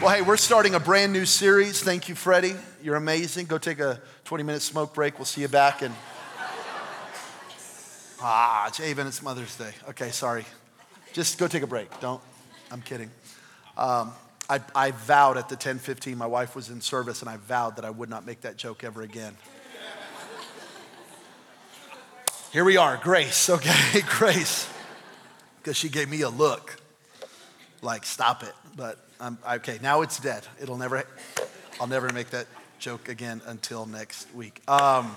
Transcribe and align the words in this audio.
Well, 0.00 0.08
hey, 0.08 0.22
we're 0.22 0.38
starting 0.38 0.74
a 0.74 0.80
brand 0.80 1.12
new 1.12 1.26
series. 1.26 1.82
Thank 1.82 2.08
you, 2.08 2.14
Freddie. 2.14 2.54
You're 2.82 2.96
amazing. 2.96 3.44
Go 3.44 3.58
take 3.58 3.80
a 3.80 4.00
20 4.24 4.44
minute 4.44 4.62
smoke 4.62 4.94
break. 4.94 5.18
We'll 5.18 5.26
see 5.26 5.42
you 5.42 5.48
back. 5.48 5.82
And 5.82 5.94
ah, 8.22 8.66
it's 8.68 8.80
it's 8.80 9.22
Mother's 9.22 9.54
Day. 9.58 9.72
Okay, 9.90 10.08
sorry. 10.08 10.46
Just 11.12 11.36
go 11.36 11.46
take 11.48 11.62
a 11.62 11.66
break. 11.66 12.00
Don't. 12.00 12.22
I'm 12.70 12.80
kidding. 12.80 13.10
Um, 13.76 14.14
I, 14.48 14.62
I 14.74 14.92
vowed 14.92 15.36
at 15.36 15.50
the 15.50 15.56
10:15. 15.56 16.16
My 16.16 16.26
wife 16.26 16.56
was 16.56 16.70
in 16.70 16.80
service, 16.80 17.20
and 17.20 17.28
I 17.28 17.36
vowed 17.36 17.76
that 17.76 17.84
I 17.84 17.90
would 17.90 18.08
not 18.08 18.24
make 18.24 18.40
that 18.40 18.56
joke 18.56 18.84
ever 18.84 19.02
again. 19.02 19.36
Here 22.54 22.64
we 22.64 22.78
are, 22.78 22.96
grace. 22.96 23.50
Okay, 23.50 24.00
grace, 24.08 24.66
because 25.58 25.76
she 25.76 25.90
gave 25.90 26.08
me 26.08 26.22
a 26.22 26.30
look, 26.30 26.80
like 27.82 28.06
stop 28.06 28.42
it. 28.42 28.54
But 28.74 28.98
I'm, 29.20 29.36
okay, 29.56 29.78
now 29.82 30.00
it's 30.00 30.18
dead. 30.18 30.46
It'll 30.62 30.78
never, 30.78 31.04
I'll 31.78 31.86
never 31.86 32.10
make 32.10 32.30
that 32.30 32.46
joke 32.78 33.10
again 33.10 33.42
until 33.44 33.84
next 33.84 34.34
week. 34.34 34.62
Um, 34.66 35.14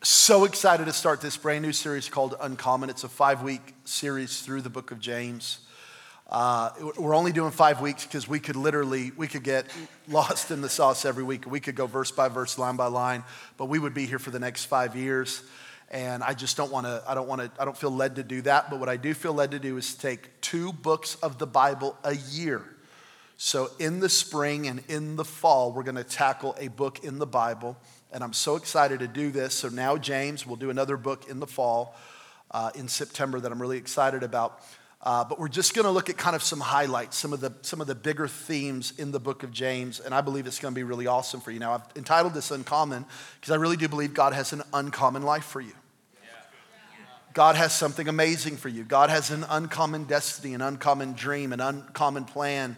so 0.00 0.44
excited 0.44 0.84
to 0.84 0.92
start 0.92 1.20
this 1.20 1.36
brand 1.36 1.64
new 1.64 1.72
series 1.72 2.08
called 2.08 2.36
Uncommon. 2.40 2.88
It's 2.88 3.02
a 3.02 3.08
five 3.08 3.42
week 3.42 3.74
series 3.84 4.42
through 4.42 4.60
the 4.60 4.70
book 4.70 4.92
of 4.92 5.00
James. 5.00 5.58
Uh, 6.30 6.70
we're 6.96 7.16
only 7.16 7.32
doing 7.32 7.50
five 7.50 7.80
weeks 7.80 8.04
because 8.06 8.28
we 8.28 8.38
could 8.38 8.56
literally 8.56 9.10
we 9.16 9.26
could 9.26 9.42
get 9.42 9.66
lost 10.08 10.52
in 10.52 10.60
the 10.60 10.68
sauce 10.68 11.04
every 11.04 11.24
week 11.24 11.50
we 11.50 11.60
could 11.60 11.74
go 11.74 11.86
verse 11.86 12.10
by 12.10 12.28
verse 12.28 12.58
line 12.58 12.74
by 12.74 12.86
line 12.86 13.22
but 13.58 13.66
we 13.66 13.78
would 13.78 13.92
be 13.92 14.06
here 14.06 14.18
for 14.18 14.30
the 14.30 14.38
next 14.38 14.64
five 14.64 14.96
years 14.96 15.42
and 15.92 16.24
I 16.24 16.32
just 16.32 16.56
don't 16.56 16.72
want 16.72 16.86
to, 16.86 17.02
I 17.06 17.14
don't 17.14 17.28
want 17.28 17.42
to, 17.42 17.50
I 17.60 17.66
don't 17.66 17.76
feel 17.76 17.90
led 17.90 18.16
to 18.16 18.22
do 18.22 18.40
that. 18.42 18.70
But 18.70 18.80
what 18.80 18.88
I 18.88 18.96
do 18.96 19.12
feel 19.12 19.34
led 19.34 19.50
to 19.50 19.58
do 19.58 19.76
is 19.76 19.94
take 19.94 20.40
two 20.40 20.72
books 20.72 21.16
of 21.16 21.38
the 21.38 21.46
Bible 21.46 21.96
a 22.02 22.16
year. 22.16 22.64
So 23.36 23.70
in 23.78 24.00
the 24.00 24.08
spring 24.08 24.66
and 24.66 24.82
in 24.88 25.16
the 25.16 25.24
fall, 25.24 25.70
we're 25.70 25.82
going 25.82 25.96
to 25.96 26.04
tackle 26.04 26.56
a 26.58 26.68
book 26.68 27.04
in 27.04 27.18
the 27.18 27.26
Bible. 27.26 27.76
And 28.10 28.24
I'm 28.24 28.32
so 28.32 28.56
excited 28.56 29.00
to 29.00 29.08
do 29.08 29.30
this. 29.30 29.54
So 29.54 29.68
now, 29.68 29.98
James, 29.98 30.46
we'll 30.46 30.56
do 30.56 30.70
another 30.70 30.96
book 30.96 31.28
in 31.28 31.40
the 31.40 31.46
fall 31.46 31.94
uh, 32.50 32.70
in 32.74 32.88
September 32.88 33.38
that 33.40 33.52
I'm 33.52 33.60
really 33.60 33.78
excited 33.78 34.22
about. 34.22 34.62
Uh, 35.02 35.24
but 35.24 35.38
we're 35.38 35.48
just 35.48 35.74
going 35.74 35.84
to 35.84 35.90
look 35.90 36.08
at 36.08 36.16
kind 36.16 36.36
of 36.36 36.42
some 36.42 36.60
highlights, 36.60 37.18
some 37.18 37.32
of 37.32 37.40
the 37.40 37.52
some 37.62 37.80
of 37.80 37.88
the 37.88 37.94
bigger 37.94 38.28
themes 38.28 38.92
in 38.98 39.10
the 39.10 39.18
book 39.18 39.42
of 39.42 39.50
James, 39.50 39.98
and 39.98 40.14
I 40.14 40.20
believe 40.20 40.46
it's 40.46 40.60
going 40.60 40.72
to 40.72 40.78
be 40.78 40.84
really 40.84 41.08
awesome 41.08 41.40
for 41.40 41.50
you. 41.50 41.58
Now, 41.58 41.72
I've 41.72 41.82
entitled 41.96 42.34
this 42.34 42.52
"Uncommon" 42.52 43.04
because 43.40 43.50
I 43.50 43.56
really 43.56 43.76
do 43.76 43.88
believe 43.88 44.14
God 44.14 44.32
has 44.32 44.52
an 44.52 44.62
uncommon 44.72 45.24
life 45.24 45.44
for 45.44 45.60
you. 45.60 45.72
God 47.32 47.56
has 47.56 47.72
something 47.72 48.08
amazing 48.08 48.56
for 48.56 48.68
you. 48.68 48.84
God 48.84 49.08
has 49.08 49.30
an 49.30 49.44
uncommon 49.48 50.04
destiny, 50.04 50.54
an 50.54 50.60
uncommon 50.60 51.14
dream, 51.14 51.52
an 51.52 51.60
uncommon 51.60 52.24
plan 52.24 52.76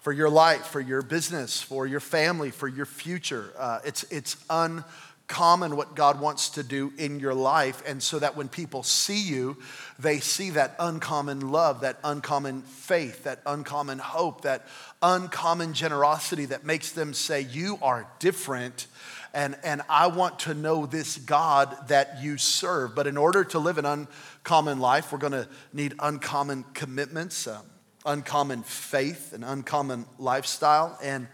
for 0.00 0.12
your 0.12 0.30
life, 0.30 0.66
for 0.66 0.80
your 0.80 1.02
business, 1.02 1.60
for 1.60 1.86
your 1.86 2.00
family, 2.00 2.50
for 2.50 2.68
your 2.68 2.86
future. 2.86 3.52
Uh, 3.58 3.80
it's, 3.84 4.04
it's 4.04 4.36
uncommon 4.48 5.74
what 5.74 5.96
God 5.96 6.20
wants 6.20 6.50
to 6.50 6.62
do 6.62 6.92
in 6.98 7.18
your 7.18 7.34
life. 7.34 7.82
And 7.84 8.00
so 8.00 8.20
that 8.20 8.36
when 8.36 8.48
people 8.48 8.84
see 8.84 9.20
you, 9.20 9.56
they 9.98 10.20
see 10.20 10.50
that 10.50 10.76
uncommon 10.78 11.50
love, 11.50 11.80
that 11.80 11.98
uncommon 12.04 12.62
faith, 12.62 13.24
that 13.24 13.40
uncommon 13.44 13.98
hope, 13.98 14.42
that 14.42 14.66
uncommon 15.02 15.72
generosity 15.72 16.44
that 16.46 16.64
makes 16.64 16.92
them 16.92 17.12
say, 17.12 17.40
You 17.40 17.78
are 17.82 18.06
different 18.20 18.86
and, 19.34 19.56
and 19.64 19.82
I 19.88 20.06
want 20.06 20.40
to 20.40 20.54
know 20.54 20.86
this 20.86 21.18
God 21.18 21.76
that 21.88 22.22
you 22.22 22.38
serve. 22.38 22.94
But 22.94 23.06
in 23.06 23.16
order 23.16 23.44
to 23.44 23.58
live 23.58 23.78
an 23.78 23.84
uncommon 23.84 24.80
life, 24.80 25.12
we're 25.12 25.18
to 25.32 25.48
need 25.72 25.94
uncommon 25.98 26.64
commitments, 26.74 27.46
um, 27.46 27.62
uncommon 28.04 28.62
faith, 28.62 29.32
an 29.32 29.44
uncommon 29.44 30.06
lifestyle, 30.18 30.98
and 31.02 31.28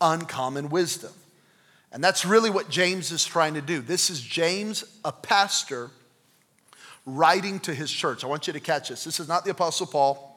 uncommon 0.00 0.68
wisdom. 0.68 1.12
And 1.92 2.02
that's 2.02 2.24
really 2.24 2.48
what 2.48 2.70
James 2.70 3.12
is 3.12 3.24
trying 3.24 3.54
to 3.54 3.60
do. 3.60 3.80
This 3.80 4.08
is 4.08 4.20
James, 4.20 4.84
a 5.04 5.12
pastor, 5.12 5.90
writing 7.04 7.60
to 7.60 7.74
his 7.74 7.90
church. 7.90 8.24
I 8.24 8.28
want 8.28 8.46
you 8.46 8.52
to 8.54 8.60
catch 8.60 8.88
this. 8.88 9.04
This 9.04 9.20
is 9.20 9.28
not 9.28 9.44
the 9.44 9.50
Apostle 9.50 9.86
Paul 9.86 10.31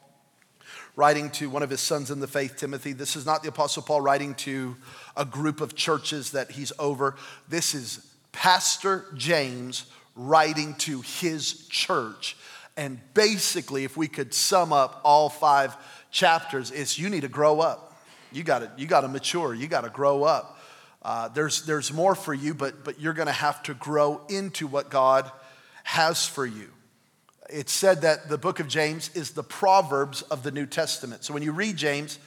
writing 0.95 1.29
to 1.29 1.49
one 1.49 1.63
of 1.63 1.69
his 1.69 1.81
sons 1.81 2.11
in 2.11 2.19
the 2.19 2.27
faith, 2.27 2.55
Timothy. 2.55 2.93
This 2.93 3.15
is 3.15 3.25
not 3.25 3.43
the 3.43 3.49
Apostle 3.49 3.83
Paul 3.83 4.01
writing 4.01 4.35
to 4.35 4.75
a 5.17 5.25
group 5.25 5.61
of 5.61 5.75
churches 5.75 6.31
that 6.31 6.51
he's 6.51 6.71
over. 6.79 7.15
This 7.49 7.73
is 7.73 8.05
Pastor 8.31 9.05
James 9.15 9.85
writing 10.15 10.75
to 10.75 11.01
his 11.01 11.67
church. 11.67 12.37
And 12.77 12.99
basically, 13.13 13.83
if 13.83 13.95
we 13.97 14.07
could 14.07 14.33
sum 14.33 14.73
up 14.73 15.01
all 15.03 15.29
five 15.29 15.75
chapters, 16.11 16.71
it's 16.71 16.97
you 16.97 17.09
need 17.09 17.21
to 17.21 17.27
grow 17.27 17.59
up. 17.59 17.93
You 18.31 18.43
got 18.43 18.77
you 18.77 18.87
got 18.87 19.01
to 19.01 19.07
mature. 19.07 19.53
You 19.53 19.67
got 19.67 19.81
to 19.81 19.89
grow 19.89 20.23
up. 20.23 20.59
Uh, 21.01 21.27
there's, 21.29 21.67
there's 21.67 21.93
more 21.93 22.15
for 22.15 22.33
you, 22.33 22.55
but, 22.55 22.83
but 22.83 22.99
you're 22.99 23.13
going 23.13 23.27
to 23.27 23.31
have 23.31 23.61
to 23.61 23.75
grow 23.75 24.21
into 24.27 24.65
what 24.65 24.89
God 24.89 25.31
has 25.83 26.27
for 26.27 26.47
you 26.47 26.71
it's 27.49 27.71
said 27.71 28.01
that 28.01 28.29
the 28.29 28.37
book 28.37 28.59
of 28.59 28.67
James 28.67 29.09
is 29.13 29.31
the 29.31 29.43
Proverbs 29.43 30.21
of 30.23 30.43
the 30.43 30.51
New 30.51 30.65
Testament. 30.65 31.23
So 31.23 31.33
when 31.33 31.43
you 31.43 31.51
read 31.51 31.77
James, 31.77 32.19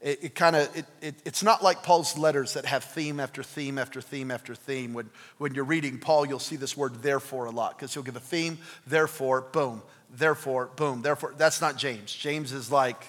it, 0.00 0.24
it 0.24 0.34
kind 0.34 0.54
of 0.54 0.76
it, 0.76 0.84
it, 1.00 1.14
it's 1.24 1.42
not 1.42 1.62
like 1.62 1.82
Paul's 1.82 2.18
letters 2.18 2.54
that 2.54 2.66
have 2.66 2.84
theme 2.84 3.20
after 3.20 3.42
theme 3.42 3.78
after 3.78 4.00
theme 4.00 4.30
after 4.30 4.54
theme. 4.54 4.92
When, 4.92 5.10
when 5.38 5.54
you're 5.54 5.64
reading 5.64 5.98
Paul, 5.98 6.26
you'll 6.26 6.38
see 6.38 6.56
this 6.56 6.76
word 6.76 7.02
therefore 7.02 7.46
a 7.46 7.50
lot 7.50 7.76
because 7.76 7.94
he'll 7.94 8.02
give 8.02 8.16
a 8.16 8.20
theme, 8.20 8.58
therefore, 8.86 9.40
boom, 9.40 9.82
therefore, 10.10 10.70
boom, 10.76 11.02
therefore. 11.02 11.34
That's 11.38 11.60
not 11.60 11.76
James. 11.76 12.12
James 12.12 12.52
is 12.52 12.70
like 12.70 13.02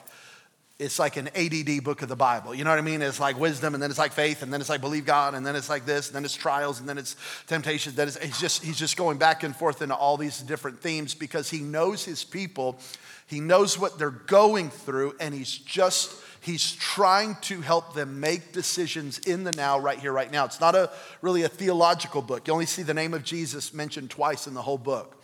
it's 0.78 1.00
like 1.00 1.16
an 1.16 1.30
ADD 1.36 1.86
book 1.86 2.02
of 2.02 2.10
the 2.10 2.18
Bible. 2.18 2.54
You 2.54 2.66
know 2.66 2.70
what 2.70 2.80
I 2.80 2.82
mean? 2.82 3.02
It's 3.02 3.20
like 3.20 3.40
wisdom, 3.40 3.74
and 3.76 3.82
then 3.82 3.90
it's 3.90 4.00
like 4.00 4.12
faith, 4.12 4.42
and 4.42 4.52
then 4.52 4.60
it's 4.60 4.70
like 4.70 4.82
believe 4.82 5.06
God, 5.06 5.34
and 5.34 5.46
then 5.46 5.56
it's 5.56 5.70
like 5.70 5.86
this, 5.86 6.08
and 6.08 6.16
then 6.16 6.26
it's 6.26 6.36
trials, 6.36 6.82
and 6.82 6.90
then 6.90 6.98
it's 6.98 7.16
temptations. 7.48 7.96
Then 7.96 8.10
it's, 8.10 8.18
he's 8.18 8.40
just 8.40 8.64
he's 8.64 8.78
just 8.78 8.98
going 8.98 9.18
back 9.18 9.44
and 9.44 9.56
forth 9.56 9.82
into 9.82 9.96
all 9.96 10.18
these 10.18 10.42
different 10.42 10.82
themes 10.82 11.14
because 11.16 11.50
he 11.50 11.60
knows 11.60 12.04
his 12.04 12.26
people, 12.26 12.78
he 13.26 13.40
knows 13.40 13.80
what 13.80 13.98
they're 13.98 14.10
going 14.10 14.70
through, 14.70 15.16
and 15.22 15.34
he's 15.34 15.58
just 15.58 16.14
he's 16.42 16.74
trying 16.74 17.38
to 17.42 17.62
help 17.62 17.94
them 17.94 18.20
make 18.20 18.52
decisions 18.52 19.20
in 19.20 19.46
the 19.46 19.54
now, 19.54 19.80
right 19.80 19.98
here, 19.98 20.12
right 20.12 20.32
now. 20.32 20.44
It's 20.44 20.60
not 20.60 20.76
a 20.76 20.92
really 21.22 21.44
a 21.44 21.50
theological 21.50 22.22
book. 22.22 22.48
You 22.48 22.54
only 22.54 22.66
see 22.66 22.84
the 22.84 22.94
name 22.94 23.14
of 23.14 23.24
Jesus 23.24 23.74
mentioned 23.74 24.10
twice 24.10 24.46
in 24.46 24.54
the 24.54 24.62
whole 24.62 24.78
book, 24.78 25.24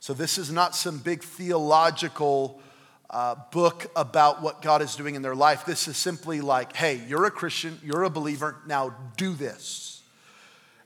so 0.00 0.12
this 0.12 0.38
is 0.38 0.50
not 0.50 0.74
some 0.74 0.98
big 0.98 1.22
theological 1.22 2.60
uh, 3.10 3.36
book 3.50 3.90
about 3.96 4.42
what 4.42 4.60
God 4.60 4.82
is 4.82 4.94
doing 4.94 5.14
in 5.14 5.22
their 5.22 5.34
life. 5.34 5.64
This 5.64 5.88
is 5.88 5.96
simply 5.96 6.40
like, 6.40 6.76
hey, 6.76 7.00
you're 7.06 7.24
a 7.24 7.30
Christian, 7.30 7.78
you're 7.82 8.02
a 8.02 8.10
believer, 8.10 8.56
now 8.66 8.94
do 9.16 9.34
this. 9.34 10.02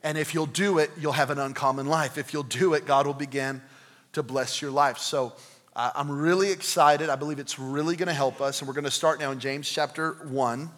And 0.04 0.18
if 0.18 0.34
you'll 0.34 0.46
do 0.46 0.78
it, 0.78 0.90
you'll 0.98 1.12
have 1.12 1.30
an 1.30 1.38
uncommon 1.38 1.86
life. 1.86 2.18
If 2.18 2.32
you'll 2.32 2.42
do 2.42 2.74
it, 2.74 2.86
God 2.86 3.06
will 3.06 3.14
begin 3.14 3.62
to 4.12 4.22
bless 4.22 4.60
your 4.60 4.70
life. 4.70 4.98
So 4.98 5.32
uh, 5.74 5.90
I'm 5.94 6.10
really 6.10 6.50
excited. 6.50 7.08
I 7.08 7.16
believe 7.16 7.38
it's 7.38 7.58
really 7.58 7.96
going 7.96 8.08
to 8.08 8.14
help 8.14 8.40
us. 8.40 8.60
And 8.60 8.68
we're 8.68 8.74
going 8.74 8.84
to 8.84 8.90
start 8.90 9.20
now 9.20 9.30
in 9.30 9.38
James 9.38 9.68
chapter 9.68 10.12
1, 10.24 10.70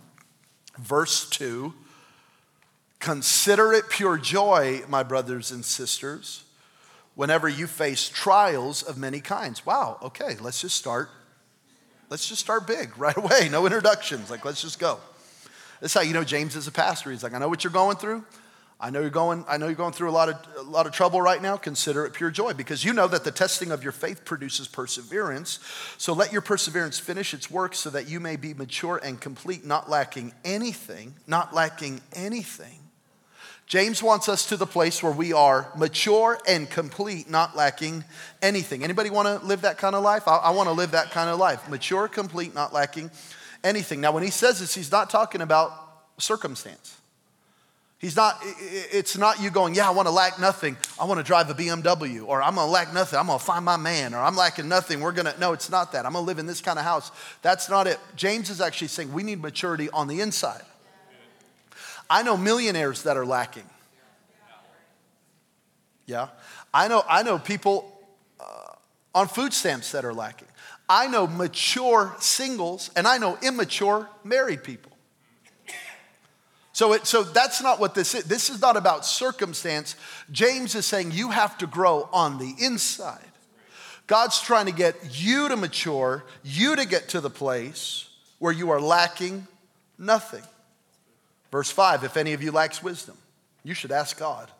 verse 0.78 1.28
2. 1.30 1.72
Consider 3.00 3.72
it 3.72 3.88
pure 3.88 4.16
joy, 4.18 4.82
my 4.88 5.02
brothers 5.02 5.50
and 5.50 5.64
sisters, 5.64 6.44
whenever 7.14 7.48
you 7.48 7.66
face 7.66 8.08
trials 8.08 8.82
of 8.82 8.96
many 8.96 9.20
kinds. 9.20 9.66
Wow, 9.66 9.98
okay, 10.02 10.36
let's 10.40 10.60
just 10.60 10.76
start 10.76 11.10
Let's 12.10 12.28
just 12.28 12.40
start 12.40 12.66
big 12.66 12.90
right 12.98 13.16
away. 13.16 13.48
No 13.50 13.66
introductions. 13.66 14.30
Like, 14.30 14.44
let's 14.44 14.62
just 14.62 14.78
go. 14.78 14.98
That's 15.80 15.94
how 15.94 16.00
you 16.00 16.14
know 16.14 16.24
James 16.24 16.56
is 16.56 16.66
a 16.66 16.72
pastor. 16.72 17.10
He's 17.10 17.22
like, 17.22 17.34
I 17.34 17.38
know 17.38 17.48
what 17.48 17.64
you're 17.64 17.72
going 17.72 17.96
through. 17.96 18.24
I 18.80 18.90
know 18.90 19.00
you're 19.00 19.10
going, 19.10 19.44
I 19.48 19.56
know 19.56 19.66
you're 19.66 19.76
going 19.76 19.92
through 19.92 20.10
a 20.10 20.12
lot 20.12 20.28
of 20.28 20.36
a 20.58 20.62
lot 20.62 20.86
of 20.86 20.92
trouble 20.92 21.22
right 21.22 21.40
now. 21.40 21.56
Consider 21.56 22.04
it 22.04 22.12
pure 22.12 22.30
joy 22.30 22.52
because 22.52 22.84
you 22.84 22.92
know 22.92 23.06
that 23.06 23.24
the 23.24 23.30
testing 23.30 23.70
of 23.70 23.82
your 23.82 23.92
faith 23.92 24.24
produces 24.24 24.68
perseverance. 24.68 25.58
So 25.96 26.12
let 26.12 26.32
your 26.32 26.42
perseverance 26.42 26.98
finish 26.98 27.32
its 27.32 27.50
work 27.50 27.74
so 27.74 27.88
that 27.90 28.08
you 28.08 28.20
may 28.20 28.36
be 28.36 28.52
mature 28.52 29.00
and 29.02 29.20
complete, 29.20 29.64
not 29.64 29.88
lacking 29.88 30.32
anything, 30.44 31.14
not 31.26 31.54
lacking 31.54 32.02
anything. 32.12 32.83
James 33.66 34.02
wants 34.02 34.28
us 34.28 34.46
to 34.46 34.56
the 34.56 34.66
place 34.66 35.02
where 35.02 35.12
we 35.12 35.32
are 35.32 35.70
mature 35.76 36.38
and 36.46 36.68
complete, 36.68 37.30
not 37.30 37.56
lacking 37.56 38.04
anything. 38.42 38.84
Anybody 38.84 39.08
want 39.08 39.26
to 39.26 39.46
live 39.46 39.62
that 39.62 39.78
kind 39.78 39.94
of 39.94 40.02
life? 40.02 40.28
I, 40.28 40.36
I 40.36 40.50
want 40.50 40.68
to 40.68 40.72
live 40.72 40.90
that 40.90 41.10
kind 41.10 41.30
of 41.30 41.38
life. 41.38 41.68
Mature, 41.68 42.06
complete, 42.08 42.54
not 42.54 42.74
lacking 42.74 43.10
anything. 43.62 44.00
Now, 44.00 44.12
when 44.12 44.22
he 44.22 44.30
says 44.30 44.60
this, 44.60 44.74
he's 44.74 44.92
not 44.92 45.08
talking 45.08 45.40
about 45.40 45.72
circumstance. 46.18 46.98
He's 47.98 48.16
not, 48.16 48.38
it's 48.42 49.16
not 49.16 49.40
you 49.40 49.48
going, 49.48 49.74
yeah, 49.74 49.88
I 49.88 49.92
want 49.92 50.08
to 50.08 50.12
lack 50.12 50.38
nothing. 50.38 50.76
I 51.00 51.06
want 51.06 51.20
to 51.20 51.24
drive 51.24 51.48
a 51.48 51.54
BMW, 51.54 52.22
or 52.26 52.42
I'm 52.42 52.56
going 52.56 52.66
to 52.66 52.70
lack 52.70 52.92
nothing. 52.92 53.18
I'm 53.18 53.28
going 53.28 53.38
to 53.38 53.44
find 53.44 53.64
my 53.64 53.78
man, 53.78 54.12
or 54.12 54.18
I'm 54.18 54.36
lacking 54.36 54.68
nothing. 54.68 55.00
We're 55.00 55.12
going 55.12 55.32
to, 55.32 55.40
no, 55.40 55.54
it's 55.54 55.70
not 55.70 55.92
that. 55.92 56.04
I'm 56.04 56.12
going 56.12 56.22
to 56.22 56.26
live 56.26 56.38
in 56.38 56.44
this 56.44 56.60
kind 56.60 56.78
of 56.78 56.84
house. 56.84 57.10
That's 57.40 57.70
not 57.70 57.86
it. 57.86 57.98
James 58.14 58.50
is 58.50 58.60
actually 58.60 58.88
saying 58.88 59.10
we 59.10 59.22
need 59.22 59.40
maturity 59.40 59.88
on 59.88 60.06
the 60.06 60.20
inside. 60.20 60.60
I 62.14 62.22
know 62.22 62.36
millionaires 62.36 63.02
that 63.02 63.16
are 63.16 63.26
lacking. 63.26 63.68
Yeah. 66.06 66.28
I 66.72 66.86
know, 66.86 67.02
I 67.08 67.24
know 67.24 67.40
people 67.40 67.92
uh, 68.38 68.44
on 69.16 69.26
food 69.26 69.52
stamps 69.52 69.90
that 69.90 70.04
are 70.04 70.14
lacking. 70.14 70.46
I 70.88 71.08
know 71.08 71.26
mature 71.26 72.14
singles 72.20 72.92
and 72.94 73.08
I 73.08 73.18
know 73.18 73.36
immature 73.42 74.08
married 74.22 74.62
people. 74.62 74.92
So, 76.72 76.92
it, 76.92 77.04
so 77.04 77.24
that's 77.24 77.60
not 77.60 77.80
what 77.80 77.96
this 77.96 78.14
is. 78.14 78.22
This 78.22 78.48
is 78.48 78.60
not 78.60 78.76
about 78.76 79.04
circumstance. 79.04 79.96
James 80.30 80.76
is 80.76 80.86
saying 80.86 81.10
you 81.10 81.30
have 81.30 81.58
to 81.58 81.66
grow 81.66 82.08
on 82.12 82.38
the 82.38 82.54
inside. 82.60 83.26
God's 84.06 84.40
trying 84.40 84.66
to 84.66 84.72
get 84.72 85.20
you 85.20 85.48
to 85.48 85.56
mature, 85.56 86.22
you 86.44 86.76
to 86.76 86.86
get 86.86 87.08
to 87.08 87.20
the 87.20 87.28
place 87.30 88.08
where 88.38 88.52
you 88.52 88.70
are 88.70 88.80
lacking 88.80 89.48
nothing. 89.98 90.44
Verse 91.54 91.70
5 91.70 92.02
If 92.02 92.16
any 92.16 92.32
of 92.32 92.42
you 92.42 92.50
lacks 92.50 92.82
wisdom, 92.82 93.16
you 93.62 93.74
should 93.74 93.92
ask 93.92 94.18
God, 94.18 94.50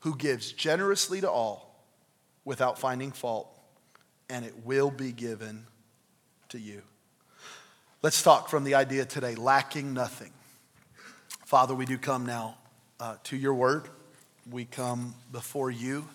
who 0.00 0.16
gives 0.16 0.50
generously 0.50 1.20
to 1.20 1.30
all 1.30 1.86
without 2.44 2.80
finding 2.80 3.12
fault, 3.12 3.46
and 4.28 4.44
it 4.44 4.52
will 4.64 4.90
be 4.90 5.12
given 5.12 5.66
to 6.48 6.58
you. 6.58 6.82
Let's 8.02 8.24
talk 8.24 8.48
from 8.48 8.64
the 8.64 8.74
idea 8.74 9.04
today 9.04 9.36
lacking 9.36 9.94
nothing. 9.94 10.32
Father, 11.46 11.76
we 11.76 11.86
do 11.86 11.96
come 11.96 12.26
now 12.26 12.58
uh, 12.98 13.18
to 13.22 13.36
your 13.36 13.54
word. 13.54 13.84
We 14.50 14.64
come 14.64 15.14
before 15.30 15.70
you, 15.70 16.08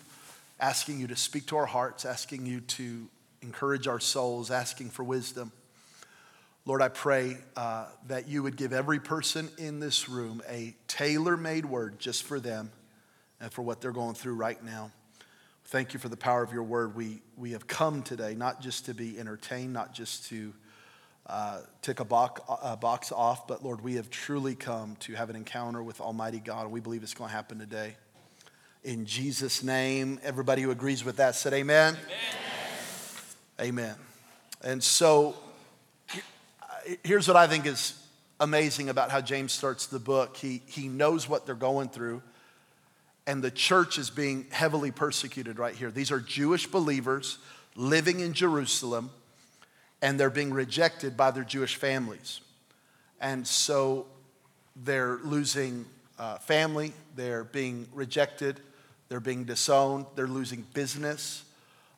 asking 0.59 0.99
you 0.99 1.07
to 1.07 1.15
speak 1.15 1.45
to 1.45 1.55
our 1.55 1.65
hearts, 1.65 2.03
asking 2.03 2.45
you 2.45 2.59
to 2.59 3.07
encourage 3.41 3.87
our 3.87 4.01
souls, 4.01 4.51
asking 4.51 4.89
for 4.89 5.05
wisdom. 5.05 5.53
Lord, 6.67 6.81
I 6.81 6.89
pray 6.89 7.37
uh, 7.55 7.85
that 8.07 8.27
you 8.27 8.43
would 8.43 8.57
give 8.57 8.73
every 8.73 8.99
person 8.99 9.47
in 9.57 9.79
this 9.79 10.09
room 10.09 10.41
a 10.49 10.75
tailor 10.89 11.37
made 11.37 11.65
word 11.65 11.97
just 11.97 12.23
for 12.23 12.41
them 12.41 12.71
and 13.39 13.49
for 13.53 13.61
what 13.61 13.79
they're 13.79 13.93
going 13.93 14.15
through 14.15 14.33
right 14.33 14.61
now. 14.61 14.91
Thank 15.67 15.93
you 15.93 15.99
for 16.01 16.09
the 16.09 16.17
power 16.17 16.43
of 16.43 16.51
your 16.51 16.63
word. 16.63 16.93
We, 16.93 17.21
we 17.37 17.51
have 17.51 17.67
come 17.67 18.01
today 18.03 18.35
not 18.35 18.59
just 18.59 18.83
to 18.87 18.93
be 18.93 19.17
entertained, 19.17 19.71
not 19.71 19.93
just 19.93 20.27
to 20.27 20.53
uh, 21.27 21.59
tick 21.81 22.01
a 22.01 22.05
box, 22.05 22.41
a 22.61 22.75
box 22.75 23.13
off, 23.13 23.47
but 23.47 23.63
Lord, 23.63 23.79
we 23.79 23.95
have 23.95 24.09
truly 24.09 24.53
come 24.53 24.97
to 24.97 25.13
have 25.13 25.29
an 25.29 25.37
encounter 25.37 25.81
with 25.81 26.01
Almighty 26.01 26.41
God, 26.41 26.63
and 26.63 26.73
we 26.73 26.81
believe 26.81 27.01
it's 27.01 27.13
going 27.13 27.29
to 27.29 27.35
happen 27.35 27.59
today. 27.59 27.95
In 28.83 29.05
Jesus' 29.05 29.63
name, 29.63 30.19
everybody 30.21 30.63
who 30.63 30.71
agrees 30.71 31.05
with 31.05 31.15
that 31.15 31.35
said 31.35 31.53
amen. 31.53 31.95
Amen. 33.57 33.69
amen. 33.69 33.95
And 34.61 34.83
so 34.83 35.37
here's 37.03 37.27
what 37.27 37.37
I 37.37 37.47
think 37.47 37.65
is 37.65 38.01
amazing 38.39 38.89
about 38.89 39.11
how 39.11 39.21
James 39.21 39.51
starts 39.51 39.87
the 39.87 39.99
book. 39.99 40.37
He, 40.37 40.61
he 40.65 40.87
knows 40.87 41.27
what 41.27 41.45
they're 41.45 41.55
going 41.55 41.89
through, 41.89 42.21
and 43.25 43.43
the 43.43 43.51
church 43.51 43.97
is 43.97 44.09
being 44.09 44.45
heavily 44.51 44.91
persecuted 44.91 45.59
right 45.59 45.75
here. 45.75 45.91
These 45.91 46.11
are 46.11 46.19
Jewish 46.19 46.67
believers 46.67 47.39
living 47.75 48.19
in 48.19 48.33
Jerusalem 48.33 49.11
and 50.01 50.19
they're 50.19 50.29
being 50.29 50.53
rejected 50.53 51.17
by 51.17 51.31
their 51.31 51.43
Jewish 51.43 51.75
families. 51.75 52.41
And 53.19 53.47
so 53.47 54.05
they're 54.75 55.17
losing 55.23 55.85
uh, 56.19 56.37
family, 56.37 56.93
they're 57.15 57.43
being 57.43 57.87
rejected, 57.93 58.59
they're 59.09 59.19
being 59.19 59.43
disowned, 59.43 60.05
they're 60.15 60.27
losing 60.27 60.65
business. 60.73 61.43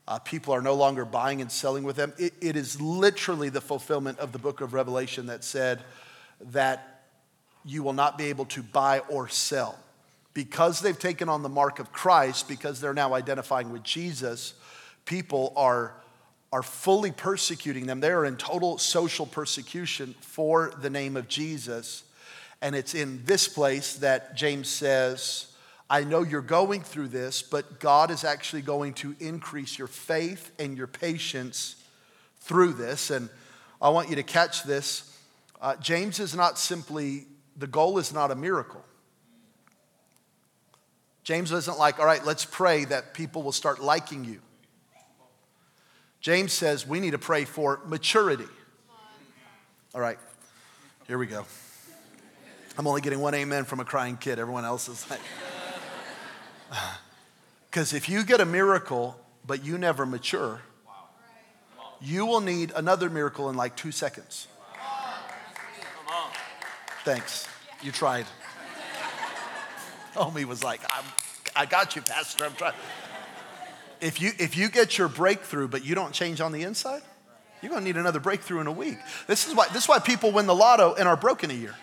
Uh, 0.10 0.18
people 0.18 0.56
are 0.56 0.62
no 0.62 0.74
longer 0.74 1.06
buying 1.06 1.40
and 1.40 1.52
selling 1.52 1.84
with 1.84 1.96
them. 1.96 2.12
It, 2.18 2.34
it 2.42 2.56
is 2.56 2.82
literally 2.82 3.50
the 3.50 3.62
fulfillment 3.62 4.18
of 4.18 4.32
the 4.32 4.40
book 4.40 4.60
of 4.60 4.74
Revelation 4.74 5.28
that 5.28 5.44
said 5.44 5.84
that 6.42 7.06
you 7.64 7.84
will 7.84 7.94
not 7.94 8.18
be 8.18 8.26
able 8.26 8.46
to 8.46 8.64
buy 8.64 9.00
or 9.08 9.28
sell. 9.28 9.78
Because 10.34 10.80
they've 10.80 10.98
taken 10.98 11.30
on 11.30 11.44
the 11.44 11.50
mark 11.50 11.78
of 11.78 11.92
Christ, 11.92 12.48
because 12.48 12.82
they're 12.82 12.94
now 12.94 13.14
identifying 13.14 13.72
with 13.72 13.84
Jesus, 13.84 14.56
people 15.06 15.54
are 15.56 15.94
are 16.52 16.64
fully 16.64 17.12
persecuting 17.12 17.86
them. 17.86 18.00
They 18.00 18.10
are 18.10 18.26
in 18.26 18.36
total 18.36 18.80
social 18.80 19.28
persecution 19.28 20.16
for 20.22 20.74
the 20.82 20.90
name 20.90 21.16
of 21.16 21.28
Jesus. 21.28 22.04
And 22.64 22.76
it's 22.76 22.96
in 22.96 23.24
this 23.26 23.48
place 23.48 23.98
that 23.98 24.36
James 24.36 24.68
says, 24.68 25.54
I 25.90 26.04
know 26.04 26.22
you're 26.22 26.42
going 26.42 26.82
through 26.82 27.08
this, 27.08 27.42
but 27.42 27.80
God 27.80 28.12
is 28.12 28.24
actually 28.24 28.62
going 28.62 28.94
to 28.96 29.16
increase 29.20 29.80
your 29.80 29.88
faith 29.88 30.52
and 30.60 30.78
your 30.78 30.86
patience 30.86 31.76
through 32.42 32.74
this. 32.74 33.10
And 33.10 33.30
I 33.82 33.90
want 33.90 34.10
you 34.10 34.16
to 34.18 34.24
catch 34.24 34.64
this. 34.64 35.18
Uh, 35.60 35.76
James 35.78 36.20
is 36.20 36.36
not 36.36 36.60
simply, 36.60 37.26
the 37.58 37.68
goal 37.68 37.98
is 37.98 38.14
not 38.14 38.30
a 38.30 38.36
miracle. 38.36 38.84
James 41.24 41.52
isn't 41.52 41.78
like, 41.78 42.00
all 42.00 42.06
right, 42.06 42.24
let's 42.26 42.46
pray 42.46 42.86
that 42.86 43.14
people 43.14 43.44
will 43.44 43.52
start 43.52 43.82
liking 43.82 44.26
you. 44.26 44.42
James 46.22 46.54
says 46.54 46.86
we 46.88 47.00
need 47.00 47.12
to 47.12 47.20
pray 47.20 47.46
for 47.46 47.82
maturity. 47.86 48.48
All 49.96 50.02
right, 50.02 50.20
here 51.08 51.18
we 51.18 51.26
go. 51.26 51.46
I'm 52.78 52.88
only 52.88 53.02
getting 53.02 53.20
one 53.20 53.34
amen 53.34 53.66
from 53.66 53.80
a 53.80 53.86
crying 53.86 54.18
kid. 54.18 54.40
Everyone 54.40 54.66
else 54.66 54.88
is 54.88 55.10
like, 55.10 55.20
because 57.70 57.94
if 57.94 58.10
you 58.10 58.24
get 58.24 58.42
a 58.42 58.46
miracle, 58.46 59.20
but 59.46 59.64
you 59.64 59.78
never 59.78 60.06
mature, 60.06 60.62
you 62.02 62.26
will 62.26 62.42
need 62.42 62.72
another 62.76 63.10
miracle 63.10 63.50
in 63.50 63.58
like 63.58 63.76
two 63.76 63.92
seconds. 63.92 64.48
Thanks. 67.04 67.48
You 67.82 67.92
tried. 67.92 68.26
Omi 70.16 70.46
was 70.46 70.64
like, 70.64 70.82
i 71.56 71.66
got 71.66 71.96
you, 71.96 72.02
Pastor. 72.02 72.46
I'm 72.46 72.54
trying 72.54 72.74
if 74.02 74.22
you, 74.22 74.32
if 74.40 74.56
you 74.56 74.70
get 74.70 74.98
your 74.98 75.08
breakthrough, 75.08 75.68
but 75.68 75.84
you 75.84 75.96
don't 75.96 76.14
change 76.14 76.42
on 76.42 76.52
the 76.52 76.64
inside, 76.64 77.02
you're 77.62 77.70
going 77.70 77.82
to 77.82 77.86
need 77.86 77.98
another 77.98 78.20
breakthrough 78.20 78.62
in 78.62 78.68
a 78.68 78.72
week. 78.72 78.98
This 79.28 79.48
is 79.48 79.56
why, 79.56 79.68
this 79.68 79.84
is 79.84 79.90
why 79.90 80.00
people 80.00 80.32
win 80.32 80.46
the 80.46 80.56
lotto 80.56 80.96
and 80.96 81.08
are 81.08 81.18
broken 81.18 81.52
a 81.52 81.54
year. 81.54 81.76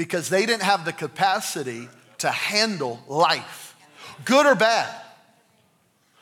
Because 0.00 0.30
they 0.30 0.46
didn't 0.46 0.62
have 0.62 0.86
the 0.86 0.94
capacity 0.94 1.86
to 2.16 2.30
handle 2.30 2.98
life, 3.06 3.76
good 4.24 4.46
or 4.46 4.54
bad. 4.54 4.88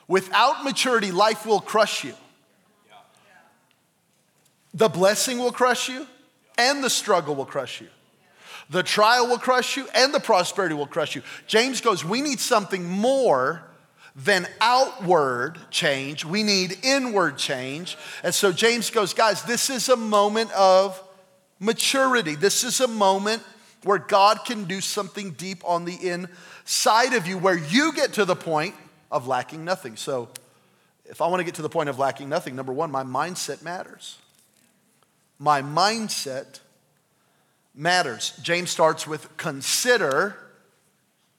Without 0.09 0.65
maturity, 0.65 1.13
life 1.13 1.47
will 1.47 1.61
crush 1.61 2.03
you. 2.03 2.13
The 4.75 4.89
blessing 4.89 5.39
will 5.39 5.53
crush 5.53 5.89
you, 5.89 6.09
and 6.59 6.83
the 6.83 6.91
struggle 6.91 7.37
will 7.37 7.45
crush 7.45 7.81
you. 7.81 7.87
The 8.69 8.83
trial 8.83 9.29
will 9.29 9.39
crush 9.39 9.77
you 9.77 9.87
and 9.95 10.13
the 10.13 10.19
prosperity 10.19 10.75
will 10.75 10.89
crush 10.89 11.15
you. 11.15 11.23
James 11.47 11.81
goes, 11.81 12.05
We 12.05 12.21
need 12.21 12.41
something 12.41 12.85
more 12.85 13.63
than 14.17 14.49
outward 14.61 15.57
change. 15.71 16.25
We 16.25 16.43
need 16.43 16.79
inward 16.83 17.39
change. 17.39 17.97
And 18.25 18.35
so 18.35 18.51
James 18.51 18.91
goes, 18.91 19.15
Guys, 19.15 19.45
this 19.45 19.71
is 19.71 19.89
a 19.89 19.97
moment 19.97 20.51
of 20.51 21.01
maturity. 21.61 22.35
This 22.35 22.65
is 22.65 22.81
a 22.81 22.89
moment 22.89 23.45
where 23.85 23.99
God 23.99 24.45
can 24.45 24.65
do 24.65 24.81
something 24.81 25.33
deep 25.33 25.63
on 25.65 25.85
the 25.85 25.95
inside 25.95 27.13
of 27.13 27.27
you, 27.27 27.39
where 27.39 27.57
you 27.57 27.93
get 27.93 28.15
to 28.15 28.25
the 28.25 28.37
point 28.37 28.75
of 29.11 29.27
lacking 29.27 29.65
nothing. 29.65 29.97
So, 29.97 30.29
if 31.05 31.23
I 31.23 31.27
want 31.29 31.41
to 31.41 31.45
get 31.45 31.55
to 31.55 31.63
the 31.63 31.71
point 31.71 31.89
of 31.89 31.99
lacking 31.99 32.29
nothing, 32.29 32.55
number 32.55 32.73
one, 32.73 32.91
my 32.91 33.03
mindset 33.03 33.63
matters. 33.63 34.19
My 35.39 35.63
mindset 35.63 36.61
matters. 37.75 38.39
James 38.43 38.71
starts 38.71 39.07
with 39.07 39.35
consider 39.37 40.37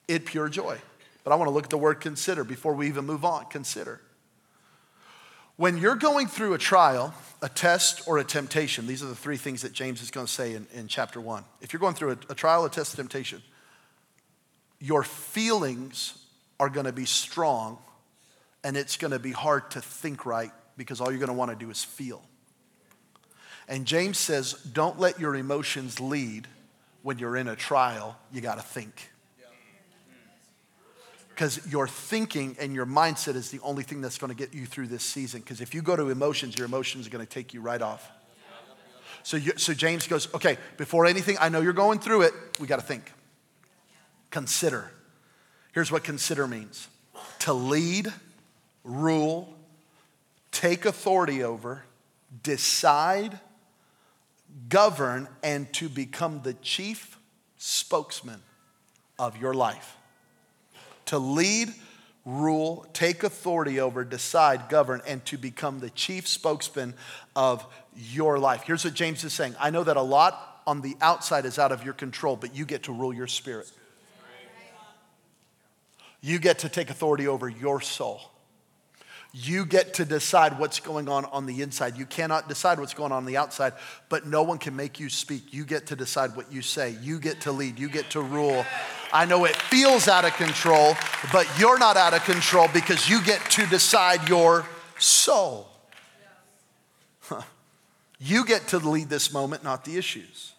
it 0.07 0.25
pure 0.25 0.49
joy. 0.49 0.77
But 1.23 1.33
I 1.33 1.35
want 1.35 1.47
to 1.47 1.53
look 1.53 1.65
at 1.65 1.69
the 1.69 1.77
word 1.77 2.01
consider 2.01 2.43
before 2.43 2.73
we 2.73 2.87
even 2.87 3.05
move 3.05 3.23
on. 3.23 3.45
Consider. 3.45 4.01
When 5.59 5.77
you're 5.77 5.97
going 5.97 6.27
through 6.27 6.53
a 6.53 6.57
trial, 6.57 7.13
a 7.41 7.49
test, 7.49 8.07
or 8.07 8.17
a 8.17 8.23
temptation, 8.23 8.87
these 8.87 9.03
are 9.03 9.07
the 9.07 9.13
three 9.13 9.35
things 9.35 9.63
that 9.63 9.73
James 9.73 10.01
is 10.01 10.09
going 10.09 10.25
to 10.25 10.31
say 10.31 10.53
in, 10.53 10.65
in 10.73 10.87
chapter 10.87 11.19
one. 11.19 11.43
If 11.59 11.73
you're 11.73 11.81
going 11.81 11.95
through 11.95 12.11
a, 12.11 12.17
a 12.29 12.33
trial, 12.33 12.63
a 12.63 12.69
test, 12.69 12.93
a 12.93 12.95
temptation, 12.95 13.43
your 14.79 15.03
feelings 15.03 16.17
are 16.61 16.69
going 16.69 16.85
to 16.85 16.93
be 16.93 17.03
strong 17.03 17.77
and 18.63 18.77
it's 18.77 18.95
going 18.95 19.11
to 19.11 19.19
be 19.19 19.33
hard 19.33 19.69
to 19.71 19.81
think 19.81 20.25
right 20.25 20.51
because 20.77 21.01
all 21.01 21.11
you're 21.11 21.19
going 21.19 21.27
to 21.27 21.33
want 21.33 21.51
to 21.51 21.57
do 21.57 21.69
is 21.69 21.83
feel. 21.83 22.23
And 23.67 23.85
James 23.85 24.17
says, 24.17 24.53
don't 24.53 24.97
let 24.97 25.19
your 25.19 25.35
emotions 25.35 25.99
lead 25.99 26.47
when 27.03 27.19
you're 27.19 27.35
in 27.35 27.49
a 27.49 27.57
trial. 27.57 28.17
You 28.31 28.39
got 28.39 28.59
to 28.59 28.63
think. 28.63 29.09
Because 31.39 31.71
your 31.71 31.87
thinking 31.87 32.57
and 32.59 32.73
your 32.73 32.85
mindset 32.85 33.35
is 33.35 33.49
the 33.49 33.61
only 33.61 33.81
thing 33.81 34.01
that's 34.01 34.17
going 34.17 34.29
to 34.29 34.35
get 34.35 34.53
you 34.53 34.65
through 34.65 34.87
this 34.87 35.03
season. 35.03 35.39
Because 35.39 35.61
if 35.61 35.73
you 35.73 35.81
go 35.81 35.95
to 35.95 36.09
emotions, 36.09 36.57
your 36.57 36.65
emotions 36.65 37.07
are 37.07 37.09
going 37.11 37.25
to 37.25 37.31
take 37.31 37.53
you 37.53 37.61
right 37.61 37.81
off. 37.81 38.11
So, 39.23 39.37
you, 39.37 39.53
so 39.55 39.73
James 39.73 40.05
goes, 40.05 40.27
okay, 40.33 40.57
before 40.75 41.05
anything, 41.05 41.37
I 41.39 41.47
know 41.47 41.61
you're 41.61 41.71
going 41.71 41.99
through 41.99 42.23
it, 42.23 42.33
we 42.59 42.67
got 42.67 42.81
to 42.81 42.85
think. 42.85 43.09
Consider. 44.31 44.91
Here's 45.71 45.89
what 45.89 46.03
consider 46.03 46.45
means 46.45 46.89
to 47.39 47.53
lead, 47.53 48.11
rule, 48.83 49.47
take 50.51 50.83
authority 50.83 51.41
over, 51.41 51.83
decide, 52.43 53.39
govern, 54.67 55.29
and 55.41 55.71
to 55.71 55.87
become 55.87 56.41
the 56.43 56.55
chief 56.55 57.17
spokesman 57.57 58.41
of 59.17 59.37
your 59.37 59.53
life. 59.53 59.95
To 61.09 61.17
lead, 61.17 61.73
rule, 62.23 62.85
take 62.93 63.23
authority 63.23 63.79
over, 63.79 64.03
decide, 64.03 64.69
govern, 64.69 65.01
and 65.07 65.25
to 65.25 65.39
become 65.39 65.79
the 65.79 65.89
chief 65.89 66.27
spokesman 66.27 66.93
of 67.35 67.65
your 67.95 68.37
life. 68.37 68.61
Here's 68.61 68.85
what 68.85 68.93
James 68.93 69.23
is 69.23 69.33
saying 69.33 69.55
I 69.59 69.71
know 69.71 69.83
that 69.83 69.97
a 69.97 70.03
lot 70.03 70.61
on 70.67 70.81
the 70.81 70.95
outside 71.01 71.45
is 71.45 71.57
out 71.57 71.71
of 71.71 71.83
your 71.83 71.95
control, 71.95 72.35
but 72.35 72.55
you 72.55 72.63
get 72.63 72.83
to 72.83 72.91
rule 72.91 73.11
your 73.11 73.25
spirit. 73.25 73.71
You 76.21 76.37
get 76.37 76.59
to 76.59 76.69
take 76.69 76.91
authority 76.91 77.27
over 77.27 77.49
your 77.49 77.81
soul. 77.81 78.28
You 79.31 79.65
get 79.65 79.93
to 79.95 80.05
decide 80.05 80.57
what's 80.57 80.79
going 80.79 81.07
on 81.07 81.25
on 81.25 81.45
the 81.45 81.61
inside. 81.61 81.97
You 81.97 82.07
cannot 82.07 82.49
decide 82.49 82.79
what's 82.79 82.95
going 82.95 83.11
on 83.11 83.19
on 83.19 83.25
the 83.25 83.37
outside, 83.37 83.73
but 84.09 84.25
no 84.25 84.41
one 84.41 84.57
can 84.57 84.75
make 84.75 84.99
you 84.99 85.07
speak. 85.07 85.53
You 85.53 85.65
get 85.65 85.87
to 85.87 85.95
decide 85.95 86.35
what 86.35 86.51
you 86.51 86.63
say. 86.63 86.95
You 87.01 87.19
get 87.19 87.41
to 87.41 87.51
lead. 87.51 87.77
You 87.77 87.89
get 87.89 88.09
to 88.11 88.21
rule. 88.21 88.65
I 89.13 89.25
know 89.25 89.45
it 89.45 89.55
feels 89.55 90.07
out 90.07 90.25
of 90.25 90.33
control, 90.33 90.95
but 91.31 91.47
you're 91.59 91.77
not 91.77 91.95
out 91.95 92.15
of 92.15 92.23
control 92.23 92.67
because 92.73 93.07
you 93.07 93.21
get 93.23 93.39
to 93.51 93.67
decide 93.67 94.27
your 94.27 94.65
soul. 94.97 95.67
Huh. 97.21 97.43
You 98.19 98.45
get 98.45 98.67
to 98.69 98.79
lead 98.79 99.09
this 99.09 99.31
moment, 99.31 99.63
not 99.63 99.85
the 99.85 99.97
issues. 99.97 100.53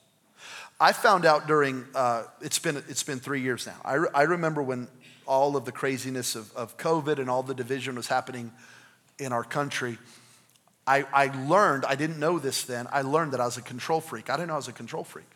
I 0.81 0.93
found 0.93 1.27
out 1.27 1.47
during, 1.47 1.85
uh, 1.95 2.23
it's, 2.41 2.59
been, 2.59 2.77
it's 2.77 3.03
been 3.03 3.19
three 3.19 3.43
years 3.43 3.67
now. 3.67 3.77
I, 3.85 3.95
re- 3.95 4.09
I 4.15 4.23
remember 4.23 4.63
when 4.63 4.89
all 5.31 5.57
of 5.57 5.65
the 5.65 5.71
craziness 5.71 6.35
of, 6.35 6.53
of 6.57 6.77
COVID 6.77 7.21
and 7.21 7.31
all 7.31 7.45
the 7.45 7.55
division 7.55 7.95
was 7.95 8.09
happening 8.09 8.51
in 9.17 9.33
our 9.33 9.45
country. 9.45 9.97
I, 10.89 11.07
I 11.13 11.47
learned, 11.47 11.85
I 11.85 11.95
didn't 11.95 12.19
know 12.19 12.41
this 12.41 12.65
then, 12.65 12.89
I 12.91 13.03
learned 13.03 13.33
that 13.33 13.41
I 13.41 13.45
was 13.45 13.57
a 13.57 13.63
control 13.63 14.01
freak. 14.01 14.29
I 14.29 14.35
didn't 14.35 14.49
know 14.49 14.55
I 14.55 14.57
was 14.57 14.67
a 14.67 14.73
control 14.73 15.05
freak. 15.05 15.29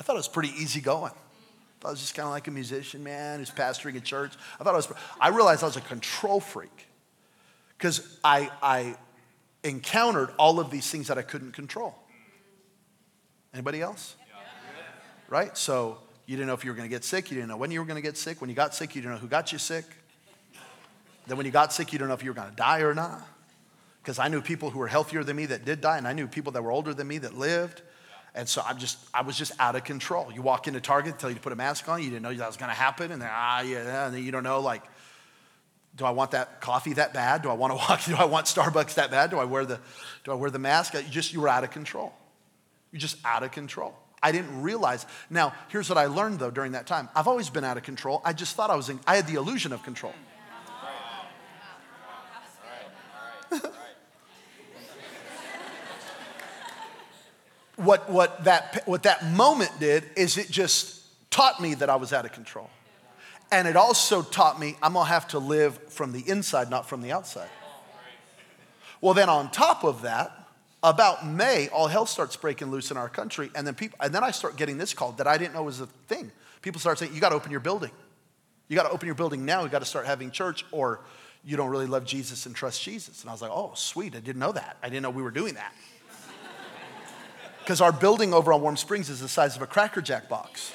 I 0.00 0.02
thought 0.02 0.14
it 0.14 0.18
was 0.18 0.26
pretty 0.26 0.48
easy 0.48 0.80
going. 0.80 1.12
I 1.12 1.80
thought 1.80 1.88
I 1.88 1.90
was 1.92 2.00
just 2.00 2.16
kind 2.16 2.26
of 2.26 2.32
like 2.32 2.48
a 2.48 2.50
musician, 2.50 3.04
man, 3.04 3.38
who's 3.38 3.52
pastoring 3.52 3.96
a 3.96 4.00
church. 4.00 4.32
I 4.58 4.64
thought 4.64 4.74
I 4.74 4.78
was, 4.78 4.92
I 5.20 5.28
realized 5.28 5.62
I 5.62 5.66
was 5.66 5.76
a 5.76 5.82
control 5.82 6.40
freak 6.40 6.88
because 7.78 8.18
I, 8.24 8.50
I 8.60 8.96
encountered 9.62 10.30
all 10.40 10.58
of 10.58 10.72
these 10.72 10.90
things 10.90 11.06
that 11.06 11.18
I 11.18 11.22
couldn't 11.22 11.52
control. 11.52 11.94
Anybody 13.54 13.80
else? 13.80 14.16
Right? 15.28 15.56
So 15.56 15.98
you 16.26 16.36
didn't 16.36 16.48
know 16.48 16.54
if 16.54 16.64
you 16.64 16.70
were 16.70 16.76
going 16.76 16.88
to 16.88 16.94
get 16.94 17.04
sick. 17.04 17.30
You 17.30 17.36
didn't 17.36 17.48
know 17.48 17.56
when 17.56 17.70
you 17.70 17.80
were 17.80 17.86
going 17.86 17.96
to 17.96 18.06
get 18.06 18.16
sick. 18.16 18.40
When 18.40 18.50
you 18.50 18.56
got 18.56 18.74
sick, 18.74 18.94
you 18.94 19.02
didn't 19.02 19.14
know 19.14 19.20
who 19.20 19.28
got 19.28 19.52
you 19.52 19.58
sick. 19.58 19.84
Then 21.26 21.36
when 21.36 21.46
you 21.46 21.52
got 21.52 21.72
sick, 21.72 21.92
you 21.92 21.98
didn't 21.98 22.08
know 22.08 22.14
if 22.14 22.22
you 22.22 22.30
were 22.30 22.34
going 22.34 22.50
to 22.50 22.56
die 22.56 22.80
or 22.80 22.94
not. 22.94 23.22
Because 24.02 24.18
I 24.18 24.28
knew 24.28 24.40
people 24.40 24.70
who 24.70 24.78
were 24.78 24.86
healthier 24.86 25.24
than 25.24 25.36
me 25.36 25.46
that 25.46 25.64
did 25.64 25.80
die, 25.80 25.98
and 25.98 26.06
I 26.06 26.12
knew 26.12 26.26
people 26.26 26.52
that 26.52 26.62
were 26.62 26.70
older 26.70 26.94
than 26.94 27.08
me 27.08 27.18
that 27.18 27.34
lived. 27.34 27.82
And 28.34 28.48
so 28.48 28.62
I'm 28.64 28.78
just, 28.78 28.98
I 29.14 29.22
was 29.22 29.36
just 29.36 29.52
out 29.58 29.76
of 29.76 29.84
control. 29.84 30.30
You 30.32 30.42
walk 30.42 30.68
into 30.68 30.80
Target, 30.80 31.18
tell 31.18 31.30
you 31.30 31.36
to 31.36 31.40
put 31.40 31.52
a 31.52 31.56
mask 31.56 31.88
on, 31.88 32.02
you 32.02 32.10
didn't 32.10 32.22
know 32.22 32.34
that 32.34 32.46
was 32.46 32.56
going 32.56 32.68
to 32.68 32.76
happen, 32.76 33.10
and 33.10 33.20
then 33.20 33.30
ah 33.32 33.62
yeah, 33.62 34.06
and 34.06 34.14
then 34.14 34.22
you 34.22 34.30
don't 34.30 34.44
know 34.44 34.60
like, 34.60 34.82
do 35.96 36.04
I 36.04 36.10
want 36.10 36.32
that 36.32 36.60
coffee 36.60 36.92
that 36.94 37.14
bad? 37.14 37.42
Do 37.42 37.48
I 37.48 37.54
want 37.54 37.72
to 37.72 37.76
walk? 37.88 38.04
Do 38.04 38.14
I 38.14 38.26
want 38.26 38.46
Starbucks 38.46 38.94
that 38.94 39.10
bad? 39.10 39.30
Do 39.30 39.38
I 39.38 39.44
wear 39.44 39.64
the, 39.64 39.80
do 40.24 40.32
I 40.32 40.34
wear 40.34 40.50
the 40.50 40.58
mask? 40.58 40.94
You 40.94 41.02
just 41.02 41.32
you 41.32 41.40
were 41.40 41.48
out 41.48 41.64
of 41.64 41.70
control. 41.70 42.12
You're 42.92 43.00
just 43.00 43.16
out 43.24 43.42
of 43.42 43.52
control. 43.52 43.94
I 44.22 44.32
didn't 44.32 44.62
realize. 44.62 45.06
Now, 45.30 45.52
here's 45.68 45.88
what 45.88 45.98
I 45.98 46.06
learned 46.06 46.38
though 46.38 46.50
during 46.50 46.72
that 46.72 46.86
time. 46.86 47.08
I've 47.14 47.28
always 47.28 47.50
been 47.50 47.64
out 47.64 47.76
of 47.76 47.82
control. 47.82 48.22
I 48.24 48.32
just 48.32 48.56
thought 48.56 48.70
I 48.70 48.76
was 48.76 48.88
in, 48.88 48.98
I 49.06 49.16
had 49.16 49.26
the 49.26 49.34
illusion 49.34 49.72
of 49.72 49.82
control. 49.82 50.14
what, 57.76 58.08
what, 58.10 58.44
that, 58.44 58.82
what 58.86 59.02
that 59.04 59.26
moment 59.26 59.72
did 59.78 60.04
is 60.16 60.38
it 60.38 60.50
just 60.50 61.02
taught 61.30 61.60
me 61.60 61.74
that 61.74 61.90
I 61.90 61.96
was 61.96 62.12
out 62.12 62.24
of 62.24 62.32
control. 62.32 62.70
And 63.52 63.68
it 63.68 63.76
also 63.76 64.22
taught 64.22 64.58
me 64.58 64.76
I'm 64.82 64.94
gonna 64.94 65.08
have 65.08 65.28
to 65.28 65.38
live 65.38 65.78
from 65.92 66.12
the 66.12 66.28
inside, 66.28 66.70
not 66.70 66.88
from 66.88 67.02
the 67.02 67.12
outside. 67.12 67.50
Well, 69.00 69.14
then 69.14 69.28
on 69.28 69.50
top 69.50 69.84
of 69.84 70.02
that, 70.02 70.45
about 70.82 71.26
May, 71.26 71.68
all 71.68 71.86
hell 71.86 72.06
starts 72.06 72.36
breaking 72.36 72.70
loose 72.70 72.90
in 72.90 72.96
our 72.96 73.08
country, 73.08 73.50
and 73.54 73.66
then 73.66 73.74
people, 73.74 73.98
and 74.00 74.14
then 74.14 74.22
I 74.22 74.30
start 74.30 74.56
getting 74.56 74.78
this 74.78 74.94
call 74.94 75.12
that 75.12 75.26
I 75.26 75.38
didn't 75.38 75.54
know 75.54 75.62
was 75.62 75.80
a 75.80 75.86
thing. 76.08 76.30
People 76.62 76.80
start 76.80 76.98
saying, 76.98 77.14
"You 77.14 77.20
got 77.20 77.30
to 77.30 77.34
open 77.34 77.50
your 77.50 77.60
building. 77.60 77.90
You 78.68 78.76
got 78.76 78.84
to 78.84 78.90
open 78.90 79.06
your 79.06 79.14
building 79.14 79.44
now. 79.44 79.62
You 79.62 79.68
got 79.68 79.80
to 79.80 79.86
start 79.86 80.06
having 80.06 80.30
church, 80.30 80.64
or 80.70 81.00
you 81.44 81.56
don't 81.56 81.70
really 81.70 81.86
love 81.86 82.04
Jesus 82.04 82.46
and 82.46 82.54
trust 82.54 82.82
Jesus." 82.82 83.22
And 83.22 83.30
I 83.30 83.32
was 83.32 83.42
like, 83.42 83.50
"Oh, 83.50 83.72
sweet! 83.74 84.14
I 84.14 84.20
didn't 84.20 84.40
know 84.40 84.52
that. 84.52 84.76
I 84.82 84.88
didn't 84.88 85.02
know 85.02 85.10
we 85.10 85.22
were 85.22 85.30
doing 85.30 85.54
that." 85.54 85.72
Because 87.60 87.80
our 87.80 87.90
building 87.90 88.32
over 88.32 88.52
on 88.52 88.62
Warm 88.62 88.76
Springs 88.76 89.10
is 89.10 89.18
the 89.18 89.28
size 89.28 89.56
of 89.56 89.62
a 89.62 89.66
Cracker 89.66 90.00
Jack 90.00 90.28
box. 90.28 90.72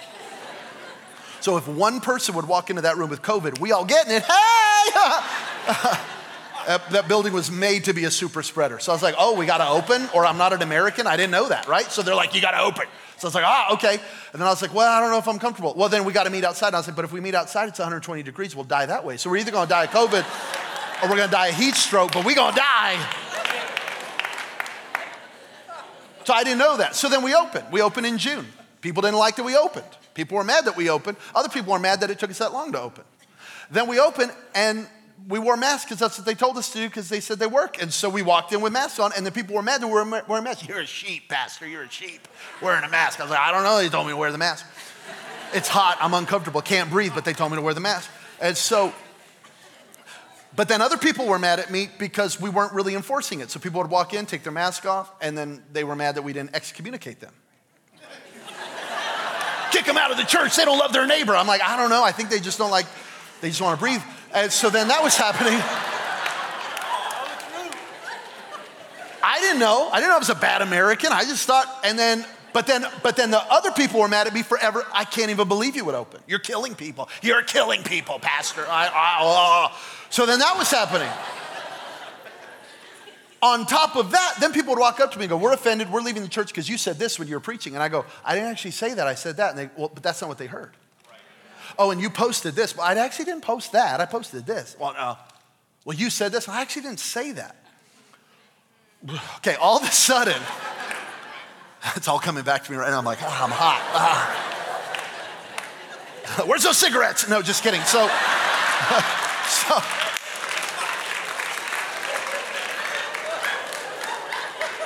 So 1.40 1.56
if 1.56 1.66
one 1.66 2.02
person 2.02 2.36
would 2.36 2.50
walk 2.50 2.70
into 2.70 2.82
that 2.82 2.98
room 2.98 3.10
with 3.10 3.22
COVID, 3.22 3.60
we 3.60 3.72
all 3.72 3.86
getting 3.86 4.14
it. 4.14 4.24
Hey! 4.24 6.00
that 6.68 7.08
building 7.08 7.34
was 7.34 7.52
made 7.52 7.86
to 7.86 7.94
be 7.94 8.06
a 8.06 8.12
super 8.12 8.44
spreader. 8.44 8.80
So 8.80 8.92
I 8.92 8.96
was 8.96 9.04
like, 9.04 9.16
oh, 9.18 9.36
we 9.38 9.46
got 9.46 9.58
to 9.58 9.68
open, 9.68 10.10
or 10.14 10.26
I'm 10.26 10.38
not 10.38 10.54
an 10.54 10.62
American. 10.62 11.08
I 11.08 11.18
didn't 11.18 11.32
know 11.32 11.50
that, 11.50 11.68
right? 11.68 11.86
So 11.86 12.02
they're 12.02 12.16
like, 12.16 12.36
you 12.36 12.42
got 12.42 12.52
to 12.52 12.62
open. 12.62 12.86
So 13.18 13.28
I 13.28 13.30
was 13.30 13.36
like, 13.36 13.46
ah, 13.46 13.74
okay. 13.74 13.94
And 13.94 14.42
then 14.42 14.48
I 14.48 14.50
was 14.50 14.62
like, 14.62 14.74
well, 14.74 14.92
I 14.92 15.00
don't 15.00 15.12
know 15.12 15.20
if 15.20 15.28
I'm 15.28 15.38
comfortable. 15.40 15.74
Well, 15.76 15.90
then 15.90 16.06
we 16.06 16.14
got 16.14 16.24
to 16.24 16.30
meet 16.30 16.44
outside. 16.44 16.68
And 16.68 16.78
I 16.78 16.80
was 16.80 16.88
like, 16.88 16.96
but 16.96 17.06
if 17.06 17.12
we 17.12 17.22
meet 17.22 17.36
outside, 17.36 17.70
it's 17.70 17.78
120 17.80 18.24
degrees. 18.24 18.56
We'll 18.56 18.66
die 18.66 18.88
that 18.88 19.06
way. 19.06 19.18
So 19.18 19.30
we're 19.30 19.38
either 19.38 19.52
going 19.52 19.68
to 19.68 19.70
die 19.70 19.84
of 19.84 19.92
COVID 19.92 21.04
or 21.04 21.10
we're 21.10 21.18
going 21.18 21.30
to 21.30 21.32
die 21.32 21.48
of 21.48 21.56
heat 21.56 21.76
stroke, 21.76 22.14
but 22.14 22.26
we're 22.26 22.36
going 22.36 22.54
to 22.54 22.60
die. 22.60 23.16
So 26.26 26.34
I 26.34 26.44
didn't 26.44 26.60
know 26.60 26.78
that. 26.78 26.96
So 26.96 27.10
then 27.10 27.24
we 27.24 27.36
opened. 27.36 27.66
We 27.72 27.82
opened 27.82 28.08
in 28.08 28.18
June. 28.18 28.48
People 28.82 29.02
didn't 29.02 29.18
like 29.18 29.36
that 29.36 29.44
we 29.44 29.56
opened. 29.56 29.86
People 30.14 30.38
were 30.38 30.44
mad 30.44 30.66
that 30.66 30.76
we 30.76 30.90
opened. 30.90 31.18
Other 31.36 31.50
people 31.50 31.74
were 31.74 31.80
mad 31.80 32.02
that 32.02 32.10
it 32.10 32.20
took 32.20 32.30
us 32.30 32.40
that 32.40 32.54
long 32.54 32.72
to 32.72 32.82
open. 32.82 33.04
Then 33.70 33.88
we 33.88 34.00
opened, 34.00 34.32
and 34.54 34.88
we 35.28 35.40
wore 35.40 35.58
masks 35.58 35.86
because 35.86 36.00
that's 36.00 36.18
what 36.18 36.26
they 36.26 36.34
told 36.34 36.58
us 36.58 36.72
to 36.72 36.80
do 36.80 36.88
because 36.88 37.10
they 37.10 37.20
said 37.20 37.40
they 37.40 37.48
work. 37.48 37.82
And 37.82 37.94
so 37.94 38.10
we 38.10 38.22
walked 38.22 38.54
in 38.54 38.62
with 38.62 38.74
masks 38.74 39.00
on, 39.00 39.12
and 39.16 39.26
the 39.26 39.32
people 39.32 39.56
were 39.56 39.62
mad 39.62 39.82
that 39.82 39.88
we 39.88 39.94
were 39.94 40.24
wearing 40.28 40.44
masks. 40.44 40.68
You're 40.68 40.82
a 40.82 40.86
sheep, 40.86 41.30
Pastor. 41.30 41.68
You're 41.68 41.84
a 41.84 41.90
sheep 41.90 42.28
wearing 42.62 42.84
a 42.84 42.90
mask. 42.90 43.20
I 43.20 43.24
was 43.24 43.32
like, 43.32 43.40
I 43.40 43.52
don't 43.52 43.64
know. 43.64 43.78
They 43.78 43.90
told 43.90 44.08
me 44.08 44.14
to 44.14 44.18
wear 44.18 44.32
the 44.32 44.38
mask. 44.38 44.66
It's 45.54 45.68
hot. 45.68 45.98
I'm 46.00 46.14
uncomfortable. 46.14 46.62
Can't 46.62 46.90
breathe, 46.90 47.12
but 47.14 47.26
they 47.26 47.34
told 47.34 47.52
me 47.52 47.58
to 47.58 47.62
wear 47.62 47.74
the 47.74 47.80
mask. 47.80 48.10
And 48.40 48.58
so, 48.58 48.94
but 50.56 50.68
then 50.68 50.82
other 50.82 50.98
people 50.98 51.28
were 51.28 51.40
mad 51.40 51.60
at 51.60 51.72
me 51.72 51.90
because 51.98 52.40
we 52.40 52.50
weren't 52.50 52.74
really 52.74 52.96
enforcing 52.96 53.42
it. 53.42 53.52
So 53.52 53.60
people 53.60 53.82
would 53.82 53.92
walk 53.92 54.14
in, 54.14 54.26
take 54.26 54.44
their 54.44 54.52
mask 54.52 54.86
off, 54.86 55.12
and 55.22 55.38
then 55.38 55.64
they 55.72 55.84
were 55.84 55.96
mad 55.96 56.16
that 56.16 56.24
we 56.24 56.34
didn't 56.34 56.56
excommunicate 56.56 57.20
them. 57.20 57.34
Kick 59.72 59.86
them 59.86 59.98
out 59.98 60.12
of 60.12 60.18
the 60.18 60.24
church. 60.24 60.58
They 60.58 60.66
don't 60.66 60.78
love 60.78 60.92
their 60.92 61.08
neighbor. 61.08 61.34
I'm 61.34 61.48
like, 61.48 61.62
I 61.62 61.78
don't 61.78 61.90
know. 61.90 62.04
I 62.04 62.12
think 62.12 62.30
they 62.30 62.42
just 62.42 62.58
don't 62.58 62.72
like, 62.72 62.86
they 63.40 63.48
just 63.48 63.62
want 63.62 63.80
to 63.80 63.84
breathe. 63.84 64.02
And 64.34 64.52
so 64.52 64.70
then 64.70 64.88
that 64.88 65.04
was 65.04 65.16
happening. 65.16 65.60
I 69.24 69.40
didn't 69.40 69.60
know. 69.60 69.90
I 69.92 69.98
didn't 69.98 70.10
know 70.10 70.16
I 70.16 70.20
was 70.20 70.30
a 70.30 70.36
bad 70.36 70.62
American. 70.62 71.12
I 71.12 71.24
just 71.24 71.46
thought, 71.46 71.68
and 71.84 71.98
then, 71.98 72.26
but 72.54 72.68
then, 72.68 72.86
but 73.04 73.16
then 73.16 73.32
the 73.32 73.42
other 73.52 73.72
people 73.72 74.00
were 74.00 74.08
mad 74.08 74.28
at 74.28 74.34
me 74.34 74.44
forever. 74.44 74.86
I 74.94 75.06
can't 75.06 75.30
even 75.32 75.48
believe 75.48 75.76
you 75.76 75.86
would 75.86 75.96
open. 75.96 76.22
You're 76.28 76.40
killing 76.40 76.76
people. 76.76 77.10
You're 77.22 77.44
killing 77.44 77.84
people, 77.84 78.20
Pastor. 78.20 78.66
I, 78.68 78.88
I, 78.88 79.18
oh. 79.22 79.78
So 80.10 80.26
then 80.26 80.40
that 80.40 80.58
was 80.58 80.70
happening. 80.72 81.10
On 83.44 83.66
top 83.66 83.96
of 83.96 84.12
that, 84.12 84.36
then 84.40 84.54
people 84.54 84.74
would 84.74 84.80
walk 84.80 85.00
up 85.00 85.12
to 85.14 85.18
me 85.18 85.26
and 85.26 85.30
go, 85.30 85.38
We're 85.38 85.54
offended. 85.54 85.92
We're 85.92 86.02
leaving 86.02 86.22
the 86.22 86.30
church 86.30 86.50
because 86.50 86.70
you 86.70 86.78
said 86.78 87.00
this 87.00 87.18
when 87.18 87.28
you 87.28 87.36
were 87.36 87.40
preaching. 87.40 87.74
And 87.74 87.82
I 87.82 87.90
go, 87.90 88.06
I 88.24 88.36
didn't 88.36 88.50
actually 88.50 88.72
say 88.72 88.94
that. 88.94 89.08
I 89.08 89.16
said 89.16 89.38
that. 89.38 89.52
And 89.52 89.60
they, 89.60 89.70
well, 89.76 89.90
but 89.92 90.04
that's 90.04 90.22
not 90.22 90.28
what 90.28 90.38
they 90.38 90.46
heard. 90.46 90.72
Oh, 91.84 91.90
and 91.90 92.00
you 92.00 92.12
posted 92.12 92.54
this. 92.54 92.78
Well, 92.78 92.86
I 92.86 92.94
actually 92.94 93.26
didn't 93.26 93.42
post 93.42 93.72
that. 93.72 94.00
I 94.00 94.06
posted 94.06 94.46
this. 94.46 94.76
Well. 94.80 95.18
Well, 95.84 95.98
you 95.98 96.12
said 96.12 96.32
this. 96.32 96.48
I 96.48 96.62
actually 96.62 96.84
didn't 96.84 97.00
say 97.00 97.32
that. 97.32 97.56
Okay, 99.38 99.56
all 99.56 99.78
of 99.78 99.84
a 99.84 99.92
sudden, 99.92 100.40
it's 101.96 102.08
all 102.08 102.20
coming 102.20 102.44
back 102.44 102.64
to 102.66 102.72
me 102.72 102.78
right 102.78 102.92
now. 102.92 103.00
I'm 103.00 103.06
like, 103.06 103.18
oh, 103.24 103.26
I'm 103.26 103.50
hot. 103.50 103.82
Ah. 103.96 104.48
Where's 106.46 106.62
those 106.62 106.78
cigarettes? 106.78 107.28
No, 107.28 107.42
just 107.42 107.64
kidding. 107.64 107.82
So, 107.82 108.08
so, 109.48 109.82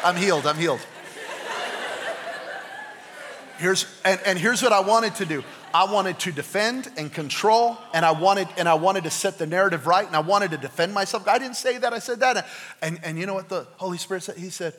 I'm 0.01 0.15
healed. 0.15 0.47
I'm 0.47 0.57
healed. 0.57 0.79
Here's, 3.57 3.85
and, 4.05 4.21
and 4.25 4.39
here's 4.39 4.63
what 4.63 4.71
I 4.71 4.79
wanted 4.79 5.15
to 5.15 5.25
do. 5.25 5.43
I 5.75 5.91
wanted 5.91 6.20
to 6.20 6.32
defend 6.32 6.89
and 6.96 7.12
control, 7.12 7.77
and 7.94 8.05
I 8.05 8.12
wanted, 8.12 8.48
and 8.58 8.70
I 8.70 8.75
wanted 8.75 9.03
to 9.03 9.10
set 9.10 9.38
the 9.38 9.46
narrative 9.46 9.88
right, 9.88 10.08
and 10.08 10.15
I 10.15 10.22
wanted 10.22 10.51
to 10.51 10.58
defend 10.58 10.94
myself. 10.94 11.27
I 11.27 11.38
didn't 11.38 11.58
say 11.58 11.77
that, 11.79 11.91
I 11.91 12.00
said 12.00 12.22
that. 12.22 12.48
And, 12.82 12.98
and 13.03 13.20
you 13.20 13.25
know 13.25 13.34
what 13.34 13.50
the 13.50 13.67
Holy 13.75 13.98
Spirit 13.98 14.24
said? 14.24 14.38
He 14.38 14.50
said, 14.50 14.74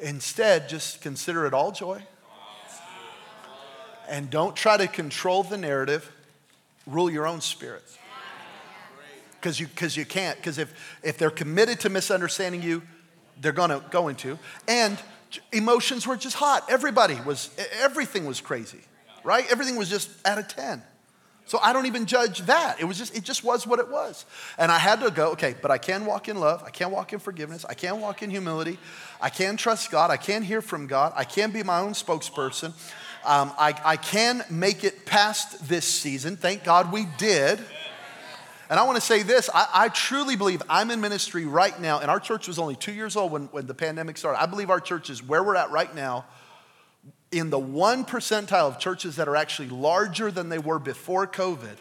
instead, 0.00 0.70
just 0.70 1.02
consider 1.02 1.44
it 1.44 1.52
all 1.52 1.70
joy. 1.70 2.02
And 4.08 4.30
don't 4.30 4.56
try 4.56 4.78
to 4.78 4.86
control 4.86 5.42
the 5.42 5.58
narrative, 5.58 6.10
rule 6.86 7.10
your 7.10 7.26
own 7.26 7.42
spirit. 7.42 7.84
Because 9.32 9.60
you, 9.60 9.66
cause 9.76 9.98
you 9.98 10.06
can't. 10.06 10.38
Because 10.38 10.56
if, 10.56 10.72
if 11.02 11.18
they're 11.18 11.28
committed 11.28 11.80
to 11.80 11.90
misunderstanding 11.90 12.62
you, 12.62 12.80
they're 13.38 13.52
gonna, 13.52 13.84
going 13.90 14.16
to. 14.16 14.38
And 14.66 14.98
emotions 15.52 16.06
were 16.06 16.16
just 16.16 16.36
hot. 16.36 16.64
Everybody 16.70 17.16
was, 17.26 17.50
everything 17.82 18.24
was 18.24 18.40
crazy 18.40 18.80
right? 19.28 19.44
Everything 19.52 19.76
was 19.76 19.90
just 19.90 20.08
out 20.26 20.38
of 20.38 20.48
10. 20.48 20.82
So 21.44 21.58
I 21.62 21.74
don't 21.74 21.84
even 21.84 22.06
judge 22.06 22.40
that. 22.46 22.80
It 22.80 22.84
was 22.84 22.96
just, 22.96 23.14
it 23.14 23.24
just 23.24 23.44
was 23.44 23.66
what 23.66 23.78
it 23.78 23.90
was. 23.90 24.24
And 24.56 24.72
I 24.72 24.78
had 24.78 25.00
to 25.00 25.10
go, 25.10 25.32
okay, 25.32 25.54
but 25.60 25.70
I 25.70 25.76
can 25.76 26.06
walk 26.06 26.28
in 26.28 26.40
love. 26.40 26.62
I 26.64 26.70
can 26.70 26.90
walk 26.90 27.12
in 27.12 27.18
forgiveness. 27.18 27.66
I 27.68 27.74
can 27.74 28.00
walk 28.00 28.22
in 28.22 28.30
humility. 28.30 28.78
I 29.20 29.28
can 29.28 29.58
trust 29.58 29.90
God. 29.90 30.10
I 30.10 30.16
can 30.16 30.42
hear 30.42 30.62
from 30.62 30.86
God. 30.86 31.12
I 31.14 31.24
can 31.24 31.50
be 31.50 31.62
my 31.62 31.80
own 31.80 31.92
spokesperson. 31.92 32.72
Um, 33.24 33.52
I, 33.58 33.78
I 33.84 33.96
can 33.96 34.44
make 34.48 34.82
it 34.82 35.04
past 35.04 35.68
this 35.68 35.84
season. 35.84 36.36
Thank 36.36 36.64
God 36.64 36.90
we 36.90 37.06
did. 37.18 37.60
And 38.70 38.80
I 38.80 38.84
want 38.84 38.96
to 38.96 39.02
say 39.02 39.22
this 39.22 39.50
I, 39.52 39.68
I, 39.72 39.88
truly 39.88 40.36
believe 40.36 40.62
I'm 40.70 40.90
in 40.90 41.00
ministry 41.00 41.46
right 41.46 41.78
now, 41.80 42.00
and 42.00 42.10
our 42.10 42.20
church 42.20 42.48
was 42.48 42.58
only 42.58 42.76
two 42.76 42.92
years 42.92 43.16
old 43.16 43.32
when, 43.32 43.44
when 43.46 43.66
the 43.66 43.74
pandemic 43.74 44.18
started. 44.18 44.40
I 44.40 44.46
believe 44.46 44.68
our 44.68 44.80
church 44.80 45.08
is 45.08 45.22
where 45.22 45.42
we're 45.42 45.56
at 45.56 45.70
right 45.70 45.94
now 45.94 46.26
in 47.30 47.50
the 47.50 47.58
one 47.58 48.04
percentile 48.04 48.68
of 48.68 48.78
churches 48.78 49.16
that 49.16 49.28
are 49.28 49.36
actually 49.36 49.68
larger 49.68 50.30
than 50.30 50.48
they 50.48 50.58
were 50.58 50.78
before 50.78 51.26
COVID 51.26 51.76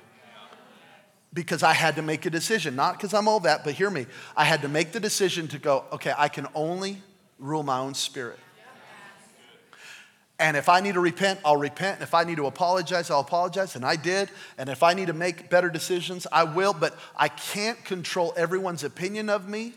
because 1.33 1.61
I 1.61 1.73
had 1.73 1.95
to 1.97 2.01
make 2.01 2.25
a 2.25 2.29
decision. 2.29 2.75
Not 2.75 2.97
because 2.97 3.13
I'm 3.13 3.27
all 3.27 3.39
that, 3.41 3.63
but 3.63 3.73
hear 3.73 3.89
me. 3.89 4.07
I 4.35 4.43
had 4.43 4.61
to 4.63 4.67
make 4.67 4.91
the 4.91 4.99
decision 4.99 5.47
to 5.49 5.59
go, 5.59 5.85
okay, 5.91 6.13
I 6.17 6.29
can 6.29 6.47
only 6.55 7.01
rule 7.39 7.63
my 7.63 7.77
own 7.77 7.93
spirit. 7.93 8.39
And 10.39 10.55
if 10.55 10.69
I 10.69 10.81
need 10.81 10.93
to 10.93 10.99
repent, 10.99 11.39
I'll 11.43 11.57
repent. 11.57 11.95
And 11.95 12.03
if 12.03 12.13
I 12.13 12.23
need 12.23 12.37
to 12.37 12.45
apologize, 12.45 13.09
I'll 13.09 13.21
apologize. 13.21 13.75
And 13.75 13.83
I 13.83 13.95
did. 13.95 14.29
And 14.57 14.69
if 14.69 14.83
I 14.83 14.93
need 14.93 15.07
to 15.07 15.13
make 15.13 15.49
better 15.49 15.69
decisions, 15.69 16.27
I 16.31 16.43
will. 16.43 16.73
But 16.73 16.97
I 17.15 17.27
can't 17.27 17.83
control 17.85 18.33
everyone's 18.37 18.83
opinion 18.83 19.29
of 19.29 19.49
me. 19.49 19.73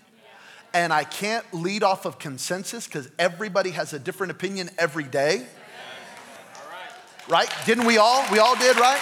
And 0.75 0.93
I 0.93 1.05
can't 1.05 1.45
lead 1.53 1.83
off 1.83 2.05
of 2.05 2.19
consensus 2.19 2.87
because 2.87 3.11
everybody 3.19 3.71
has 3.71 3.93
a 3.93 3.99
different 3.99 4.31
opinion 4.31 4.71
every 4.79 5.05
day. 5.05 5.47
Right? 7.31 7.49
Didn't 7.65 7.87
we 7.87 7.97
all? 7.97 8.25
We 8.33 8.41
all 8.41 8.57
did, 8.57 8.77
right? 8.77 9.01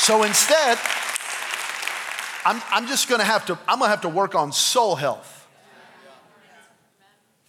So 0.00 0.24
instead, 0.24 0.78
I'm, 2.44 2.60
I'm 2.70 2.86
just 2.88 3.08
gonna 3.08 3.24
have 3.24 3.46
to, 3.46 3.58
I'm 3.68 3.78
gonna 3.78 3.90
have 3.90 4.02
to 4.02 4.08
work 4.08 4.34
on 4.34 4.52
soul 4.52 4.96
health 4.96 5.46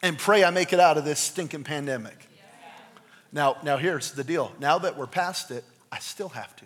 and 0.04 0.18
pray 0.18 0.44
I 0.44 0.52
make 0.52 0.74
it 0.74 0.80
out 0.80 0.98
of 0.98 1.06
this 1.06 1.20
stinking 1.20 1.64
pandemic. 1.64 2.16
Now, 3.32 3.58
now 3.64 3.78
here's 3.78 4.12
the 4.12 4.24
deal. 4.24 4.52
Now 4.60 4.78
that 4.78 4.98
we're 4.98 5.08
past 5.08 5.52
it, 5.52 5.64
I 5.92 6.00
still 6.00 6.30
have 6.30 6.56
to. 6.58 6.66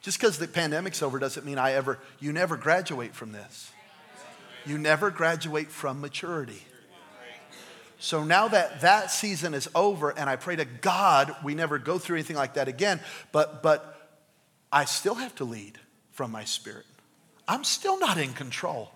Just 0.00 0.18
because 0.18 0.38
the 0.38 0.48
pandemic's 0.48 1.02
over 1.02 1.18
doesn't 1.18 1.46
mean 1.46 1.58
I 1.58 1.72
ever, 1.72 1.98
you 2.18 2.32
never 2.32 2.56
graduate 2.56 3.14
from 3.14 3.32
this. 3.32 3.70
You 4.66 4.78
never 4.78 5.10
graduate 5.10 5.68
from 5.68 6.00
maturity. 6.00 6.62
So 7.98 8.24
now 8.24 8.48
that 8.48 8.80
that 8.82 9.10
season 9.10 9.54
is 9.54 9.68
over, 9.74 10.10
and 10.10 10.28
I 10.28 10.36
pray 10.36 10.56
to 10.56 10.64
God 10.64 11.34
we 11.42 11.54
never 11.54 11.78
go 11.78 11.98
through 11.98 12.16
anything 12.16 12.36
like 12.36 12.54
that 12.54 12.68
again, 12.68 13.00
but, 13.32 13.62
but 13.62 14.20
I 14.72 14.84
still 14.84 15.14
have 15.14 15.34
to 15.36 15.44
lead 15.44 15.78
from 16.10 16.30
my 16.30 16.44
spirit. 16.44 16.86
I'm 17.46 17.64
still 17.64 17.98
not 17.98 18.18
in 18.18 18.32
control. 18.32 18.90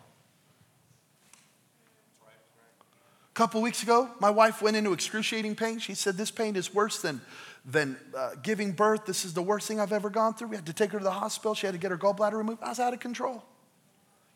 A 2.26 3.35
couple 3.35 3.62
weeks 3.62 3.83
ago, 3.83 4.11
my 4.21 4.31
wife 4.31 4.61
went 4.61 4.76
into 4.76 4.93
excruciating 4.93 5.55
pain. 5.55 5.78
She 5.78 5.95
said, 5.95 6.17
This 6.17 6.31
pain 6.31 6.57
is 6.57 6.75
worse 6.75 7.00
than, 7.00 7.21
than 7.64 7.97
uh, 8.17 8.31
giving 8.43 8.73
birth. 8.73 9.07
This 9.07 9.25
is 9.25 9.35
the 9.35 9.43
worst 9.43 9.69
thing 9.69 9.78
I've 9.78 9.93
ever 9.93 10.11
gone 10.11 10.35
through. 10.35 10.49
We 10.49 10.57
had 10.57 10.67
to 10.67 10.73
take 10.73 10.90
her 10.90 10.99
to 10.99 11.05
the 11.05 11.12
hospital. 11.12 11.55
She 11.55 11.67
had 11.67 11.73
to 11.73 11.78
get 11.78 11.93
her 11.93 11.99
gallbladder 11.99 12.33
removed. 12.33 12.62
I 12.62 12.71
was 12.71 12.81
out 12.81 12.95
of 12.95 13.00
control. 13.00 13.45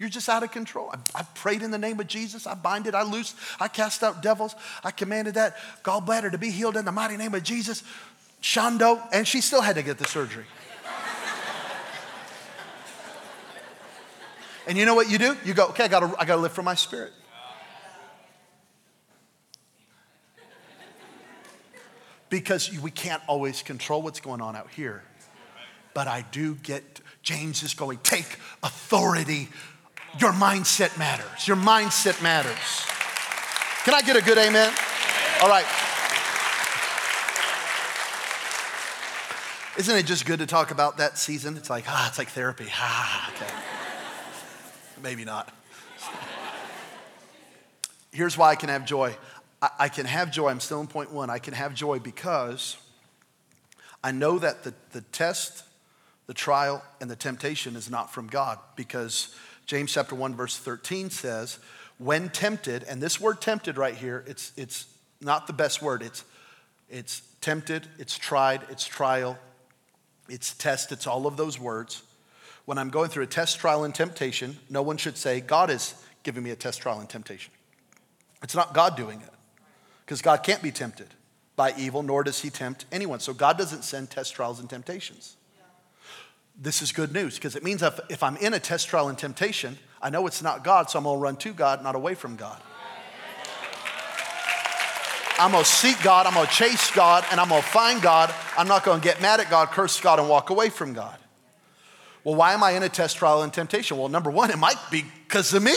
You're 0.02 0.11
just 0.11 0.28
out 0.28 0.42
of 0.42 0.50
control. 0.50 0.90
I, 0.92 1.21
I, 1.21 1.23
prayed 1.23 1.62
in 1.62 1.71
the 1.71 1.78
name 1.78 2.00
of 2.00 2.09
Jesus. 2.09 2.44
I 2.44 2.54
bind 2.54 2.88
it. 2.88 2.94
I 2.97 3.04
loose. 3.04 3.37
I 3.61 3.68
cast 3.68 4.02
out 4.02 4.21
devils. 4.21 4.56
I 4.82 4.90
commanded 4.90 5.35
that 5.35 5.56
gallbladder 5.85 6.32
to 6.32 6.38
be 6.38 6.50
healed 6.50 6.76
in 6.76 6.85
the 6.85 6.90
mighty 6.90 7.16
name 7.16 7.35
of 7.35 7.44
Jesus. 7.44 7.85
Shando, 8.42 9.00
and 9.12 9.28
she 9.28 9.40
still 9.40 9.61
had 9.61 9.76
to 9.76 9.82
get 9.85 9.99
the 9.99 10.09
surgery. 10.09 10.44
and 14.66 14.76
you 14.76 14.87
know 14.87 14.97
what 14.97 15.09
you 15.09 15.18
do? 15.18 15.37
You 15.44 15.54
go, 15.54 15.68
okay, 15.68 15.85
I 15.85 15.88
gotta, 15.88 16.12
I 16.18 16.25
gotta 16.25 16.40
live 16.40 16.50
from 16.50 16.64
my 16.64 16.75
spirit. 16.75 17.12
Because 22.29 22.77
we 22.81 22.90
can't 22.90 23.22
always 23.29 23.62
control 23.62 24.03
what's 24.03 24.18
going 24.18 24.40
on 24.40 24.57
out 24.57 24.72
here. 24.72 25.05
But 25.94 26.09
I 26.09 26.24
do 26.33 26.57
get, 26.57 27.00
James 27.22 27.62
is 27.62 27.74
going, 27.74 28.00
take 28.03 28.40
authority 28.64 29.48
your 30.18 30.33
mindset 30.33 30.98
matters. 30.98 31.46
Your 31.46 31.57
mindset 31.57 32.22
matters. 32.22 32.87
Can 33.85 33.94
I 33.94 34.03
get 34.03 34.16
a 34.16 34.22
good 34.22 34.38
amen? 34.38 34.72
All 35.42 35.48
right. 35.48 35.66
Isn't 39.79 39.96
it 39.96 40.05
just 40.05 40.27
good 40.27 40.38
to 40.40 40.46
talk 40.46 40.70
about 40.70 40.98
that 40.98 41.16
season? 41.16 41.57
It's 41.57 41.70
like, 41.70 41.85
ah, 41.88 42.09
it's 42.09 42.18
like 42.18 42.29
therapy. 42.29 42.66
Ah, 42.72 43.33
okay. 43.35 43.53
Maybe 45.03 45.25
not. 45.25 45.53
Here's 48.12 48.37
why 48.37 48.51
I 48.51 48.55
can 48.55 48.68
have 48.68 48.85
joy. 48.85 49.16
I, 49.79 49.88
can 49.88 50.07
have 50.07 50.31
joy. 50.31 50.48
I'm 50.48 50.61
still 50.61 50.81
in 50.81 50.88
point 50.88 51.12
one. 51.12 51.31
I 51.31 51.38
can 51.38 51.55
have 51.55 51.72
joy 51.75 52.01
because 52.01 52.77
I 54.05 54.12
know 54.12 54.38
that 54.38 54.64
the, 54.64 54.75
the 54.90 55.01
test, 55.01 55.64
the 56.27 56.35
trial, 56.35 56.85
and 57.01 57.11
the 57.11 57.16
temptation 57.16 57.75
is 57.77 57.88
not 57.88 58.12
from 58.12 58.27
God 58.27 58.59
because 58.77 59.35
James 59.66 59.92
chapter 59.92 60.14
1, 60.14 60.35
verse 60.35 60.57
13 60.57 61.11
says, 61.11 61.59
when 61.98 62.29
tempted, 62.31 62.85
and 62.85 63.01
this 63.01 63.20
word 63.20 63.40
tempted 63.40 63.79
right 63.79 63.94
here, 63.94 64.25
it's, 64.27 64.53
it's 64.57 64.87
not 65.20 65.46
the 65.46 65.53
best 65.53 65.81
word. 65.81 66.03
It's, 66.03 66.25
it's 66.90 67.22
tempted, 67.40 67.87
it's 67.98 68.18
tried, 68.18 68.62
it's 68.70 68.85
trial, 68.85 69.38
it's 70.29 70.55
test, 70.55 70.92
it's 70.92 71.07
all 71.07 71.27
of 71.27 71.37
those 71.37 71.61
words. 71.61 72.03
When 72.64 72.79
I'm 72.79 72.90
going 72.90 73.09
through 73.09 73.25
a 73.25 73.29
test, 73.29 73.59
trial, 73.59 73.85
and 73.85 73.94
temptation, 73.94 74.59
no 74.68 74.83
one 74.83 74.96
should 74.96 75.16
say, 75.16 75.40
God 75.40 75.70
is 75.70 75.94
giving 76.22 76.42
me 76.42 76.51
a 76.51 76.57
test, 76.57 76.81
trial, 76.81 77.01
and 77.01 77.09
temptation. 77.09 77.53
It's 78.42 78.55
not 78.55 78.75
God 78.75 78.96
doing 78.96 79.20
it, 79.20 79.31
because 80.05 80.22
God 80.22 80.38
can't 80.38 80.62
be 80.62 80.70
tempted 80.70 81.09
by 81.55 81.72
evil, 81.79 82.03
nor 82.03 82.25
does 82.25 82.40
he 82.40 82.51
tempt 82.51 82.85
anyone. 82.90 83.20
So 83.20 83.33
God 83.33 83.59
doesn't 83.59 83.83
send 83.83 84.11
test, 84.11 84.35
trials, 84.35 84.59
and 84.59 84.68
temptations 84.68 85.37
this 86.62 86.81
is 86.81 86.92
good 86.92 87.12
news 87.12 87.35
because 87.35 87.57
it 87.57 87.64
means 87.64 87.83
if, 87.83 87.98
if 88.09 88.22
I'm 88.22 88.37
in 88.37 88.55
a 88.55 88.61
test 88.61 88.87
trial 88.87 89.09
and 89.09 89.18
temptation, 89.18 89.77
I 90.01 90.11
know 90.11 90.27
it's 90.29 90.42
not 90.42 90.62
God, 90.62 90.88
so 90.88 90.98
I'm 90.98 91.05
gonna 91.05 91.18
run 91.18 91.37
to 91.37 91.53
God, 91.53 91.83
not 91.83 91.96
away 91.96 92.14
from 92.14 92.37
God. 92.37 92.61
I'm 95.38 95.51
gonna 95.51 95.64
seek 95.64 96.01
God, 96.05 96.27
I'm 96.27 96.35
gonna 96.35 96.46
chase 96.46 96.92
God, 96.92 97.25
and 97.33 97.40
I'm 97.40 97.48
gonna 97.48 97.62
find 97.62 98.01
God. 98.01 98.33
I'm 98.57 98.68
not 98.68 98.85
gonna 98.85 99.03
get 99.03 99.20
mad 99.20 99.40
at 99.40 99.51
God, 99.51 99.70
curse 99.70 100.01
God, 100.01 100.20
and 100.20 100.29
walk 100.29 100.51
away 100.51 100.68
from 100.68 100.92
God. 100.92 101.18
Well, 102.22 102.37
why 102.37 102.53
am 102.53 102.62
I 102.62 102.72
in 102.72 102.85
a 102.85 102.88
test 102.88 103.16
trial 103.16 103.42
and 103.42 103.53
temptation? 103.53 103.96
Well, 103.96 104.09
number 104.09 104.31
one, 104.31 104.53
it 104.53 104.59
might 104.59 104.79
be 104.88 105.05
because 105.27 105.53
of 105.55 105.64
me. 105.64 105.75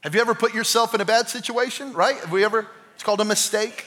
Have 0.00 0.14
you 0.14 0.22
ever 0.22 0.34
put 0.34 0.54
yourself 0.54 0.94
in 0.94 1.02
a 1.02 1.04
bad 1.04 1.28
situation, 1.28 1.92
right? 1.92 2.16
Have 2.16 2.32
we 2.32 2.42
ever, 2.42 2.66
it's 2.94 3.02
called 3.02 3.20
a 3.20 3.26
mistake. 3.26 3.84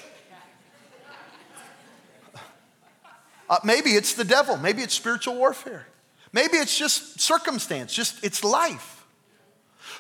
Uh, 3.49 3.57
maybe 3.63 3.91
it's 3.91 4.13
the 4.13 4.23
devil. 4.23 4.57
Maybe 4.57 4.81
it's 4.81 4.93
spiritual 4.93 5.35
warfare. 5.35 5.87
Maybe 6.31 6.57
it's 6.57 6.77
just 6.77 7.19
circumstance, 7.19 7.93
just 7.93 8.23
it's 8.23 8.43
life. 8.43 9.05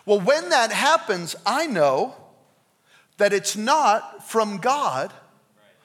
Well, 0.05 0.19
when 0.19 0.49
that 0.49 0.71
happens, 0.71 1.35
I 1.45 1.67
know 1.67 2.15
that 3.17 3.33
it's 3.33 3.55
not 3.55 4.27
from 4.27 4.57
God. 4.57 5.13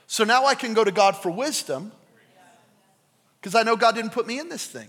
So 0.07 0.25
now 0.25 0.47
I 0.47 0.55
can 0.55 0.73
go 0.73 0.83
to 0.85 0.91
God 0.91 1.17
for 1.17 1.31
wisdom 1.31 1.93
because 3.41 3.55
I 3.55 3.63
know 3.63 3.77
God 3.77 3.95
didn't 3.95 4.13
put 4.13 4.27
me 4.27 4.39
in 4.39 4.49
this 4.49 4.67
thing. 4.67 4.89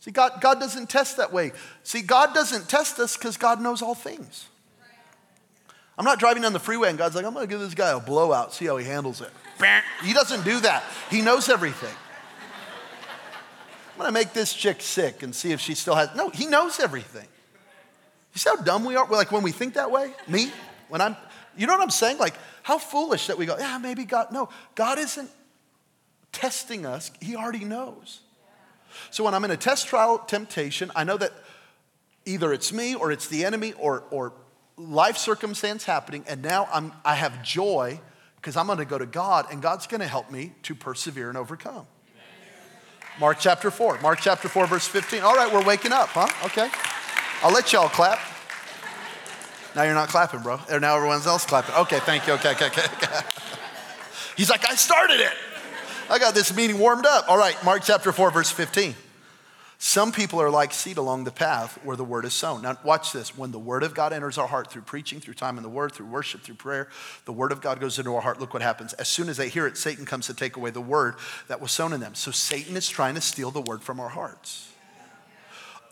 See, 0.00 0.10
God, 0.10 0.40
God 0.40 0.60
doesn't 0.60 0.88
test 0.88 1.16
that 1.16 1.32
way. 1.32 1.52
See, 1.82 2.02
God 2.02 2.34
doesn't 2.34 2.68
test 2.68 3.00
us 3.00 3.16
because 3.16 3.36
God 3.36 3.60
knows 3.60 3.82
all 3.82 3.94
things. 3.94 4.46
I'm 5.98 6.04
not 6.04 6.18
driving 6.18 6.42
down 6.42 6.52
the 6.52 6.60
freeway 6.60 6.88
and 6.90 6.96
God's 6.96 7.16
like, 7.16 7.24
I'm 7.24 7.34
going 7.34 7.46
to 7.46 7.50
give 7.50 7.60
this 7.60 7.74
guy 7.74 7.90
a 7.90 8.00
blowout, 8.00 8.54
see 8.54 8.66
how 8.66 8.76
he 8.76 8.86
handles 8.86 9.20
it. 9.20 9.30
He 10.04 10.12
doesn't 10.12 10.44
do 10.44 10.60
that. 10.60 10.84
He 11.10 11.20
knows 11.20 11.48
everything. 11.48 11.94
I'm 13.98 14.04
gonna 14.04 14.12
make 14.12 14.32
this 14.32 14.54
chick 14.54 14.80
sick 14.80 15.24
and 15.24 15.34
see 15.34 15.50
if 15.50 15.58
she 15.58 15.74
still 15.74 15.96
has. 15.96 16.14
No, 16.14 16.30
he 16.30 16.46
knows 16.46 16.78
everything. 16.78 17.26
You 18.32 18.38
see 18.38 18.48
how 18.48 18.54
dumb 18.54 18.84
we 18.84 18.94
are? 18.94 19.08
Like 19.10 19.32
when 19.32 19.42
we 19.42 19.50
think 19.50 19.74
that 19.74 19.90
way? 19.90 20.12
Me? 20.28 20.52
When 20.88 21.00
I'm, 21.00 21.16
you 21.56 21.66
know 21.66 21.72
what 21.72 21.82
I'm 21.82 21.90
saying? 21.90 22.18
Like 22.18 22.34
how 22.62 22.78
foolish 22.78 23.26
that 23.26 23.36
we 23.36 23.44
go, 23.44 23.56
yeah, 23.58 23.76
maybe 23.78 24.04
God. 24.04 24.30
No, 24.30 24.50
God 24.76 25.00
isn't 25.00 25.28
testing 26.30 26.86
us, 26.86 27.10
He 27.20 27.34
already 27.34 27.64
knows. 27.64 28.20
So 29.10 29.24
when 29.24 29.34
I'm 29.34 29.44
in 29.44 29.50
a 29.50 29.56
test 29.56 29.88
trial 29.88 30.18
temptation, 30.18 30.92
I 30.94 31.02
know 31.02 31.16
that 31.16 31.32
either 32.24 32.52
it's 32.52 32.72
me 32.72 32.94
or 32.94 33.10
it's 33.10 33.26
the 33.26 33.44
enemy 33.44 33.72
or, 33.72 34.04
or 34.12 34.32
life 34.78 35.16
circumstance 35.16 35.84
happening, 35.84 36.24
and 36.28 36.42
now 36.42 36.68
I'm, 36.72 36.92
I 37.04 37.14
have 37.14 37.42
joy 37.42 38.00
because 38.36 38.56
I'm 38.56 38.66
going 38.66 38.78
to 38.78 38.84
go 38.84 38.98
to 38.98 39.06
God 39.06 39.46
and 39.50 39.60
God's 39.60 39.86
going 39.86 40.00
to 40.00 40.06
help 40.06 40.30
me 40.30 40.52
to 40.62 40.74
persevere 40.74 41.28
and 41.28 41.36
overcome. 41.36 41.86
Mark 43.18 43.38
chapter 43.40 43.70
4. 43.70 44.00
Mark 44.00 44.20
chapter 44.20 44.48
4, 44.48 44.66
verse 44.66 44.86
15. 44.86 45.22
All 45.22 45.34
right, 45.34 45.52
we're 45.52 45.64
waking 45.64 45.92
up, 45.92 46.08
huh? 46.10 46.28
Okay. 46.46 46.70
I'll 47.42 47.52
let 47.52 47.72
y'all 47.72 47.88
clap. 47.88 48.20
Now 49.74 49.82
you're 49.82 49.94
not 49.94 50.08
clapping, 50.08 50.40
bro. 50.40 50.60
Or 50.70 50.78
now 50.78 50.96
everyone's 50.96 51.26
else 51.26 51.44
clapping. 51.44 51.74
Okay, 51.74 51.98
thank 52.00 52.26
you. 52.26 52.34
Okay, 52.34 52.52
okay, 52.52 52.66
okay. 52.66 52.86
He's 54.36 54.48
like, 54.48 54.68
I 54.68 54.74
started 54.76 55.20
it. 55.20 55.32
I 56.08 56.18
got 56.18 56.34
this 56.34 56.54
meeting 56.54 56.78
warmed 56.78 57.06
up. 57.06 57.28
All 57.28 57.36
right, 57.36 57.56
Mark 57.64 57.82
chapter 57.84 58.12
4, 58.12 58.30
verse 58.30 58.50
15. 58.50 58.94
Some 59.80 60.10
people 60.10 60.40
are 60.42 60.50
like 60.50 60.74
seed 60.74 60.98
along 60.98 61.22
the 61.22 61.30
path 61.30 61.78
where 61.84 61.96
the 61.96 62.02
word 62.04 62.24
is 62.24 62.34
sown. 62.34 62.62
Now, 62.62 62.76
watch 62.82 63.12
this. 63.12 63.38
When 63.38 63.52
the 63.52 63.60
word 63.60 63.84
of 63.84 63.94
God 63.94 64.12
enters 64.12 64.36
our 64.36 64.48
heart 64.48 64.72
through 64.72 64.82
preaching, 64.82 65.20
through 65.20 65.34
time 65.34 65.56
in 65.56 65.62
the 65.62 65.68
word, 65.68 65.92
through 65.92 66.06
worship, 66.06 66.42
through 66.42 66.56
prayer, 66.56 66.88
the 67.26 67.32
word 67.32 67.52
of 67.52 67.60
God 67.60 67.78
goes 67.78 67.96
into 67.96 68.12
our 68.16 68.20
heart. 68.20 68.40
Look 68.40 68.52
what 68.52 68.62
happens. 68.62 68.92
As 68.94 69.06
soon 69.06 69.28
as 69.28 69.36
they 69.36 69.48
hear 69.48 69.68
it, 69.68 69.76
Satan 69.76 70.04
comes 70.04 70.26
to 70.26 70.34
take 70.34 70.56
away 70.56 70.70
the 70.70 70.80
word 70.80 71.14
that 71.46 71.60
was 71.60 71.70
sown 71.70 71.92
in 71.92 72.00
them. 72.00 72.16
So 72.16 72.32
Satan 72.32 72.76
is 72.76 72.88
trying 72.88 73.14
to 73.14 73.20
steal 73.20 73.52
the 73.52 73.60
word 73.60 73.80
from 73.80 74.00
our 74.00 74.08
hearts. 74.08 74.68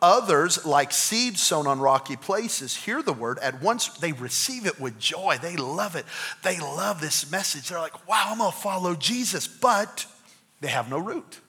Others, 0.03 0.67
like 0.67 0.91
seeds 0.91 1.41
sown 1.41 1.69
on 1.69 1.79
rocky 1.79 2.17
places, 2.17 2.75
hear 2.75 3.03
the 3.03 3.13
word. 3.13 3.39
At 3.39 3.63
once 3.63 3.87
they 3.89 4.11
receive 4.11 4.67
it 4.67 4.81
with 4.81 4.99
joy. 4.99 5.39
They 5.41 5.57
love 5.57 5.95
it. 5.95 6.07
They 6.43 6.59
love 6.59 7.01
this 7.01 7.31
message. 7.31 7.69
They're 7.69 7.79
like, 7.79 8.09
wow, 8.09 8.27
I'm 8.31 8.39
going 8.39 8.51
to 8.51 8.57
follow 8.57 8.97
Jesus. 8.97 9.47
But 9.47 10.07
they 10.61 10.69
have 10.69 10.91
no 10.91 10.99
root. 10.99 11.41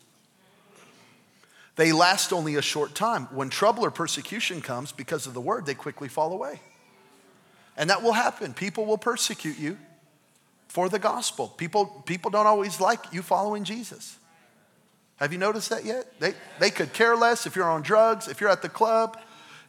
They 1.77 1.91
last 1.93 2.33
only 2.33 2.55
a 2.55 2.61
short 2.61 2.95
time. 2.95 3.27
When 3.31 3.49
trouble 3.49 3.85
or 3.85 3.91
persecution 3.91 4.61
comes 4.61 4.91
because 4.91 5.27
of 5.27 5.33
the 5.33 5.41
word, 5.41 5.65
they 5.65 5.75
quickly 5.75 6.09
fall 6.09 6.33
away. 6.33 6.59
And 7.77 7.91
that 7.91 8.01
will 8.01 8.13
happen. 8.13 8.53
People 8.53 8.85
will 8.85 8.97
persecute 8.97 9.59
you 9.59 9.77
for 10.67 10.89
the 10.89 10.97
gospel. 10.97 11.47
People, 11.47 11.85
people 12.05 12.31
don't 12.31 12.47
always 12.47 12.81
like 12.81 13.13
you 13.13 13.21
following 13.21 13.63
Jesus. 13.63 14.17
Have 15.17 15.31
you 15.31 15.37
noticed 15.37 15.69
that 15.69 15.85
yet? 15.85 16.19
They, 16.19 16.33
they 16.59 16.71
could 16.71 16.93
care 16.93 17.15
less 17.15 17.45
if 17.45 17.55
you're 17.55 17.69
on 17.69 17.83
drugs, 17.83 18.27
if 18.27 18.41
you're 18.41 18.49
at 18.49 18.63
the 18.63 18.69
club, 18.69 19.19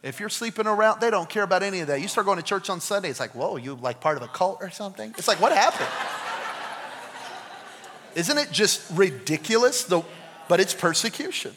if 0.01 0.19
you're 0.19 0.29
sleeping 0.29 0.65
around. 0.65 1.01
They 1.01 1.11
don't 1.11 1.29
care 1.29 1.43
about 1.43 1.61
any 1.61 1.79
of 1.81 1.87
that. 1.87 2.01
You 2.01 2.07
start 2.07 2.25
going 2.25 2.37
to 2.37 2.43
church 2.43 2.71
on 2.71 2.81
Sunday, 2.81 3.09
it's 3.09 3.19
like, 3.19 3.35
whoa, 3.35 3.55
you 3.57 3.75
like 3.75 4.01
part 4.01 4.17
of 4.17 4.23
a 4.23 4.27
cult 4.27 4.59
or 4.61 4.71
something? 4.71 5.13
It's 5.17 5.27
like, 5.27 5.39
what 5.39 5.51
happened? 5.51 5.89
Isn't 8.15 8.37
it 8.39 8.51
just 8.51 8.89
ridiculous? 8.91 9.83
The, 9.83 10.01
but 10.47 10.59
it's 10.59 10.73
persecution. 10.73 11.55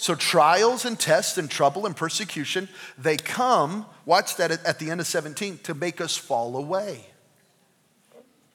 So 0.00 0.14
trials 0.14 0.86
and 0.86 0.98
tests 0.98 1.36
and 1.36 1.50
trouble 1.50 1.84
and 1.84 1.94
persecution, 1.94 2.70
they 2.96 3.18
come, 3.18 3.84
watch 4.06 4.36
that 4.36 4.50
at 4.50 4.78
the 4.78 4.90
end 4.90 4.98
of 4.98 5.06
17, 5.06 5.58
to 5.64 5.74
make 5.74 6.00
us 6.00 6.16
fall 6.16 6.56
away. 6.56 7.04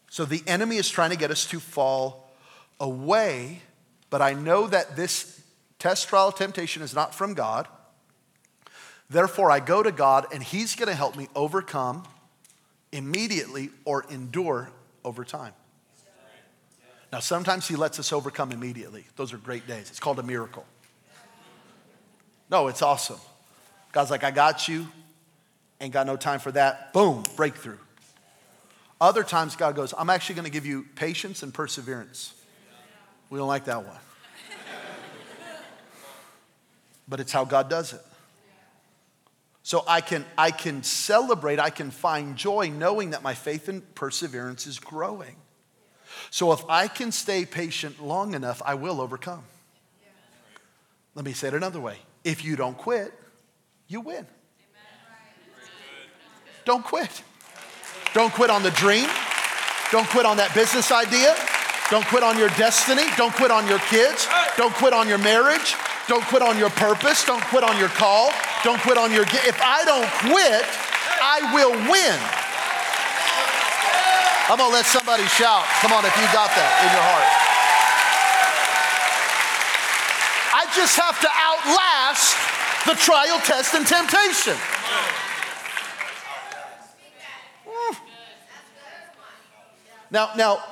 So 0.10 0.26
the 0.26 0.42
enemy 0.48 0.78
is 0.78 0.90
trying 0.90 1.12
to 1.12 1.16
get 1.16 1.30
us 1.30 1.46
to 1.50 1.60
fall 1.60 2.32
away, 2.80 3.62
but 4.10 4.24
I 4.24 4.34
know 4.34 4.66
that 4.66 4.96
this 4.96 5.40
test, 5.78 6.08
trial, 6.08 6.32
temptation 6.32 6.82
is 6.82 6.96
not 6.96 7.14
from 7.14 7.36
God. 7.36 7.68
Therefore, 9.12 9.52
I 9.52 9.60
go 9.60 9.84
to 9.84 9.92
God 9.92 10.26
and 10.34 10.42
He's 10.42 10.74
going 10.76 10.90
to 10.90 10.96
help 10.96 11.16
me 11.16 11.28
overcome 11.36 12.08
immediately 12.92 13.70
or 13.86 14.04
endure 14.10 14.72
over 15.04 15.24
time. 15.24 15.54
Now, 17.14 17.20
sometimes 17.20 17.68
He 17.68 17.76
lets 17.76 18.00
us 18.00 18.12
overcome 18.12 18.52
immediately. 18.52 19.06
Those 19.16 19.32
are 19.32 19.38
great 19.38 19.68
days. 19.68 19.92
It's 19.92 20.00
called 20.00 20.18
a 20.18 20.24
miracle. 20.24 20.66
No, 22.50 22.68
it's 22.68 22.82
awesome. 22.82 23.20
God's 23.92 24.12
like, 24.12 24.24
I 24.24 24.32
got 24.32 24.68
you. 24.68 24.88
Ain't 25.82 25.94
got 25.94 26.08
no 26.08 26.16
time 26.16 26.40
for 26.40 26.52
that. 26.52 26.94
Boom, 26.94 27.24
breakthrough. 27.36 27.78
Other 29.02 29.24
times, 29.24 29.56
God 29.56 29.76
goes, 29.76 29.94
I'm 29.98 30.10
actually 30.10 30.36
going 30.36 30.46
to 30.46 30.52
give 30.52 30.66
you 30.66 30.86
patience 30.96 31.44
and 31.44 31.54
perseverance. 31.54 32.34
We 33.30 33.38
don't 33.38 33.48
like 33.48 33.66
that 33.66 33.86
one. 33.86 33.96
but 37.08 37.20
it's 37.20 37.32
how 37.32 37.44
God 37.44 37.70
does 37.70 37.94
it. 37.94 38.02
So 39.64 39.84
I 39.88 40.02
can, 40.02 40.24
I 40.38 40.52
can 40.52 40.84
celebrate, 40.84 41.60
I 41.60 41.72
can 41.72 41.90
find 41.90 42.36
joy 42.36 42.70
knowing 42.70 43.10
that 43.10 43.24
my 43.24 43.34
faith 43.34 43.68
and 43.68 43.96
perseverance 43.96 44.68
is 44.68 44.80
growing. 44.80 45.36
So 46.30 46.52
if 46.52 46.64
I 46.70 46.88
can 46.88 47.12
stay 47.12 47.46
patient 47.46 48.02
long 48.02 48.36
enough, 48.36 48.62
I 48.64 48.76
will 48.76 49.02
overcome. 49.02 49.44
Let 51.16 51.26
me 51.26 51.34
say 51.34 51.48
it 51.48 51.54
another 51.54 51.80
way 51.80 51.98
if 52.26 52.44
you 52.44 52.58
don't 52.58 52.76
quit, 52.76 53.14
you 53.88 54.02
win. 54.02 54.26
Don't 56.66 56.84
quit. 56.84 57.24
Don't 58.14 58.34
quit 58.34 58.50
on 58.50 58.64
the 58.64 58.72
dream. 58.72 59.08
Don't 59.92 60.10
quit 60.10 60.26
on 60.26 60.38
that 60.38 60.50
business 60.58 60.92
idea. 60.92 61.38
Don't 61.94 62.06
quit 62.10 62.26
on 62.26 62.42
your 62.42 62.50
destiny. 62.58 63.06
Don't 63.16 63.32
quit 63.38 63.52
on 63.52 63.70
your 63.70 63.78
kids. 63.94 64.28
Don't 64.58 64.74
quit 64.74 64.92
on 64.92 65.08
your 65.08 65.22
marriage. 65.22 65.78
Don't 66.10 66.26
quit 66.26 66.42
on 66.42 66.58
your 66.58 66.74
purpose. 66.74 67.24
Don't 67.24 67.44
quit 67.54 67.64
on 67.64 67.78
your 67.78 67.94
call. 67.94 68.34
Don't 68.66 68.82
quit 68.82 68.98
on 68.98 69.14
your. 69.14 69.30
If 69.46 69.62
I 69.62 69.86
don't 69.86 70.10
quit, 70.26 70.66
I 71.22 71.46
will 71.54 71.78
win. 71.86 72.18
I'm 74.50 74.58
gonna 74.58 74.74
let 74.74 74.86
somebody 74.86 75.26
shout. 75.30 75.66
Come 75.86 75.94
on, 75.94 76.02
if 76.06 76.14
you 76.18 76.26
got 76.34 76.50
that 76.50 76.72
in 76.82 76.90
your 76.90 77.06
heart. 77.06 77.46
I 80.58 80.65
just 80.76 81.00
have 81.00 81.20
to 81.22 81.28
outlast 81.28 82.36
the 82.86 82.94
trial, 82.94 83.40
test, 83.40 83.74
and 83.74 83.88
temptation. 83.88 84.56
Now, 90.12 90.30
now, 90.38 90.64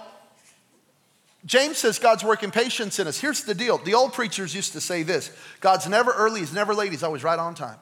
James 1.46 1.78
says 1.78 2.00
God's 2.00 2.24
working 2.24 2.52
patience 2.52 3.00
in 3.00 3.08
us. 3.08 3.20
Here's 3.20 3.44
the 3.44 3.54
deal. 3.54 3.78
The 3.78 3.94
old 3.94 4.14
preachers 4.14 4.56
used 4.56 4.74
to 4.74 4.82
say 4.82 5.04
this 5.04 5.32
God's 5.60 5.88
never 5.88 6.12
early, 6.12 6.40
He's 6.40 6.54
never 6.54 6.74
late, 6.74 6.92
He's 6.92 7.04
always 7.04 7.24
right 7.24 7.40
on 7.40 7.56
time. 7.56 7.78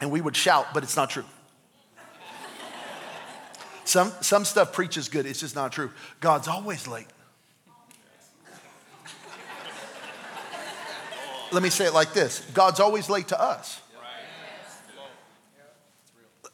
And 0.00 0.10
we 0.10 0.20
would 0.20 0.36
shout, 0.36 0.66
but 0.74 0.82
it's 0.82 0.96
not 0.96 1.10
true. 1.10 1.24
Some, 3.84 4.12
some 4.20 4.44
stuff 4.44 4.74
preaches 4.74 5.08
good, 5.08 5.24
it's 5.24 5.40
just 5.40 5.54
not 5.54 5.72
true. 5.72 5.90
God's 6.20 6.48
always 6.48 6.86
late. 6.86 7.06
Let 11.50 11.62
me 11.62 11.70
say 11.70 11.86
it 11.86 11.94
like 11.94 12.12
this 12.12 12.40
God's 12.52 12.80
always 12.80 13.08
late 13.08 13.28
to 13.28 13.40
us. 13.40 13.80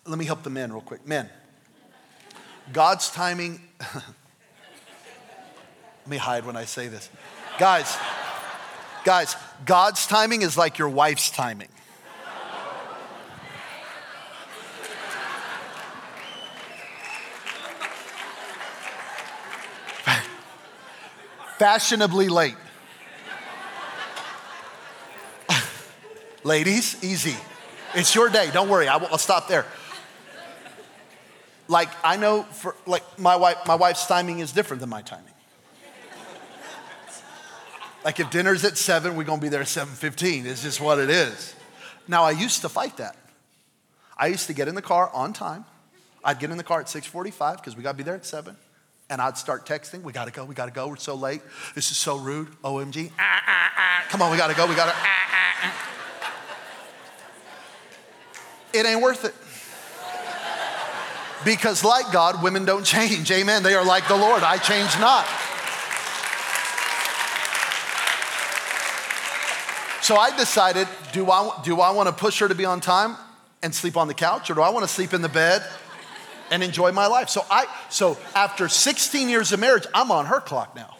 Let 0.06 0.18
me 0.18 0.26
help 0.26 0.42
the 0.42 0.50
men 0.50 0.70
real 0.70 0.82
quick. 0.82 1.06
Men, 1.06 1.30
God's 2.72 3.10
timing, 3.10 3.60
let 3.94 4.04
me 6.06 6.18
hide 6.18 6.44
when 6.44 6.56
I 6.56 6.66
say 6.66 6.88
this. 6.88 7.08
Guys, 7.58 7.96
guys, 9.04 9.34
God's 9.64 10.06
timing 10.06 10.42
is 10.42 10.58
like 10.58 10.76
your 10.76 10.90
wife's 10.90 11.30
timing. 11.30 11.68
Fashionably 21.58 22.28
late. 22.28 22.56
Ladies, 26.44 27.02
easy. 27.02 27.34
It's 27.94 28.14
your 28.14 28.28
day. 28.28 28.50
Don't 28.52 28.68
worry. 28.68 28.86
I 28.86 28.98
will, 28.98 29.08
I'll 29.10 29.18
stop 29.18 29.48
there. 29.48 29.64
Like 31.68 31.88
I 32.04 32.18
know 32.18 32.42
for 32.42 32.76
like 32.86 33.18
my 33.18 33.36
wife, 33.36 33.56
my 33.66 33.76
wife's 33.76 34.06
timing 34.06 34.40
is 34.40 34.52
different 34.52 34.80
than 34.80 34.90
my 34.90 35.00
timing. 35.00 35.32
Like 38.04 38.20
if 38.20 38.28
dinner's 38.30 38.62
at 38.66 38.76
seven, 38.76 39.16
we're 39.16 39.24
gonna 39.24 39.40
be 39.40 39.48
there 39.48 39.62
at 39.62 39.68
seven 39.68 39.94
fifteen. 39.94 40.44
It's 40.44 40.62
just 40.62 40.82
what 40.82 40.98
it 40.98 41.08
is. 41.08 41.54
Now 42.06 42.24
I 42.24 42.32
used 42.32 42.60
to 42.60 42.68
fight 42.68 42.98
that. 42.98 43.16
I 44.18 44.26
used 44.26 44.46
to 44.48 44.52
get 44.52 44.68
in 44.68 44.74
the 44.74 44.82
car 44.82 45.10
on 45.14 45.32
time. 45.32 45.64
I'd 46.22 46.38
get 46.38 46.50
in 46.50 46.58
the 46.58 46.64
car 46.64 46.80
at 46.80 46.90
six 46.90 47.06
forty-five 47.06 47.56
because 47.56 47.74
we 47.74 47.82
gotta 47.82 47.96
be 47.96 48.04
there 48.04 48.16
at 48.16 48.26
seven, 48.26 48.58
and 49.08 49.22
I'd 49.22 49.38
start 49.38 49.64
texting. 49.64 50.02
We 50.02 50.12
gotta 50.12 50.30
go. 50.30 50.44
We 50.44 50.54
gotta 50.54 50.72
go. 50.72 50.88
We're 50.88 50.96
so 50.96 51.14
late. 51.14 51.40
This 51.74 51.90
is 51.90 51.96
so 51.96 52.18
rude. 52.18 52.48
Omg. 52.62 53.10
Ah, 53.18 53.42
ah, 53.46 53.72
ah. 53.74 54.04
Come 54.10 54.20
on, 54.20 54.30
we 54.30 54.36
gotta 54.36 54.54
go. 54.54 54.66
We 54.66 54.74
gotta. 54.74 54.92
Ah, 54.94 55.02
ah, 55.02 55.54
ah 55.62 55.93
it 58.74 58.86
ain't 58.86 59.00
worth 59.00 59.24
it. 59.24 59.34
Because, 61.44 61.84
like 61.84 62.10
God, 62.12 62.42
women 62.42 62.64
don't 62.64 62.84
change. 62.84 63.30
Amen. 63.30 63.62
They 63.62 63.74
are 63.74 63.84
like 63.84 64.08
the 64.08 64.16
Lord. 64.16 64.42
I 64.42 64.58
change 64.58 64.98
not. 64.98 65.26
So 70.02 70.16
I 70.16 70.36
decided 70.36 70.86
do 71.12 71.30
I, 71.30 71.62
do 71.64 71.80
I 71.80 71.92
want 71.92 72.08
to 72.08 72.14
push 72.14 72.40
her 72.40 72.48
to 72.48 72.54
be 72.54 72.66
on 72.66 72.80
time 72.80 73.16
and 73.62 73.74
sleep 73.74 73.96
on 73.96 74.08
the 74.08 74.14
couch, 74.14 74.50
or 74.50 74.54
do 74.54 74.60
I 74.60 74.68
want 74.68 74.86
to 74.86 74.92
sleep 74.92 75.14
in 75.14 75.22
the 75.22 75.28
bed 75.28 75.62
and 76.50 76.62
enjoy 76.62 76.92
my 76.92 77.06
life? 77.06 77.30
So, 77.30 77.42
I, 77.50 77.66
so 77.88 78.18
after 78.34 78.68
16 78.68 79.30
years 79.30 79.52
of 79.52 79.60
marriage, 79.60 79.86
I'm 79.94 80.10
on 80.10 80.26
her 80.26 80.40
clock 80.40 80.76
now. 80.76 80.94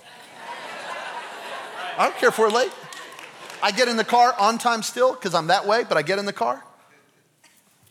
I 1.98 2.08
don't 2.08 2.16
care 2.16 2.30
if 2.30 2.38
we're 2.38 2.48
late. 2.48 2.72
I 3.62 3.70
get 3.72 3.88
in 3.88 3.96
the 3.96 4.04
car 4.04 4.34
on 4.38 4.56
time 4.56 4.82
still 4.82 5.12
because 5.12 5.34
I'm 5.34 5.48
that 5.48 5.66
way, 5.66 5.84
but 5.84 5.98
I 5.98 6.02
get 6.02 6.18
in 6.18 6.24
the 6.24 6.32
car. 6.32 6.62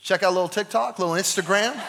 Check 0.03 0.21
out 0.21 0.31
a 0.31 0.35
little 0.35 0.49
TikTok, 0.49 0.97
a 0.99 1.01
little 1.01 1.15
Instagram. 1.15 1.81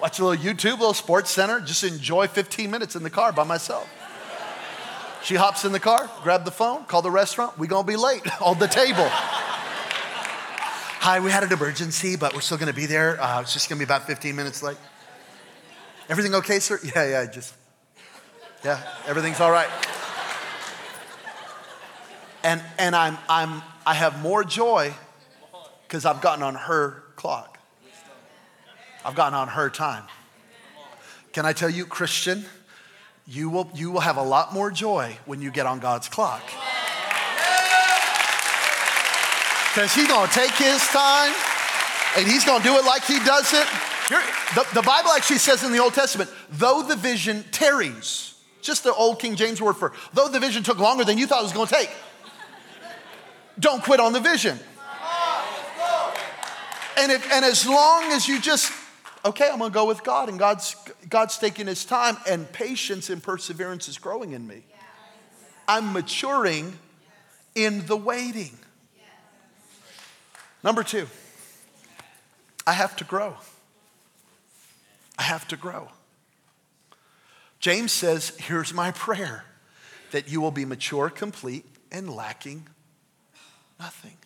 Watch 0.00 0.18
a 0.18 0.24
little 0.24 0.42
YouTube, 0.42 0.78
a 0.78 0.84
little 0.86 0.94
SportsCenter. 0.94 1.66
Just 1.66 1.84
enjoy 1.84 2.26
15 2.28 2.70
minutes 2.70 2.96
in 2.96 3.02
the 3.02 3.10
car 3.10 3.30
by 3.30 3.44
myself. 3.44 3.86
She 5.22 5.34
hops 5.34 5.66
in 5.66 5.72
the 5.72 5.78
car, 5.78 6.10
grab 6.22 6.46
the 6.46 6.50
phone, 6.50 6.86
call 6.86 7.02
the 7.02 7.10
restaurant. 7.10 7.58
We 7.58 7.66
gonna 7.66 7.86
be 7.86 7.96
late 7.96 8.22
on 8.40 8.58
the 8.58 8.68
table. 8.68 9.06
Hi, 11.04 11.20
we 11.20 11.30
had 11.30 11.42
an 11.42 11.52
emergency, 11.52 12.16
but 12.16 12.32
we're 12.32 12.40
still 12.40 12.56
gonna 12.56 12.72
be 12.72 12.86
there. 12.86 13.20
Uh, 13.20 13.42
it's 13.42 13.52
just 13.52 13.68
gonna 13.68 13.78
be 13.78 13.84
about 13.84 14.06
15 14.06 14.34
minutes 14.34 14.62
late. 14.62 14.78
Everything 16.08 16.34
okay, 16.36 16.58
sir? 16.58 16.80
Yeah, 16.96 17.06
yeah, 17.06 17.26
just 17.26 17.52
Yeah, 18.64 18.80
everything's 19.06 19.40
all 19.40 19.52
right. 19.52 19.68
And, 22.42 22.62
and 22.78 22.96
I'm, 22.96 23.18
I'm, 23.28 23.62
I 23.84 23.92
have 23.92 24.22
more 24.22 24.42
joy 24.42 24.94
because 25.92 26.06
I've 26.06 26.22
gotten 26.22 26.42
on 26.42 26.54
her 26.54 27.02
clock. 27.16 27.58
I've 29.04 29.14
gotten 29.14 29.34
on 29.34 29.48
her 29.48 29.68
time. 29.68 30.04
Can 31.34 31.44
I 31.44 31.52
tell 31.52 31.68
you, 31.68 31.84
Christian, 31.84 32.46
you 33.26 33.50
will, 33.50 33.70
you 33.74 33.90
will 33.90 34.00
have 34.00 34.16
a 34.16 34.22
lot 34.22 34.54
more 34.54 34.70
joy 34.70 35.18
when 35.26 35.42
you 35.42 35.50
get 35.50 35.66
on 35.66 35.80
God's 35.80 36.08
clock. 36.08 36.40
Because 39.74 39.94
he's 39.94 40.08
going 40.08 40.26
to 40.26 40.32
take 40.32 40.52
his 40.52 40.80
time 40.88 41.34
and 42.16 42.26
he's 42.26 42.46
going 42.46 42.62
to 42.62 42.66
do 42.66 42.74
it 42.78 42.86
like 42.86 43.04
he 43.04 43.18
does 43.18 43.52
it. 43.52 43.66
The, 44.54 44.66
the 44.72 44.82
Bible 44.82 45.10
actually 45.10 45.40
says 45.40 45.62
in 45.62 45.72
the 45.72 45.78
Old 45.78 45.92
Testament, 45.92 46.30
though 46.52 46.82
the 46.82 46.96
vision 46.96 47.44
tarries, 47.52 48.32
just 48.62 48.82
the 48.82 48.94
old 48.94 49.18
King 49.18 49.36
James 49.36 49.60
word 49.60 49.74
for, 49.74 49.92
though 50.14 50.28
the 50.28 50.40
vision 50.40 50.62
took 50.62 50.78
longer 50.78 51.04
than 51.04 51.18
you 51.18 51.26
thought 51.26 51.40
it 51.40 51.44
was 51.44 51.52
going 51.52 51.68
to 51.68 51.74
take, 51.74 51.90
don't 53.60 53.84
quit 53.84 54.00
on 54.00 54.14
the 54.14 54.20
vision. 54.20 54.58
And, 56.98 57.12
if, 57.12 57.30
and 57.32 57.44
as 57.44 57.66
long 57.66 58.12
as 58.12 58.28
you 58.28 58.40
just, 58.40 58.72
okay, 59.24 59.48
I'm 59.50 59.58
gonna 59.58 59.70
go 59.70 59.86
with 59.86 60.04
God, 60.04 60.28
and 60.28 60.38
God's, 60.38 60.76
God's 61.08 61.38
taking 61.38 61.66
his 61.66 61.84
time, 61.84 62.16
and 62.28 62.50
patience 62.52 63.10
and 63.10 63.22
perseverance 63.22 63.88
is 63.88 63.98
growing 63.98 64.32
in 64.32 64.46
me. 64.46 64.62
I'm 65.68 65.92
maturing 65.92 66.78
in 67.54 67.86
the 67.86 67.96
waiting. 67.96 68.58
Number 70.64 70.82
two, 70.82 71.08
I 72.66 72.72
have 72.72 72.96
to 72.96 73.04
grow. 73.04 73.36
I 75.18 75.22
have 75.22 75.46
to 75.48 75.56
grow. 75.56 75.88
James 77.58 77.92
says, 77.92 78.30
Here's 78.38 78.74
my 78.74 78.90
prayer 78.90 79.44
that 80.10 80.30
you 80.30 80.40
will 80.40 80.50
be 80.50 80.64
mature, 80.64 81.10
complete, 81.10 81.64
and 81.90 82.08
lacking 82.10 82.66
nothing. 83.82 84.16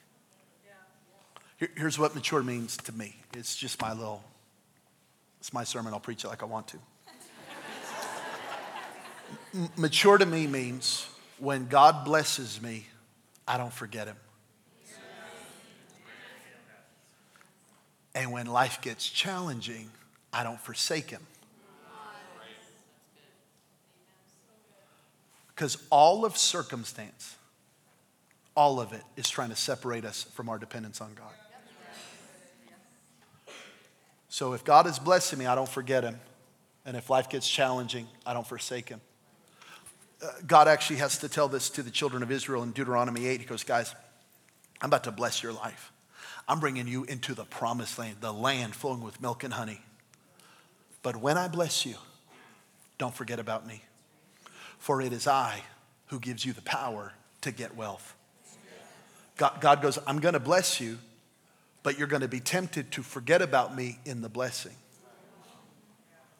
Here's 1.59 1.99
what 1.99 2.15
mature 2.15 2.43
means 2.43 2.77
to 2.79 2.93
me 2.93 3.17
it's 3.33 3.57
just 3.57 3.81
my 3.81 3.93
little, 3.93 4.23
it's 5.41 5.53
my 5.53 5.65
sermon. 5.65 5.95
I'll 5.95 6.01
preach 6.01 6.25
it 6.25 6.29
like 6.29 6.43
I 6.43 6.47
want 6.47 6.69
to. 6.69 6.79
mature 9.77 10.19
to 10.19 10.27
me 10.27 10.47
means 10.47 11.09
when 11.39 11.67
God 11.67 12.05
blesses 12.05 12.61
me, 12.61 12.87
I 13.49 13.57
don't 13.59 13.73
forget 13.73 14.07
him. 14.07 14.17
And 18.15 18.33
when 18.33 18.47
life 18.47 18.81
gets 18.81 19.07
challenging, 19.07 19.91
I 20.33 20.43
don't 20.43 20.61
forsake 20.61 21.11
him. 21.11 21.21
Because 25.49 25.79
all 25.91 26.25
of 26.25 26.37
circumstance, 26.37 27.37
all 28.55 28.81
of 28.81 28.93
it 28.93 29.03
is 29.17 29.29
trying 29.29 29.51
to 29.51 29.57
separate 29.57 30.05
us 30.05 30.25
from 30.35 30.49
our 30.49 30.59
dependence 30.59 31.01
on 31.01 31.15
God. 31.15 31.33
So 34.37 34.53
if 34.53 34.65
God 34.65 34.87
is 34.87 34.99
blessing 34.99 35.39
me, 35.39 35.47
I 35.47 35.55
don't 35.55 35.67
forget 35.67 36.05
him. 36.05 36.21
And 36.85 36.95
if 36.95 37.09
life 37.09 37.31
gets 37.31 37.49
challenging, 37.49 38.07
I 38.27 38.35
don't 38.35 38.47
forsake 38.47 38.87
him. 38.87 39.01
Uh, 40.23 40.27
God 40.47 40.69
actually 40.69 40.97
has 40.97 41.17
to 41.21 41.29
tell 41.31 41.49
this 41.49 41.71
to 41.71 41.83
the 41.83 41.91
children 41.91 42.23
of 42.23 42.31
Israel 42.31 42.63
in 42.63 42.73
Deuteronomy 42.73 43.27
8. 43.29 43.41
He 43.41 43.47
goes, 43.47 43.65
Guys, 43.65 43.95
I'm 44.83 44.91
about 44.91 45.05
to 45.05 45.11
bless 45.11 45.43
your 45.43 45.55
life. 45.55 45.91
I'm 46.47 46.61
bringing 46.61 46.87
you 46.87 47.05
into 47.05 47.33
the 47.33 47.47
promised 47.47 47.99
land, 47.99 48.17
the 48.21 48.31
land 48.31 48.75
flowing 48.75 49.01
with 49.01 49.23
milk 49.23 49.43
and 49.43 49.55
honey. 49.55 49.81
But 51.03 51.17
when 51.17 51.39
I 51.39 51.49
bless 51.49 51.87
you, 51.87 51.95
don't 52.99 53.15
forget 53.15 53.39
about 53.39 53.67
me. 53.67 53.85
For 54.77 55.01
it 55.01 55.15
is 55.15 55.27
I 55.27 55.63
who 56.09 56.21
gives 56.21 56.45
you 56.45 56.53
the 56.53 56.61
power 56.61 57.15
to 57.41 57.53
get 57.53 57.75
wealth. 57.75 58.15
God, 59.39 59.63
God 59.63 59.81
goes, 59.81 59.99
I'm 60.07 60.19
going 60.19 60.35
to 60.35 60.41
bless 60.41 60.79
you, 60.79 60.99
but 61.87 62.01
you're 62.01 62.09
going 62.09 62.23
to 62.23 62.27
be 62.27 62.41
tempted 62.41 62.91
to 62.91 63.01
forget 63.01 63.41
about 63.41 63.73
me 63.73 64.01
in 64.05 64.21
the 64.21 64.29
blessing. 64.29 64.75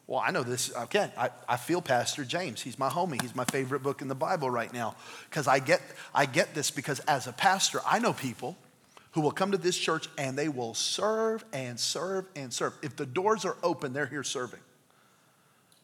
Well, 0.05 0.19
I 0.19 0.31
know 0.31 0.43
this, 0.43 0.73
again, 0.75 1.09
I, 1.17 1.29
I 1.47 1.55
feel 1.55 1.81
Pastor 1.81 2.25
James. 2.25 2.61
He's 2.61 2.77
my 2.77 2.89
homie. 2.89 3.21
He's 3.21 3.33
my 3.33 3.45
favorite 3.45 3.81
book 3.81 4.01
in 4.01 4.09
the 4.09 4.15
Bible 4.15 4.49
right 4.49 4.73
now. 4.73 4.97
Because 5.29 5.47
I 5.47 5.59
get, 5.59 5.81
I 6.13 6.25
get 6.25 6.53
this 6.53 6.69
because 6.69 6.99
as 6.99 7.27
a 7.27 7.31
pastor, 7.31 7.79
I 7.87 7.99
know 7.99 8.11
people 8.11 8.57
who 9.11 9.21
will 9.21 9.31
come 9.31 9.51
to 9.53 9.57
this 9.57 9.77
church 9.77 10.09
and 10.17 10.37
they 10.37 10.49
will 10.49 10.73
serve 10.73 11.45
and 11.53 11.79
serve 11.79 12.25
and 12.35 12.51
serve. 12.51 12.73
If 12.83 12.97
the 12.97 13.05
doors 13.05 13.45
are 13.45 13.55
open, 13.63 13.93
they're 13.93 14.05
here 14.05 14.25
serving. 14.25 14.59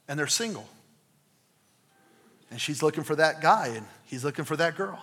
And 0.10 0.19
they're 0.19 0.28
single. 0.28 0.67
And 2.52 2.60
she's 2.60 2.84
looking 2.84 3.06
for 3.06 3.15
that 3.15 3.39
guy 3.39 3.67
and 3.67 3.86
he's 4.08 4.26
looking 4.26 4.43
for 4.43 4.58
that 4.58 4.76
girl. 4.76 5.02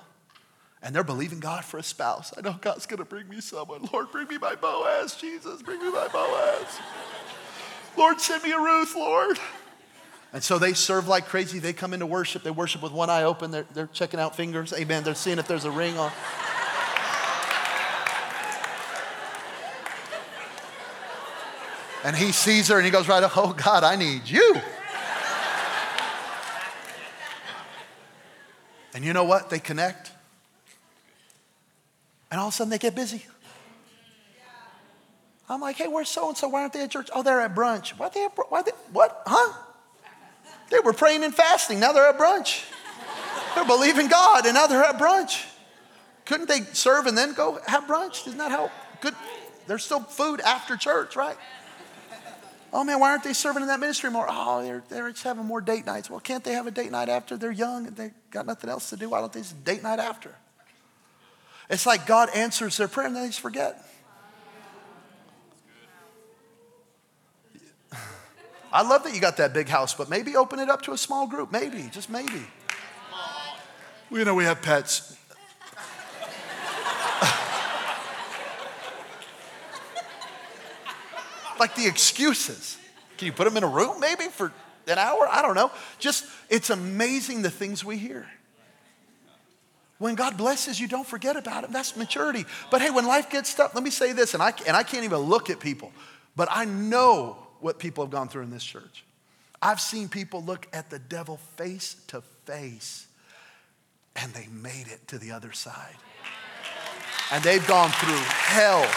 And 0.83 0.95
they're 0.95 1.05
believing 1.05 1.41
God 1.41 1.65
for 1.65 1.79
a 1.79 1.83
spouse. 1.83 2.33
I 2.37 2.41
know 2.41 2.57
God's 2.61 2.87
gonna 2.87 3.05
bring 3.05 3.29
me 3.29 3.41
someone. 3.41 3.89
Lord, 3.93 4.11
bring 4.11 4.29
me 4.29 4.39
my 4.39 4.55
Boaz. 4.55 5.15
Jesus, 5.15 5.63
bring 5.63 5.81
me 5.81 5.91
my 5.91 6.09
Boaz. 6.09 6.79
Lord, 7.97 8.21
send 8.21 8.43
me 8.43 8.53
a 8.53 8.59
Ruth, 8.59 8.95
Lord. 8.95 9.39
And 10.33 10.43
so 10.43 10.59
they 10.59 10.75
serve 10.75 11.09
like 11.09 11.27
crazy. 11.27 11.59
They 11.59 11.73
come 11.73 11.93
into 11.93 12.07
worship. 12.07 12.43
They 12.43 12.51
worship 12.51 12.83
with 12.83 12.93
one 12.93 13.11
eye 13.11 13.25
open. 13.25 13.51
They're, 13.51 13.67
they're 13.75 13.89
checking 13.89 14.21
out 14.21 14.37
fingers. 14.37 14.73
Amen. 14.73 15.03
They're 15.03 15.15
seeing 15.15 15.39
if 15.39 15.49
there's 15.49 15.65
a 15.65 15.71
ring 15.71 15.99
on. 15.99 16.13
And 22.03 22.17
he 22.17 22.33
sees 22.33 22.69
her 22.69 22.77
and 22.77 22.85
he 22.85 22.91
goes 22.91 23.09
right, 23.09 23.23
oh 23.37 23.53
God, 23.53 23.85
I 23.85 23.97
need 23.97 24.27
you. 24.27 24.57
and 28.95 29.05
you 29.05 29.13
know 29.13 29.25
what? 29.25 29.51
They 29.51 29.59
connect. 29.59 30.13
And 32.31 32.41
all 32.41 32.49
of 32.49 32.55
a 32.55 32.57
sudden 32.57 32.71
they 32.71 32.79
get 32.79 32.95
busy. 32.95 33.25
I'm 35.49 35.61
like, 35.61 35.77
hey, 35.77 35.89
where's 35.89 36.09
so 36.09 36.29
and 36.29 36.37
so? 36.37 36.49
Why 36.49 36.61
aren't 36.61 36.73
they 36.73 36.85
at 36.85 36.91
church? 36.93 37.11
Oh, 37.13 37.25
they're 37.25 37.41
at 37.41 37.57
brunch. 37.57 37.91
Why 37.99 38.09
they? 38.09 38.29
Why 38.49 38.63
they, 38.63 38.71
what? 38.93 39.23
Huh? 39.27 39.53
They 40.71 40.79
were 40.79 40.93
praying 40.93 41.25
and 41.25 41.35
fasting. 41.35 41.81
Now 41.81 41.93
they're 41.93 42.09
at 42.09 42.17
brunch. 42.17 42.65
They're 43.57 43.65
believing 43.65 44.07
God, 44.07 44.47
and 44.47 44.55
now 44.55 44.69
they're 44.69 44.85
at 44.85 44.97
brunch. 44.97 45.45
Couldn't 46.25 46.49
they 46.49 46.61
serve 46.73 47.07
and 47.07 47.19
then 47.19 47.33
go 47.33 47.59
have 47.67 47.85
brunch? 47.85 48.25
Isn't 48.29 48.39
that 48.39 48.53
how 48.53 48.71
good? 49.01 49.15
There's 49.67 49.85
still 49.85 50.01
food 50.01 50.41
after 50.41 50.77
church, 50.77 51.17
right? 51.17 51.37
Oh 52.73 52.85
man, 52.85 53.01
why 53.01 53.11
aren't 53.11 53.25
they 53.25 53.33
serving 53.33 53.63
in 53.63 53.69
that 53.69 53.81
ministry 53.81 54.11
more? 54.11 54.27
Oh, 54.29 54.63
they're, 54.63 54.85
they're 54.89 55.11
just 55.11 55.25
having 55.25 55.45
more 55.45 55.61
date 55.61 55.87
nights. 55.87 56.09
Well, 56.09 56.21
can't 56.21 56.45
they 56.45 56.53
have 56.53 56.69
a 56.69 56.71
date 56.71 56.93
night 56.93 57.09
after? 57.09 57.37
They're 57.37 57.51
young 57.51 57.89
and 57.89 57.97
they 57.97 58.13
got 58.31 58.47
nothing 58.47 58.71
else 58.71 58.91
to 58.91 58.97
do. 58.97 59.11
Why 59.11 59.19
don't 59.19 59.33
they 59.33 59.41
just 59.41 59.65
date 59.65 59.83
night 59.83 59.99
after? 59.99 60.37
It's 61.71 61.87
like 61.87 62.05
God 62.05 62.29
answers 62.35 62.77
their 62.77 62.89
prayer 62.89 63.07
and 63.07 63.15
then 63.15 63.23
they 63.23 63.29
just 63.29 63.41
forget. 63.41 63.83
I 68.73 68.83
love 68.83 69.05
that 69.05 69.15
you 69.15 69.21
got 69.21 69.37
that 69.39 69.53
big 69.55 69.69
house, 69.69 69.95
but 69.95 70.11
maybe 70.11 70.37
open 70.37 70.59
it 70.59 70.69
up 70.69 70.83
to 70.83 70.93
a 70.93 70.99
small 70.99 71.27
group. 71.29 71.53
Maybe, 71.53 71.89
just 71.93 72.11
maybe. 72.11 72.43
You 74.11 74.25
know, 74.25 74.35
we 74.35 74.45
have 74.45 74.61
pets. 74.61 75.17
like 81.61 81.77
the 81.77 81.87
excuses. 81.87 82.79
Can 83.19 83.27
you 83.27 83.33
put 83.33 83.45
them 83.45 83.57
in 83.57 83.63
a 83.63 83.69
room 83.69 84.01
maybe 84.01 84.25
for 84.25 84.53
an 84.89 84.99
hour? 84.99 85.29
I 85.31 85.43
don't 85.43 85.55
know. 85.55 85.71
Just, 85.99 86.25
it's 86.49 86.71
amazing 86.71 87.43
the 87.43 87.51
things 87.51 87.85
we 87.85 87.99
hear. 87.99 88.27
When 90.01 90.15
God 90.15 90.39
blesses 90.39 90.81
you, 90.81 90.89
don't 90.89 91.07
forget 91.07 91.37
about 91.37 91.63
it. 91.63 91.73
That's 91.73 91.95
maturity. 91.95 92.47
But 92.71 92.81
hey, 92.81 92.91
when 92.91 93.07
life 93.07 93.29
gets 93.29 93.55
tough, 93.55 93.75
let 93.75 93.85
me 93.85 93.91
say 93.91 94.13
this, 94.13 94.33
and 94.33 94.43
I, 94.43 94.55
and 94.67 94.75
I 94.75 94.83
can't 94.83 95.05
even 95.05 95.19
look 95.19 95.51
at 95.51 95.61
people, 95.61 95.93
but 96.35 96.49
I 96.51 96.65
know 96.65 97.37
what 97.61 97.79
people 97.79 98.03
have 98.03 98.11
gone 98.11 98.29
through 98.29 98.45
in 98.45 98.51
this 98.51 98.65
church. 98.65 99.05
I've 99.61 99.79
seen 99.79 100.09
people 100.09 100.43
look 100.43 100.67
at 100.73 100.89
the 100.89 100.99
devil 100.99 101.37
face 101.59 101.97
to 102.07 102.23
face, 102.47 103.09
and 104.17 104.33
they 104.33 104.47
made 104.47 104.87
it 104.89 105.07
to 105.09 105.19
the 105.19 105.33
other 105.33 105.53
side. 105.53 105.97
And 107.31 107.45
they've 107.45 107.65
gone 107.67 107.91
through 107.91 108.17
hell 108.17 108.91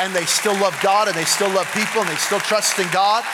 and 0.00 0.12
they 0.14 0.24
still 0.24 0.54
love 0.54 0.76
God 0.82 1.06
and 1.08 1.16
they 1.16 1.24
still 1.24 1.50
love 1.50 1.70
people 1.72 2.00
and 2.00 2.10
they 2.10 2.16
still 2.16 2.40
trust 2.40 2.78
in 2.78 2.90
God. 2.90 3.24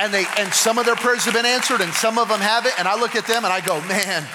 And 0.00 0.12
they 0.12 0.24
and 0.36 0.52
some 0.52 0.78
of 0.78 0.84
their 0.84 0.96
prayers 0.96 1.24
have 1.24 1.34
been 1.34 1.46
answered 1.46 1.80
and 1.80 1.92
some 1.94 2.18
of 2.18 2.28
them 2.28 2.40
haven't. 2.40 2.78
And 2.78 2.88
I 2.88 2.98
look 2.98 3.14
at 3.14 3.26
them 3.26 3.44
and 3.44 3.52
I 3.52 3.60
go, 3.60 3.80
man, 3.82 4.26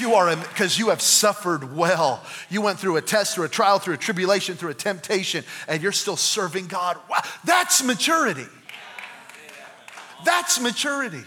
you 0.00 0.14
are 0.14 0.34
because 0.36 0.78
you 0.78 0.88
have 0.88 1.02
suffered 1.02 1.76
well. 1.76 2.22
You 2.48 2.62
went 2.62 2.78
through 2.78 2.96
a 2.96 3.02
test, 3.02 3.34
through 3.34 3.44
a 3.44 3.48
trial, 3.48 3.78
through 3.78 3.94
a 3.94 3.98
tribulation, 3.98 4.56
through 4.56 4.70
a 4.70 4.74
temptation, 4.74 5.44
and 5.68 5.82
you're 5.82 5.92
still 5.92 6.16
serving 6.16 6.66
God. 6.66 6.98
Wow, 7.10 7.20
that's 7.44 7.82
maturity. 7.82 8.46
That's 10.24 10.60
maturity. 10.60 11.24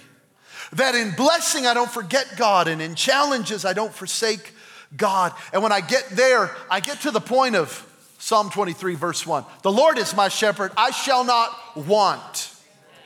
That 0.73 0.95
in 0.95 1.11
blessing, 1.11 1.67
I 1.67 1.73
don't 1.73 1.91
forget 1.91 2.33
God, 2.37 2.67
and 2.67 2.81
in 2.81 2.95
challenges, 2.95 3.65
I 3.65 3.73
don't 3.73 3.93
forsake 3.93 4.53
God. 4.95 5.33
And 5.53 5.61
when 5.61 5.71
I 5.71 5.81
get 5.81 6.07
there, 6.09 6.55
I 6.69 6.79
get 6.79 7.01
to 7.01 7.11
the 7.11 7.21
point 7.21 7.55
of 7.55 7.85
Psalm 8.17 8.49
23, 8.49 8.95
verse 8.95 9.25
1. 9.25 9.45
The 9.61 9.71
Lord 9.71 9.97
is 9.97 10.15
my 10.15 10.29
shepherd, 10.29 10.71
I 10.75 10.91
shall 10.91 11.23
not 11.23 11.51
want. 11.75 12.51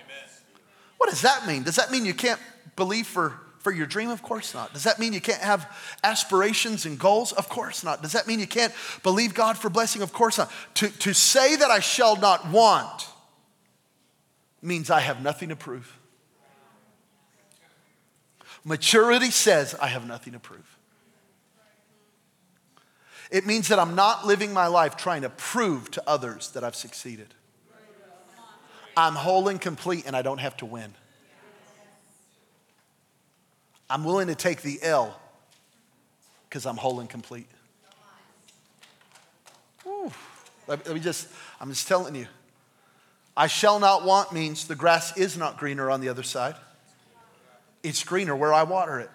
Amen. 0.06 0.30
What 0.98 1.10
does 1.10 1.22
that 1.24 1.46
mean? 1.46 1.64
Does 1.64 1.76
that 1.76 1.92
mean 1.92 2.06
you 2.06 2.14
can't 2.14 2.40
believe 2.76 3.08
for 3.08 3.34
for 3.60 3.72
your 3.72 3.86
dream? 3.86 4.10
Of 4.10 4.24
course 4.24 4.54
not. 4.54 4.74
Does 4.74 4.84
that 4.84 5.00
mean 5.00 5.14
you 5.14 5.22
can't 5.22 5.42
have 5.42 5.72
aspirations 6.04 6.86
and 6.86 6.98
goals? 6.98 7.32
Of 7.34 7.50
course 7.50 7.84
not. 7.84 8.02
Does 8.02 8.14
that 8.14 8.28
mean 8.28 8.40
you 8.40 8.48
can't 8.48 8.74
believe 9.04 9.34
God 9.34 9.58
for 9.58 9.70
blessing? 9.70 10.02
Of 10.02 10.14
course 10.14 10.38
not. 10.38 10.52
To, 10.76 10.90
to 11.00 11.14
say 11.14 11.56
that 11.56 11.70
I 11.70 11.80
shall 11.80 12.16
not 12.16 12.50
want 12.50 13.08
means 14.62 14.90
I 14.90 15.00
have 15.02 15.22
nothing 15.22 15.50
to 15.50 15.56
prove. 15.56 15.96
Maturity 18.64 19.32
says 19.32 19.76
I 19.76 19.88
have 19.88 20.08
nothing 20.08 20.34
to 20.34 20.40
prove. 20.40 20.78
It 23.32 23.46
means 23.46 23.68
that 23.68 23.78
I'm 23.78 23.96
not 23.96 24.26
living 24.26 24.54
my 24.54 24.68
life 24.68 24.98
trying 24.98 25.22
to 25.22 25.30
prove 25.30 25.92
to 25.92 26.04
others 26.08 26.50
that 26.52 26.64
I've 26.64 26.76
succeeded. 26.76 27.34
I'm 28.98 29.16
whole 29.16 29.48
and 29.48 29.62
complete 29.62 30.06
and 30.06 30.16
I 30.16 30.22
don't 30.22 30.40
have 30.40 30.58
to 30.58 30.66
win. 30.66 30.94
I'm 33.90 34.04
willing 34.04 34.28
to 34.28 34.36
take 34.36 34.62
the 34.62 34.80
L 34.84 35.20
because 36.48 36.66
I'm 36.66 36.78
whole 36.78 37.00
and 37.00 37.10
complete. 37.10 37.48
Let, 40.68 40.86
let 40.86 40.94
me 40.94 41.00
just, 41.00 41.28
I'm 41.60 41.70
just 41.70 41.88
telling 41.88 42.14
you. 42.14 42.28
I 43.36 43.48
shall 43.48 43.80
not 43.80 44.06
want 44.06 44.32
means 44.32 44.68
the 44.68 44.76
grass 44.76 45.18
is 45.18 45.38
not 45.38 45.58
greener 45.58 45.90
on 45.90 46.02
the 46.02 46.10
other 46.10 46.24
side. 46.24 46.56
It's 47.82 48.04
greener 48.04 48.36
where 48.36 48.54
I 48.54 48.64
water 48.64 49.00
it. 49.00 49.10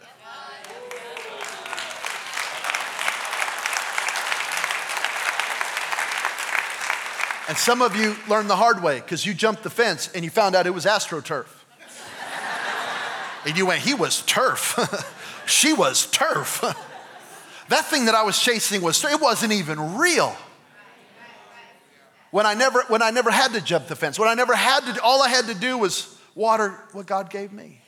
And 7.46 7.58
some 7.58 7.82
of 7.82 7.94
you 7.94 8.16
learned 8.26 8.48
the 8.48 8.56
hard 8.56 8.82
way 8.82 9.00
because 9.00 9.26
you 9.26 9.34
jumped 9.34 9.62
the 9.62 9.70
fence 9.70 10.10
and 10.14 10.24
you 10.24 10.30
found 10.30 10.56
out 10.56 10.66
it 10.66 10.70
was 10.70 10.86
AstroTurf. 10.86 11.46
And 13.44 13.56
you 13.56 13.66
went, 13.66 13.82
he 13.82 13.94
was 13.94 14.22
turf. 14.22 14.78
she 15.46 15.72
was 15.72 16.06
turf. 16.06 16.60
that 17.68 17.84
thing 17.86 18.06
that 18.06 18.14
I 18.14 18.22
was 18.22 18.38
chasing 18.38 18.82
was, 18.82 19.02
it 19.04 19.20
wasn't 19.20 19.52
even 19.52 19.96
real. 19.96 20.36
When 22.30 22.46
I 22.46 22.54
never, 22.54 22.82
when 22.88 23.00
I 23.02 23.10
never 23.10 23.30
had 23.30 23.52
to 23.52 23.60
jump 23.60 23.86
the 23.86 23.94
fence, 23.94 24.18
when 24.18 24.28
I 24.28 24.34
never 24.34 24.54
had 24.54 24.80
to, 24.80 25.00
all 25.02 25.22
I 25.22 25.28
had 25.28 25.46
to 25.46 25.54
do 25.54 25.78
was 25.78 26.18
water 26.34 26.82
what 26.92 27.06
God 27.06 27.30
gave 27.30 27.52
me. 27.52 27.80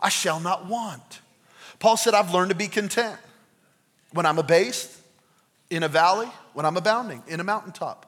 I 0.00 0.10
shall 0.10 0.38
not 0.38 0.66
want. 0.66 1.20
Paul 1.78 1.96
said, 1.96 2.14
I've 2.14 2.32
learned 2.32 2.50
to 2.50 2.56
be 2.56 2.68
content 2.68 3.18
when 4.12 4.26
I'm 4.26 4.38
abased, 4.38 4.92
in 5.68 5.82
a 5.82 5.88
valley, 5.88 6.28
when 6.52 6.64
I'm 6.64 6.76
abounding, 6.76 7.22
in 7.26 7.40
a 7.40 7.44
mountaintop. 7.44 8.06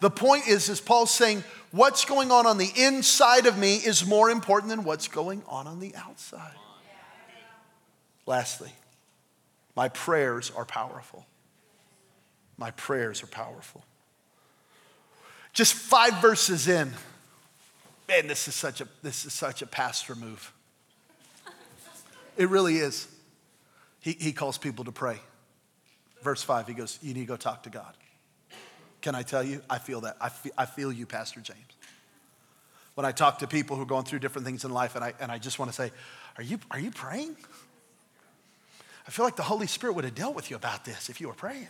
The 0.00 0.10
point 0.10 0.46
is, 0.48 0.68
is 0.68 0.80
Paul 0.80 1.06
saying, 1.06 1.44
what's 1.70 2.04
going 2.04 2.30
on 2.30 2.46
on 2.46 2.58
the 2.58 2.70
inside 2.76 3.46
of 3.46 3.58
me 3.58 3.76
is 3.76 4.06
more 4.06 4.30
important 4.30 4.70
than 4.70 4.84
what's 4.84 5.08
going 5.08 5.42
on 5.46 5.66
on 5.66 5.80
the 5.80 5.94
outside. 5.96 6.54
Lastly, 8.26 8.72
my 9.76 9.88
prayers 9.88 10.50
are 10.56 10.64
powerful. 10.64 11.26
My 12.56 12.70
prayers 12.70 13.22
are 13.22 13.26
powerful. 13.28 13.84
Just 15.52 15.74
five 15.74 16.20
verses 16.20 16.68
in, 16.68 16.92
man, 18.08 18.26
this 18.26 18.48
is 18.48 18.54
such 18.54 18.80
a, 18.80 18.88
this 19.02 19.24
is 19.24 19.32
such 19.32 19.62
a 19.62 19.66
pastor 19.66 20.14
move. 20.14 20.52
It 22.36 22.48
really 22.48 22.76
is. 22.76 23.06
He, 24.00 24.12
he 24.12 24.32
calls 24.32 24.58
people 24.58 24.84
to 24.84 24.92
pray. 24.92 25.18
Verse 26.22 26.42
five, 26.42 26.66
he 26.66 26.74
goes, 26.74 26.98
You 27.02 27.14
need 27.14 27.20
to 27.20 27.26
go 27.26 27.36
talk 27.36 27.62
to 27.64 27.70
God. 27.70 27.94
Can 29.04 29.14
I 29.14 29.22
tell 29.22 29.42
you? 29.42 29.60
I 29.68 29.76
feel 29.76 30.00
that. 30.00 30.16
I 30.18 30.30
feel, 30.30 30.52
I 30.56 30.64
feel 30.64 30.90
you, 30.90 31.04
Pastor 31.04 31.42
James. 31.42 31.58
When 32.94 33.04
I 33.04 33.12
talk 33.12 33.40
to 33.40 33.46
people 33.46 33.76
who 33.76 33.82
are 33.82 33.86
going 33.86 34.06
through 34.06 34.20
different 34.20 34.46
things 34.46 34.64
in 34.64 34.70
life, 34.70 34.96
and 34.96 35.04
I, 35.04 35.12
and 35.20 35.30
I 35.30 35.36
just 35.36 35.58
want 35.58 35.70
to 35.70 35.76
say, 35.76 35.90
are 36.38 36.42
you, 36.42 36.58
are 36.70 36.80
you 36.80 36.90
praying? 36.90 37.36
I 39.06 39.10
feel 39.10 39.26
like 39.26 39.36
the 39.36 39.42
Holy 39.42 39.66
Spirit 39.66 39.92
would 39.96 40.06
have 40.06 40.14
dealt 40.14 40.34
with 40.34 40.48
you 40.48 40.56
about 40.56 40.86
this 40.86 41.10
if 41.10 41.20
you 41.20 41.28
were 41.28 41.34
praying. 41.34 41.68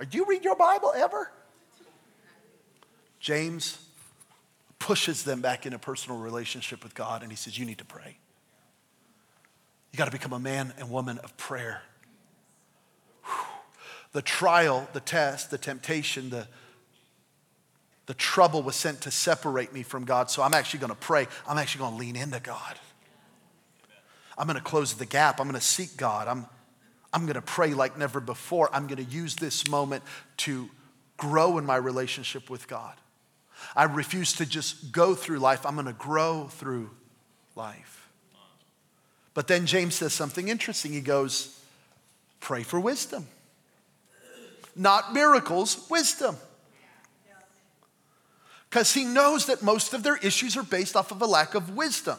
Or 0.00 0.04
do 0.04 0.18
you 0.18 0.26
read 0.26 0.42
your 0.42 0.56
Bible 0.56 0.92
ever? 0.96 1.30
James 3.20 3.78
pushes 4.80 5.22
them 5.22 5.40
back 5.40 5.64
into 5.64 5.78
personal 5.78 6.18
relationship 6.18 6.82
with 6.82 6.92
God, 6.92 7.22
and 7.22 7.30
he 7.30 7.36
says, 7.36 7.56
You 7.56 7.66
need 7.66 7.78
to 7.78 7.84
pray. 7.84 8.18
You 9.92 9.96
got 9.96 10.06
to 10.06 10.10
become 10.10 10.32
a 10.32 10.40
man 10.40 10.74
and 10.76 10.90
woman 10.90 11.18
of 11.18 11.36
prayer 11.36 11.82
the 14.12 14.22
trial, 14.22 14.88
the 14.92 15.00
test, 15.00 15.50
the 15.50 15.58
temptation, 15.58 16.30
the, 16.30 16.46
the 18.06 18.14
trouble 18.14 18.62
was 18.62 18.74
sent 18.74 19.02
to 19.02 19.10
separate 19.10 19.72
me 19.72 19.82
from 19.82 20.04
God. 20.04 20.30
So 20.30 20.42
I'm 20.42 20.54
actually 20.54 20.80
going 20.80 20.90
to 20.90 20.96
pray. 20.96 21.26
I'm 21.46 21.58
actually 21.58 21.80
going 21.80 21.92
to 21.92 21.98
lean 21.98 22.16
into 22.16 22.40
God. 22.40 22.78
I'm 24.36 24.46
going 24.46 24.58
to 24.58 24.64
close 24.64 24.94
the 24.94 25.06
gap. 25.06 25.40
I'm 25.40 25.46
going 25.46 25.60
to 25.60 25.66
seek 25.66 25.96
God. 25.96 26.28
I'm, 26.28 26.46
I'm 27.12 27.22
going 27.22 27.34
to 27.34 27.42
pray 27.42 27.74
like 27.74 27.98
never 27.98 28.20
before. 28.20 28.70
I'm 28.72 28.86
going 28.86 29.04
to 29.04 29.10
use 29.10 29.36
this 29.36 29.68
moment 29.68 30.04
to 30.38 30.70
grow 31.16 31.58
in 31.58 31.66
my 31.66 31.76
relationship 31.76 32.48
with 32.48 32.68
God. 32.68 32.94
I 33.74 33.84
refuse 33.84 34.34
to 34.34 34.46
just 34.46 34.92
go 34.92 35.14
through 35.14 35.40
life. 35.40 35.66
I'm 35.66 35.74
going 35.74 35.86
to 35.86 35.92
grow 35.92 36.46
through 36.46 36.90
life. 37.56 38.08
But 39.34 39.48
then 39.48 39.66
James 39.66 39.96
says 39.96 40.12
something 40.12 40.48
interesting. 40.48 40.92
He 40.92 41.00
goes, 41.00 41.54
Pray 42.40 42.62
for 42.62 42.78
wisdom 42.78 43.26
not 44.78 45.12
miracles, 45.12 45.86
wisdom. 45.90 46.36
Because 48.70 48.92
he 48.92 49.04
knows 49.04 49.46
that 49.46 49.62
most 49.62 49.94
of 49.94 50.02
their 50.02 50.16
issues 50.16 50.56
are 50.56 50.62
based 50.62 50.94
off 50.94 51.10
of 51.10 51.22
a 51.22 51.26
lack 51.26 51.54
of 51.54 51.74
wisdom. 51.74 52.18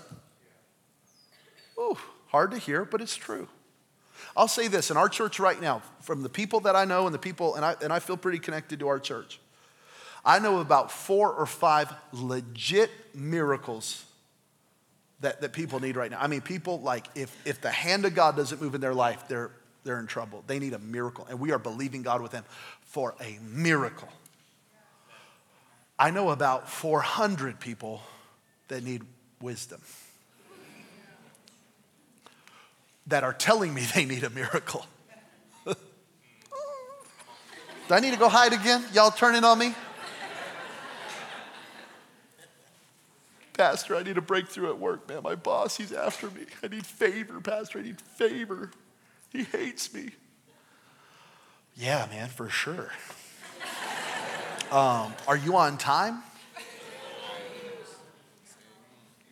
Ooh, 1.77 1.97
hard 2.27 2.51
to 2.51 2.57
hear, 2.57 2.85
but 2.85 3.01
it's 3.01 3.15
true. 3.15 3.47
I'll 4.35 4.47
say 4.47 4.67
this 4.67 4.91
in 4.91 4.97
our 4.97 5.09
church 5.09 5.39
right 5.39 5.59
now, 5.59 5.81
from 6.01 6.23
the 6.23 6.29
people 6.29 6.59
that 6.61 6.75
I 6.75 6.85
know 6.85 7.05
and 7.05 7.13
the 7.13 7.19
people, 7.19 7.55
and 7.55 7.63
I, 7.63 7.75
and 7.81 7.93
I 7.93 7.99
feel 7.99 8.17
pretty 8.17 8.39
connected 8.39 8.79
to 8.79 8.87
our 8.87 8.99
church, 8.99 9.39
I 10.25 10.39
know 10.39 10.59
about 10.59 10.91
four 10.91 11.31
or 11.31 11.45
five 11.45 11.93
legit 12.11 12.89
miracles 13.15 14.03
that, 15.21 15.41
that 15.41 15.53
people 15.53 15.79
need 15.79 15.95
right 15.95 16.11
now. 16.11 16.19
I 16.19 16.27
mean, 16.27 16.41
people 16.41 16.81
like, 16.81 17.05
if, 17.15 17.35
if 17.45 17.61
the 17.61 17.71
hand 17.71 18.05
of 18.05 18.15
God 18.15 18.35
doesn't 18.35 18.61
move 18.61 18.75
in 18.75 18.81
their 18.81 18.93
life, 18.93 19.27
they're, 19.27 19.51
they're 19.89 19.99
in 19.99 20.05
trouble. 20.05 20.43
They 20.45 20.59
need 20.59 20.73
a 20.73 20.79
miracle. 20.79 21.25
And 21.27 21.39
we 21.39 21.51
are 21.51 21.57
believing 21.57 22.03
God 22.03 22.21
with 22.21 22.31
them 22.31 22.43
for 22.81 23.15
a 23.19 23.39
miracle. 23.41 24.07
I 25.97 26.11
know 26.11 26.29
about 26.29 26.69
400 26.69 27.59
people 27.59 28.03
that 28.67 28.83
need 28.83 29.01
wisdom 29.41 29.81
that 33.07 33.23
are 33.23 33.33
telling 33.33 33.73
me 33.73 33.81
they 33.95 34.05
need 34.05 34.23
a 34.23 34.29
miracle. 34.29 34.85
Do 35.65 35.73
I 37.89 37.99
need 37.99 38.13
to 38.13 38.19
go 38.19 38.29
hide 38.29 38.53
again? 38.53 38.85
Y'all 38.93 39.09
turning 39.09 39.43
on 39.43 39.57
me? 39.57 39.73
Pastor, 43.53 43.95
I 43.95 44.03
need 44.03 44.19
a 44.19 44.21
breakthrough 44.21 44.69
at 44.69 44.77
work, 44.77 45.09
man. 45.09 45.23
My 45.23 45.33
boss, 45.33 45.77
he's 45.77 45.93
after 45.93 46.29
me. 46.29 46.45
I 46.63 46.67
need 46.67 46.85
favor, 46.85 47.41
Pastor. 47.41 47.79
I 47.79 47.81
need 47.81 47.99
favor. 47.99 48.69
He 49.31 49.43
hates 49.43 49.93
me. 49.93 50.11
Yeah, 51.75 52.07
man, 52.11 52.29
for 52.29 52.49
sure. 52.49 52.91
Um, 54.71 55.13
are 55.27 55.37
you 55.37 55.55
on 55.55 55.77
time? 55.77 56.21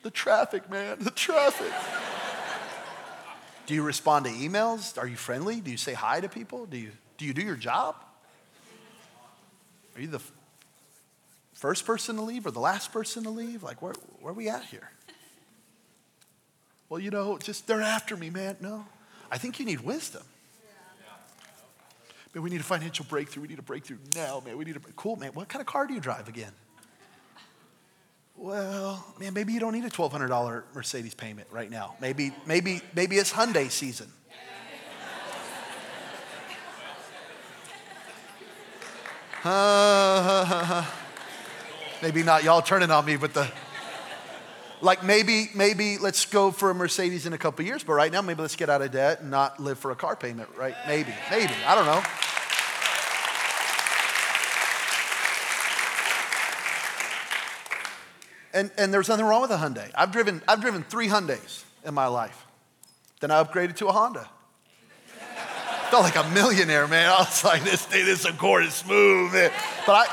The 0.03 0.11
traffic, 0.11 0.69
man, 0.69 0.97
the 1.01 1.11
traffic. 1.11 1.71
Do 3.65 3.73
you 3.73 3.83
respond 3.83 4.25
to 4.25 4.31
emails? 4.31 4.97
Are 4.97 5.07
you 5.07 5.17
friendly? 5.17 5.59
Do 5.59 5.69
you 5.69 5.77
say 5.77 5.93
hi 5.93 6.21
to 6.21 6.29
people? 6.29 6.65
Do 6.65 6.77
you 6.77 6.91
do, 7.17 7.25
you 7.25 7.33
do 7.33 7.41
your 7.41 7.55
job? 7.55 7.95
Are 9.95 10.01
you 10.01 10.07
the 10.07 10.21
first 11.53 11.85
person 11.85 12.15
to 12.15 12.21
leave 12.21 12.45
or 12.45 12.51
the 12.51 12.59
last 12.59 12.93
person 12.93 13.23
to 13.23 13.29
leave? 13.29 13.63
Like, 13.63 13.81
where, 13.81 13.93
where 14.21 14.31
are 14.31 14.35
we 14.35 14.47
at 14.47 14.63
here? 14.63 14.91
Well, 16.87 17.01
you 17.01 17.11
know, 17.11 17.37
just 17.39 17.67
they're 17.67 17.81
after 17.81 18.15
me, 18.15 18.29
man. 18.29 18.57
No. 18.61 18.85
I 19.31 19.37
think 19.37 19.59
you 19.59 19.65
need 19.65 19.81
wisdom. 19.81 20.23
Man, 22.33 22.43
we 22.43 22.49
need 22.49 22.61
a 22.61 22.63
financial 22.63 23.05
breakthrough. 23.09 23.41
We 23.41 23.47
need 23.47 23.59
a 23.59 23.63
breakthrough 23.63 23.97
now, 24.15 24.41
man. 24.45 24.57
We 24.57 24.65
need 24.65 24.75
a 24.75 24.79
cool, 24.95 25.15
man. 25.15 25.31
What 25.33 25.49
kind 25.49 25.61
of 25.61 25.65
car 25.65 25.87
do 25.87 25.93
you 25.93 25.99
drive 25.99 26.27
again? 26.27 26.51
Well, 28.35 29.03
man, 29.19 29.33
maybe 29.33 29.53
you 29.53 29.59
don't 29.59 29.73
need 29.73 29.85
a 29.85 29.89
twelve 29.89 30.11
hundred 30.11 30.27
dollar 30.27 30.63
Mercedes 30.75 31.15
payment 31.15 31.47
right 31.49 31.71
now. 31.71 31.95
Maybe, 31.99 32.31
maybe, 32.45 32.81
maybe 32.93 33.17
it's 33.17 33.33
Hyundai 33.33 33.71
season. 33.71 34.11
Uh, 39.43 40.85
maybe 42.01 42.21
not 42.21 42.43
y'all 42.43 42.61
turning 42.61 42.91
on 42.91 43.05
me, 43.05 43.15
but 43.15 43.33
the 43.33 43.49
like 44.81 45.03
maybe, 45.03 45.49
maybe 45.55 45.97
let's 45.97 46.25
go 46.25 46.51
for 46.51 46.69
a 46.69 46.75
Mercedes 46.75 47.25
in 47.25 47.33
a 47.33 47.37
couple 47.37 47.65
years, 47.65 47.83
but 47.83 47.93
right 47.93 48.11
now 48.11 48.21
maybe 48.21 48.41
let's 48.41 48.55
get 48.55 48.69
out 48.69 48.81
of 48.81 48.91
debt 48.91 49.21
and 49.21 49.31
not 49.31 49.59
live 49.59 49.79
for 49.79 49.91
a 49.91 49.95
car 49.95 50.15
payment, 50.15 50.49
right? 50.55 50.75
Maybe, 50.87 51.13
maybe. 51.31 51.53
I 51.65 51.75
don't 51.75 51.85
know. 51.85 52.03
And, 58.53 58.71
and 58.77 58.93
there's 58.93 59.09
nothing 59.09 59.25
wrong 59.25 59.41
with 59.41 59.51
a 59.51 59.57
Hyundai. 59.57 59.91
I've 59.93 60.11
driven, 60.11 60.41
I've 60.47 60.61
driven 60.61 60.83
three 60.83 61.07
Hyundais 61.07 61.63
in 61.85 61.93
my 61.93 62.07
life. 62.07 62.45
Then 63.19 63.31
I 63.31 63.43
upgraded 63.43 63.75
to 63.77 63.87
a 63.87 63.91
Honda. 63.91 64.27
Felt 65.89 66.03
like 66.03 66.15
a 66.15 66.27
millionaire, 66.29 66.87
man. 66.87 67.09
I 67.09 67.19
was 67.19 67.43
like, 67.43 67.63
this 67.63 67.85
this 67.85 68.25
Accord 68.25 68.65
is 68.65 68.73
smooth. 68.73 69.33
Man. 69.33 69.51
But 69.85 69.93
I, 69.93 70.05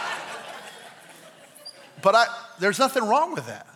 but 2.02 2.14
I, 2.14 2.26
there's 2.60 2.78
nothing 2.78 3.04
wrong 3.04 3.34
with 3.34 3.46
that. 3.46 3.66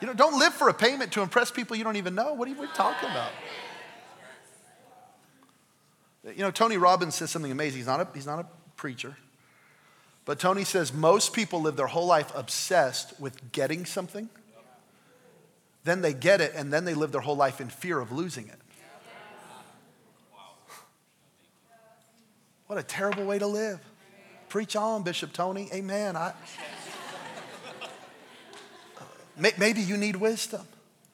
You 0.00 0.06
know, 0.06 0.14
don't 0.14 0.38
live 0.38 0.52
for 0.52 0.68
a 0.68 0.74
payment 0.74 1.12
to 1.12 1.22
impress 1.22 1.50
people 1.50 1.76
you 1.76 1.84
don't 1.84 1.96
even 1.96 2.14
know. 2.14 2.34
What 2.34 2.48
are 2.48 2.50
you 2.50 2.68
talking 2.74 3.08
about? 3.10 3.30
You 6.24 6.42
know, 6.42 6.50
Tony 6.50 6.76
Robbins 6.76 7.14
says 7.14 7.30
something 7.30 7.52
amazing. 7.52 7.78
He's 7.78 7.86
not 7.86 8.00
a, 8.00 8.08
he's 8.14 8.26
not 8.26 8.40
a 8.40 8.46
preacher. 8.76 9.16
But 10.24 10.38
Tony 10.38 10.64
says 10.64 10.92
most 10.92 11.32
people 11.34 11.60
live 11.60 11.76
their 11.76 11.86
whole 11.86 12.06
life 12.06 12.32
obsessed 12.34 13.18
with 13.20 13.52
getting 13.52 13.84
something. 13.84 14.28
Then 15.84 16.00
they 16.00 16.14
get 16.14 16.40
it, 16.40 16.52
and 16.54 16.72
then 16.72 16.86
they 16.86 16.94
live 16.94 17.12
their 17.12 17.20
whole 17.20 17.36
life 17.36 17.60
in 17.60 17.68
fear 17.68 18.00
of 18.00 18.10
losing 18.10 18.48
it. 18.48 18.58
What 22.66 22.78
a 22.78 22.82
terrible 22.82 23.26
way 23.26 23.38
to 23.38 23.46
live. 23.46 23.80
Preach 24.48 24.76
on, 24.76 25.02
Bishop 25.02 25.34
Tony. 25.34 25.68
Amen. 25.74 26.16
I, 26.16 26.32
maybe 29.36 29.80
you 29.80 29.96
need 29.96 30.16
wisdom. 30.16 30.66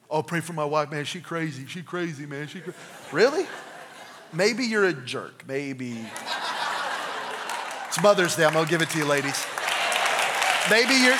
Oh, 0.09 0.21
pray 0.21 0.41
for 0.41 0.53
my 0.53 0.65
wife, 0.65 0.91
man. 0.91 1.05
She 1.05 1.21
crazy. 1.21 1.65
She 1.67 1.81
crazy, 1.81 2.25
man. 2.25 2.47
She 2.47 2.59
cra-. 2.59 2.73
really? 3.11 3.45
Maybe 4.33 4.65
you're 4.65 4.85
a 4.85 4.93
jerk. 4.93 5.45
Maybe. 5.47 6.05
It's 7.87 8.01
Mother's 8.01 8.35
Day. 8.35 8.45
I'm 8.45 8.53
gonna 8.53 8.69
give 8.69 8.81
it 8.81 8.89
to 8.91 8.97
you, 8.97 9.05
ladies. 9.05 9.45
Maybe 10.69 10.93
you're. 10.95 11.17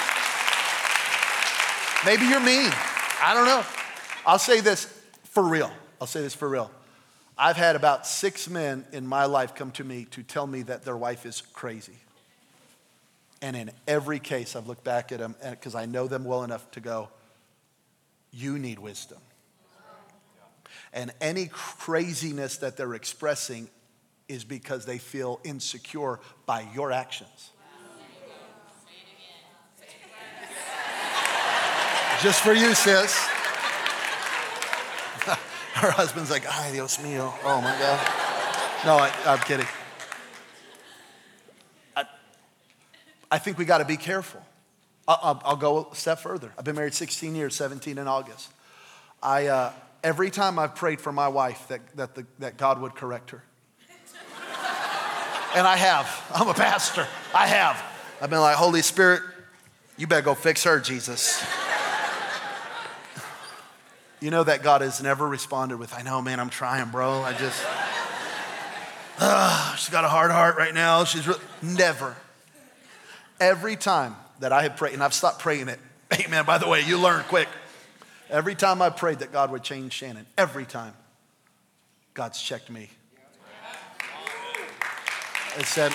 Maybe 2.06 2.26
you're 2.26 2.40
mean. 2.40 2.72
I 3.22 3.34
don't 3.34 3.46
know. 3.46 3.64
I'll 4.26 4.40
say 4.40 4.60
this 4.60 4.86
for 5.26 5.44
real. 5.44 5.72
I'll 6.00 6.08
say 6.08 6.22
this 6.22 6.34
for 6.34 6.50
real. 6.50 6.72
I've 7.38 7.58
had 7.58 7.76
about 7.76 8.06
six 8.06 8.50
men 8.50 8.86
in 8.92 9.08
my 9.08 9.26
life 9.26 9.56
come 9.56 9.72
to 9.72 9.84
me 9.84 10.06
to 10.12 10.24
tell 10.24 10.48
me 10.48 10.64
that 10.64 10.84
their 10.84 10.98
wife 10.98 11.26
is 11.26 11.42
crazy. 11.42 11.98
And 13.42 13.56
in 13.56 13.72
every 13.88 14.20
case, 14.20 14.56
I've 14.56 14.68
looked 14.68 14.84
back 14.84 15.12
at 15.12 15.20
them 15.20 15.36
because 15.50 15.74
I 15.74 15.86
know 15.86 16.08
them 16.08 16.26
well 16.26 16.44
enough 16.44 16.70
to 16.72 16.80
go, 16.80 17.10
you 18.32 18.60
need 18.60 18.80
wisdom. 18.80 19.18
And 20.94 21.12
any 21.22 21.48
craziness 21.48 22.58
that 22.58 22.78
they're 22.78 22.94
expressing 22.94 23.70
is 24.28 24.44
because 24.44 24.86
they 24.86 24.98
feel 24.98 25.40
insecure 25.44 26.20
by 26.46 26.68
your 26.74 26.92
actions. 26.92 27.52
Just 32.22 32.42
for 32.42 32.54
you, 32.54 32.76
sis. 32.76 33.16
Her 35.74 35.90
husband's 35.90 36.30
like, 36.30 36.46
ay, 36.48 36.72
Dios 36.72 36.98
mío. 36.98 37.34
Oh 37.44 37.62
my 37.62 37.76
God. 37.80 38.00
No, 38.86 38.98
I, 38.98 39.12
am 39.34 39.40
kidding. 39.40 39.66
I 43.32 43.40
think 43.40 43.58
we 43.58 43.64
got 43.64 43.78
to 43.78 43.86
be 43.86 43.96
careful. 43.96 44.46
I'll, 45.08 45.42
I'll, 45.44 45.56
go 45.56 45.88
a 45.92 45.96
step 45.96 46.20
further. 46.20 46.52
I've 46.58 46.66
been 46.66 46.76
married 46.76 46.94
16 46.94 47.34
years, 47.34 47.56
17 47.56 47.98
in 47.98 48.08
August. 48.08 48.50
I, 49.24 49.48
uh, 49.48 49.74
every 50.04 50.30
time 50.30 50.60
I've 50.60 50.76
prayed 50.76 51.02
for 51.02 51.12
my 51.12 51.28
wife 51.28 51.68
that, 51.70 51.82
that, 51.96 52.16
the, 52.16 52.26
that 52.40 52.58
God 52.58 52.82
would 52.82 52.94
correct 52.94 53.32
her. 53.32 53.44
and 55.56 55.66
I 55.66 55.78
have. 55.78 56.32
I'm 56.34 56.50
a 56.50 56.54
pastor. 56.54 57.08
I 57.34 57.48
have. 57.48 57.82
I've 58.22 58.30
been 58.30 58.42
like, 58.42 58.58
Holy 58.58 58.82
Spirit, 58.82 59.22
you 59.98 60.08
better 60.08 60.22
go 60.22 60.36
fix 60.36 60.64
her, 60.66 60.80
Jesus. 60.80 61.44
you 64.20 64.30
know 64.30 64.44
that 64.44 64.62
God 64.62 64.82
has 64.82 65.02
never 65.02 65.28
responded 65.28 65.78
with, 65.78 65.94
I 65.94 66.04
know, 66.04 66.22
man, 66.22 66.40
I'm 66.40 66.50
trying, 66.50 66.90
bro. 66.90 67.22
I 67.24 67.34
just, 67.34 67.66
uh, 69.20 69.76
she's 69.76 69.90
got 69.90 70.04
a 70.04 70.10
hard 70.10 70.32
heart 70.32 70.58
right 70.58 70.74
now. 70.74 71.06
She's 71.06 71.28
re-. 71.28 71.36
never. 71.62 72.16
Every 73.42 73.76
time 73.76 74.16
that 74.40 74.54
I 74.54 74.62
have 74.62 74.78
prayed, 74.78 74.94
and 74.94 75.04
I've 75.04 75.16
stopped 75.16 75.40
praying 75.40 75.68
it. 75.68 75.80
Amen. 76.14 76.46
By 76.46 76.60
the 76.60 76.68
way, 76.68 76.82
you 76.82 77.00
learn 77.00 77.24
quick. 77.24 77.48
Every 78.30 78.54
time 78.54 78.84
I 78.84 78.92
prayed 78.92 79.20
that 79.20 79.32
God 79.32 79.52
would 79.52 79.64
change 79.64 79.94
Shannon, 79.94 80.28
every 80.38 80.66
time, 80.66 80.94
God's 82.14 82.40
checked 82.40 82.70
me. 82.70 82.90
And 85.58 85.66
said, 85.66 85.92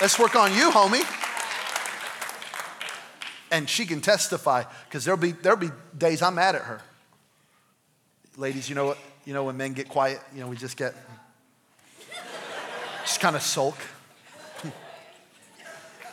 let's 0.00 0.18
work 0.18 0.34
on 0.34 0.52
you, 0.54 0.70
homie. 0.70 1.04
And 3.52 3.68
she 3.68 3.84
can 3.84 4.00
testify 4.00 4.64
because 4.88 5.04
there'll 5.04 5.20
be, 5.20 5.32
there'll 5.32 5.58
be 5.58 5.70
days 5.96 6.22
I'm 6.22 6.36
mad 6.36 6.54
at 6.54 6.62
her. 6.62 6.80
Ladies, 8.38 8.70
you 8.70 8.74
know 8.74 8.86
what? 8.86 8.98
You 9.26 9.34
know 9.34 9.44
when 9.44 9.58
men 9.58 9.74
get 9.74 9.88
quiet, 9.88 10.20
you 10.34 10.40
know, 10.40 10.48
we 10.48 10.56
just 10.56 10.78
get, 10.78 10.94
just 13.04 13.20
kind 13.20 13.36
of 13.36 13.42
sulk. 13.42 13.76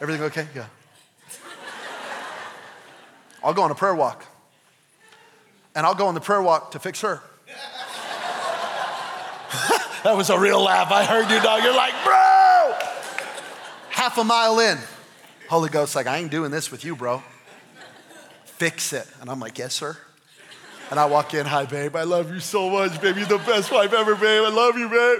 Everything 0.01 0.23
okay? 0.23 0.47
Yeah. 0.55 0.65
I'll 3.43 3.53
go 3.53 3.63
on 3.63 3.71
a 3.71 3.75
prayer 3.75 3.95
walk 3.95 4.25
and 5.75 5.85
I'll 5.85 5.95
go 5.95 6.07
on 6.07 6.13
the 6.13 6.21
prayer 6.21 6.41
walk 6.41 6.71
to 6.71 6.79
fix 6.79 7.01
her. 7.01 7.21
that 10.03 10.15
was 10.15 10.29
a 10.29 10.39
real 10.39 10.61
laugh. 10.61 10.91
I 10.91 11.03
heard 11.03 11.29
you, 11.29 11.41
dog. 11.41 11.63
You're 11.63 11.75
like, 11.75 11.93
bro. 12.03 12.73
Half 13.89 14.17
a 14.17 14.23
mile 14.23 14.59
in, 14.59 14.77
Holy 15.49 15.69
Ghost, 15.69 15.95
like, 15.95 16.07
I 16.07 16.17
ain't 16.17 16.31
doing 16.31 16.51
this 16.51 16.71
with 16.71 16.83
you, 16.83 16.95
bro. 16.95 17.23
Fix 18.45 18.93
it. 18.93 19.07
And 19.21 19.29
I'm 19.29 19.39
like, 19.39 19.57
yes, 19.57 19.73
sir. 19.73 19.97
And 20.89 20.99
I 20.99 21.05
walk 21.05 21.33
in, 21.33 21.45
hi, 21.45 21.65
babe. 21.65 21.95
I 21.95 22.03
love 22.03 22.31
you 22.31 22.39
so 22.39 22.69
much, 22.69 23.01
babe. 23.01 23.17
You're 23.17 23.25
the 23.25 23.37
best 23.39 23.71
wife 23.71 23.93
ever, 23.93 24.15
babe. 24.15 24.43
I 24.43 24.49
love 24.49 24.77
you, 24.77 24.89
babe. 24.89 25.19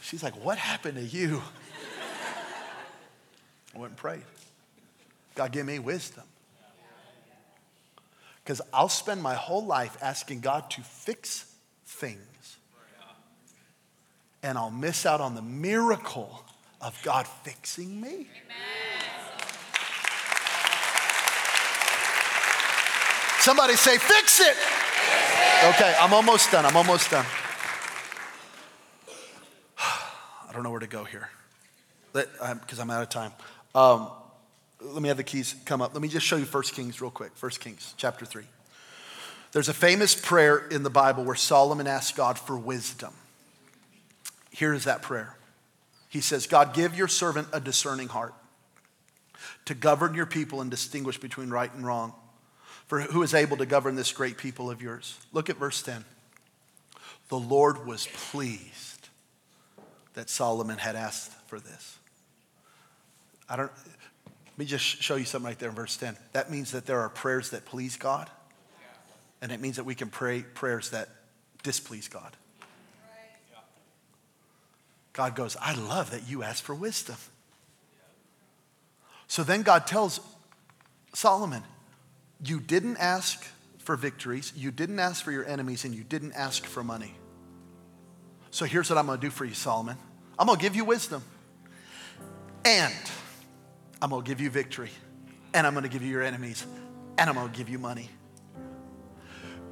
She's 0.00 0.22
like, 0.22 0.34
what 0.44 0.58
happened 0.58 0.96
to 0.96 1.02
you? 1.02 1.42
I 3.74 3.78
went 3.78 3.90
and 3.90 3.96
prayed. 3.96 4.22
God, 5.34 5.52
give 5.52 5.66
me 5.66 5.78
wisdom. 5.78 6.24
Because 8.42 8.60
I'll 8.72 8.88
spend 8.88 9.22
my 9.22 9.34
whole 9.34 9.64
life 9.64 9.96
asking 10.02 10.40
God 10.40 10.70
to 10.72 10.82
fix 10.82 11.50
things. 11.86 12.18
And 14.42 14.58
I'll 14.58 14.70
miss 14.70 15.06
out 15.06 15.22
on 15.22 15.34
the 15.34 15.42
miracle 15.42 16.44
of 16.80 17.00
God 17.02 17.26
fixing 17.26 18.00
me. 18.00 18.08
Amen. 18.08 18.28
Somebody 23.40 23.76
say, 23.76 23.96
fix 23.96 24.40
it. 24.40 24.56
Okay, 25.70 25.94
I'm 25.98 26.12
almost 26.12 26.50
done. 26.50 26.66
I'm 26.66 26.76
almost 26.76 27.10
done. 27.10 27.24
I 29.78 30.52
don't 30.52 30.62
know 30.62 30.70
where 30.70 30.80
to 30.80 30.86
go 30.86 31.04
here 31.04 31.30
because 32.12 32.78
I'm 32.78 32.90
out 32.90 33.02
of 33.02 33.08
time. 33.08 33.32
Um, 33.74 34.08
let 34.80 35.02
me 35.02 35.08
have 35.08 35.16
the 35.16 35.24
keys 35.24 35.54
come 35.64 35.82
up. 35.82 35.94
Let 35.94 36.02
me 36.02 36.08
just 36.08 36.26
show 36.26 36.36
you 36.36 36.44
1 36.44 36.62
Kings 36.64 37.00
real 37.00 37.10
quick. 37.10 37.32
1 37.40 37.50
Kings 37.52 37.94
chapter 37.96 38.24
3. 38.24 38.44
There's 39.52 39.68
a 39.68 39.74
famous 39.74 40.14
prayer 40.14 40.58
in 40.58 40.82
the 40.82 40.90
Bible 40.90 41.24
where 41.24 41.36
Solomon 41.36 41.86
asks 41.86 42.16
God 42.16 42.38
for 42.38 42.58
wisdom. 42.58 43.12
Here 44.50 44.74
is 44.74 44.84
that 44.84 45.02
prayer. 45.02 45.36
He 46.08 46.20
says, 46.20 46.46
God, 46.46 46.74
give 46.74 46.96
your 46.96 47.08
servant 47.08 47.48
a 47.52 47.60
discerning 47.60 48.08
heart 48.08 48.34
to 49.64 49.74
govern 49.74 50.14
your 50.14 50.26
people 50.26 50.60
and 50.60 50.70
distinguish 50.70 51.18
between 51.18 51.50
right 51.50 51.72
and 51.72 51.84
wrong. 51.84 52.12
For 52.86 53.00
who 53.00 53.22
is 53.22 53.34
able 53.34 53.56
to 53.56 53.66
govern 53.66 53.96
this 53.96 54.12
great 54.12 54.36
people 54.36 54.70
of 54.70 54.82
yours? 54.82 55.18
Look 55.32 55.48
at 55.48 55.56
verse 55.56 55.82
10. 55.82 56.04
The 57.28 57.38
Lord 57.38 57.86
was 57.86 58.06
pleased 58.12 59.08
that 60.14 60.28
Solomon 60.28 60.78
had 60.78 60.94
asked 60.94 61.32
for 61.48 61.58
this. 61.58 61.98
I 63.48 63.56
don't, 63.56 63.70
let 64.26 64.58
me 64.58 64.64
just 64.64 64.84
show 64.84 65.16
you 65.16 65.24
something 65.24 65.46
right 65.46 65.58
there 65.58 65.68
in 65.68 65.74
verse 65.74 65.96
10. 65.96 66.16
That 66.32 66.50
means 66.50 66.72
that 66.72 66.86
there 66.86 67.00
are 67.00 67.08
prayers 67.08 67.50
that 67.50 67.64
please 67.64 67.96
God, 67.96 68.30
and 69.42 69.52
it 69.52 69.60
means 69.60 69.76
that 69.76 69.84
we 69.84 69.94
can 69.94 70.08
pray 70.08 70.42
prayers 70.42 70.90
that 70.90 71.08
displease 71.62 72.08
God. 72.08 72.36
God 75.12 75.36
goes, 75.36 75.56
I 75.60 75.74
love 75.74 76.10
that 76.10 76.28
you 76.28 76.42
ask 76.42 76.62
for 76.62 76.74
wisdom. 76.74 77.16
So 79.26 79.42
then 79.42 79.62
God 79.62 79.86
tells 79.86 80.20
Solomon, 81.14 81.62
You 82.42 82.60
didn't 82.60 82.98
ask 82.98 83.46
for 83.78 83.96
victories, 83.96 84.52
you 84.56 84.70
didn't 84.70 84.98
ask 84.98 85.24
for 85.24 85.30
your 85.30 85.44
enemies, 85.46 85.84
and 85.84 85.94
you 85.94 86.04
didn't 86.04 86.32
ask 86.32 86.64
for 86.64 86.82
money. 86.82 87.14
So 88.50 88.64
here's 88.64 88.88
what 88.88 88.98
I'm 88.98 89.06
gonna 89.06 89.20
do 89.20 89.30
for 89.30 89.44
you, 89.44 89.54
Solomon 89.54 89.96
I'm 90.38 90.46
gonna 90.46 90.60
give 90.60 90.76
you 90.76 90.84
wisdom. 90.84 91.22
And 92.64 92.94
I'm 94.00 94.10
gonna 94.10 94.22
give 94.22 94.40
you 94.40 94.50
victory, 94.50 94.90
and 95.52 95.66
I'm 95.66 95.74
gonna 95.74 95.88
give 95.88 96.02
you 96.02 96.10
your 96.10 96.22
enemies, 96.22 96.66
and 97.18 97.28
I'm 97.28 97.36
gonna 97.36 97.52
give 97.52 97.68
you 97.68 97.78
money. 97.78 98.10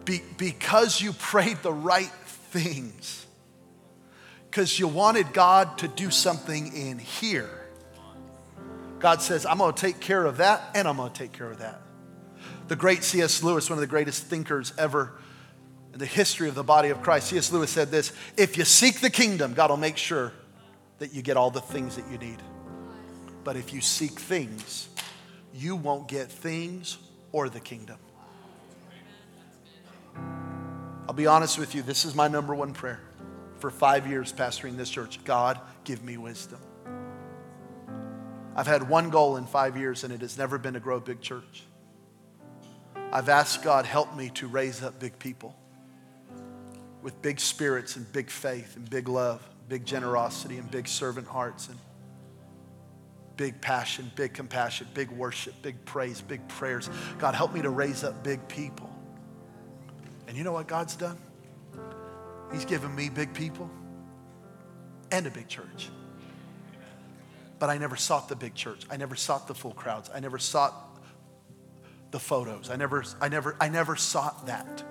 Be, 0.04 0.20
because 0.36 1.00
you 1.00 1.12
prayed 1.12 1.58
the 1.62 1.72
right 1.72 2.10
things, 2.50 3.26
because 4.50 4.78
you 4.78 4.88
wanted 4.88 5.32
God 5.32 5.78
to 5.78 5.88
do 5.88 6.10
something 6.10 6.74
in 6.74 6.98
here. 6.98 7.50
God 8.98 9.20
says, 9.20 9.44
I'm 9.44 9.58
gonna 9.58 9.72
take 9.72 10.00
care 10.00 10.24
of 10.24 10.38
that, 10.38 10.62
and 10.74 10.86
I'm 10.86 10.96
gonna 10.96 11.12
take 11.12 11.32
care 11.32 11.50
of 11.50 11.58
that. 11.58 11.80
The 12.68 12.76
great 12.76 13.02
C.S. 13.02 13.42
Lewis, 13.42 13.68
one 13.68 13.76
of 13.76 13.80
the 13.80 13.86
greatest 13.86 14.24
thinkers 14.24 14.72
ever, 14.78 15.12
in 15.92 15.98
the 15.98 16.06
history 16.06 16.48
of 16.48 16.54
the 16.54 16.64
body 16.64 16.88
of 16.88 17.02
Christ. 17.02 17.28
C.S. 17.28 17.52
Lewis 17.52 17.70
said 17.70 17.90
this 17.90 18.12
if 18.36 18.56
you 18.56 18.64
seek 18.64 19.00
the 19.00 19.10
kingdom, 19.10 19.54
God 19.54 19.70
will 19.70 19.76
make 19.76 19.96
sure 19.96 20.32
that 20.98 21.12
you 21.12 21.22
get 21.22 21.36
all 21.36 21.50
the 21.50 21.60
things 21.60 21.96
that 21.96 22.08
you 22.10 22.18
need. 22.18 22.38
But 23.44 23.56
if 23.56 23.72
you 23.72 23.80
seek 23.80 24.18
things, 24.18 24.88
you 25.52 25.76
won't 25.76 26.08
get 26.08 26.30
things 26.30 26.98
or 27.32 27.48
the 27.48 27.60
kingdom. 27.60 27.98
I'll 31.08 31.14
be 31.14 31.26
honest 31.26 31.58
with 31.58 31.74
you, 31.74 31.82
this 31.82 32.04
is 32.04 32.14
my 32.14 32.28
number 32.28 32.54
one 32.54 32.72
prayer 32.72 33.00
for 33.58 33.70
five 33.70 34.06
years 34.06 34.32
pastoring 34.32 34.76
this 34.76 34.88
church. 34.88 35.22
God, 35.24 35.60
give 35.84 36.02
me 36.02 36.16
wisdom. 36.16 36.60
I've 38.54 38.66
had 38.66 38.88
one 38.88 39.10
goal 39.10 39.36
in 39.36 39.46
five 39.46 39.76
years, 39.76 40.04
and 40.04 40.12
it 40.12 40.20
has 40.20 40.36
never 40.36 40.58
been 40.58 40.74
to 40.74 40.80
grow 40.80 40.96
a 40.96 41.00
big 41.00 41.20
church. 41.20 41.64
I've 43.12 43.28
asked 43.28 43.62
God, 43.62 43.86
help 43.86 44.14
me 44.16 44.30
to 44.34 44.46
raise 44.46 44.82
up 44.82 44.98
big 44.98 45.18
people 45.18 45.56
with 47.02 47.20
big 47.20 47.40
spirits 47.40 47.96
and 47.96 48.10
big 48.12 48.30
faith 48.30 48.76
and 48.76 48.88
big 48.88 49.08
love, 49.08 49.46
big 49.68 49.84
generosity 49.84 50.58
and 50.58 50.70
big 50.70 50.86
servant 50.86 51.26
hearts 51.26 51.68
and 51.68 51.78
big 53.42 53.60
passion, 53.60 54.08
big 54.14 54.32
compassion, 54.32 54.86
big 54.94 55.10
worship, 55.10 55.52
big 55.62 55.84
praise, 55.84 56.20
big 56.20 56.46
prayers. 56.46 56.88
God, 57.18 57.34
help 57.34 57.52
me 57.52 57.60
to 57.62 57.70
raise 57.70 58.04
up 58.04 58.22
big 58.22 58.46
people. 58.46 58.88
And 60.28 60.36
you 60.36 60.44
know 60.44 60.52
what 60.52 60.68
God's 60.68 60.94
done? 60.94 61.18
He's 62.52 62.64
given 62.64 62.94
me 62.94 63.08
big 63.08 63.34
people 63.34 63.68
and 65.10 65.26
a 65.26 65.30
big 65.30 65.48
church. 65.48 65.88
But 67.58 67.68
I 67.68 67.78
never 67.78 67.96
sought 67.96 68.28
the 68.28 68.36
big 68.36 68.54
church. 68.54 68.84
I 68.88 68.96
never 68.96 69.16
sought 69.16 69.48
the 69.48 69.56
full 69.56 69.72
crowds. 69.72 70.08
I 70.14 70.20
never 70.20 70.38
sought 70.38 70.72
the 72.12 72.20
photos. 72.20 72.70
I 72.70 72.76
never, 72.76 73.04
I 73.20 73.28
never, 73.28 73.56
I 73.60 73.70
never 73.70 73.96
sought 73.96 74.46
that. 74.46 74.84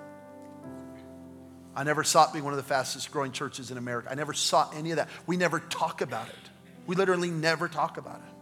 I 1.74 1.84
never 1.84 2.04
sought 2.04 2.34
being 2.34 2.44
one 2.44 2.52
of 2.52 2.58
the 2.58 2.68
fastest 2.68 3.10
growing 3.12 3.32
churches 3.32 3.70
in 3.70 3.78
America. 3.78 4.10
I 4.10 4.14
never 4.14 4.34
sought 4.34 4.74
any 4.76 4.90
of 4.90 4.98
that. 4.98 5.08
We 5.26 5.38
never 5.38 5.58
talk 5.58 6.02
about 6.02 6.28
it. 6.28 6.50
We 6.86 6.96
literally 6.96 7.30
never 7.30 7.66
talk 7.66 7.96
about 7.96 8.16
it. 8.16 8.41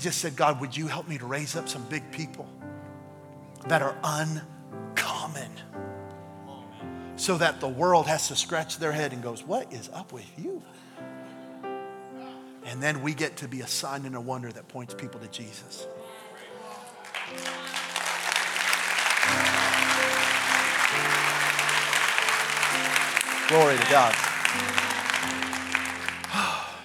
Just 0.00 0.18
said, 0.18 0.36
God, 0.36 0.60
would 0.60 0.76
you 0.76 0.86
help 0.86 1.08
me 1.08 1.18
to 1.18 1.26
raise 1.26 1.56
up 1.56 1.68
some 1.68 1.82
big 1.84 2.10
people 2.10 2.48
that 3.66 3.82
are 3.82 3.96
uncommon 4.02 5.50
so 7.16 7.36
that 7.36 7.60
the 7.60 7.68
world 7.68 8.06
has 8.06 8.28
to 8.28 8.36
scratch 8.36 8.78
their 8.78 8.92
head 8.92 9.12
and 9.12 9.22
goes, 9.22 9.44
What 9.44 9.72
is 9.72 9.90
up 9.92 10.12
with 10.12 10.26
you? 10.38 10.62
And 12.64 12.82
then 12.82 13.02
we 13.02 13.14
get 13.14 13.36
to 13.38 13.48
be 13.48 13.60
a 13.60 13.66
sign 13.66 14.06
and 14.06 14.16
a 14.16 14.20
wonder 14.20 14.50
that 14.50 14.68
points 14.68 14.94
people 14.94 15.20
to 15.20 15.28
Jesus. 15.28 15.86
Glory 23.48 23.76
to 23.76 23.90
God. 23.90 24.14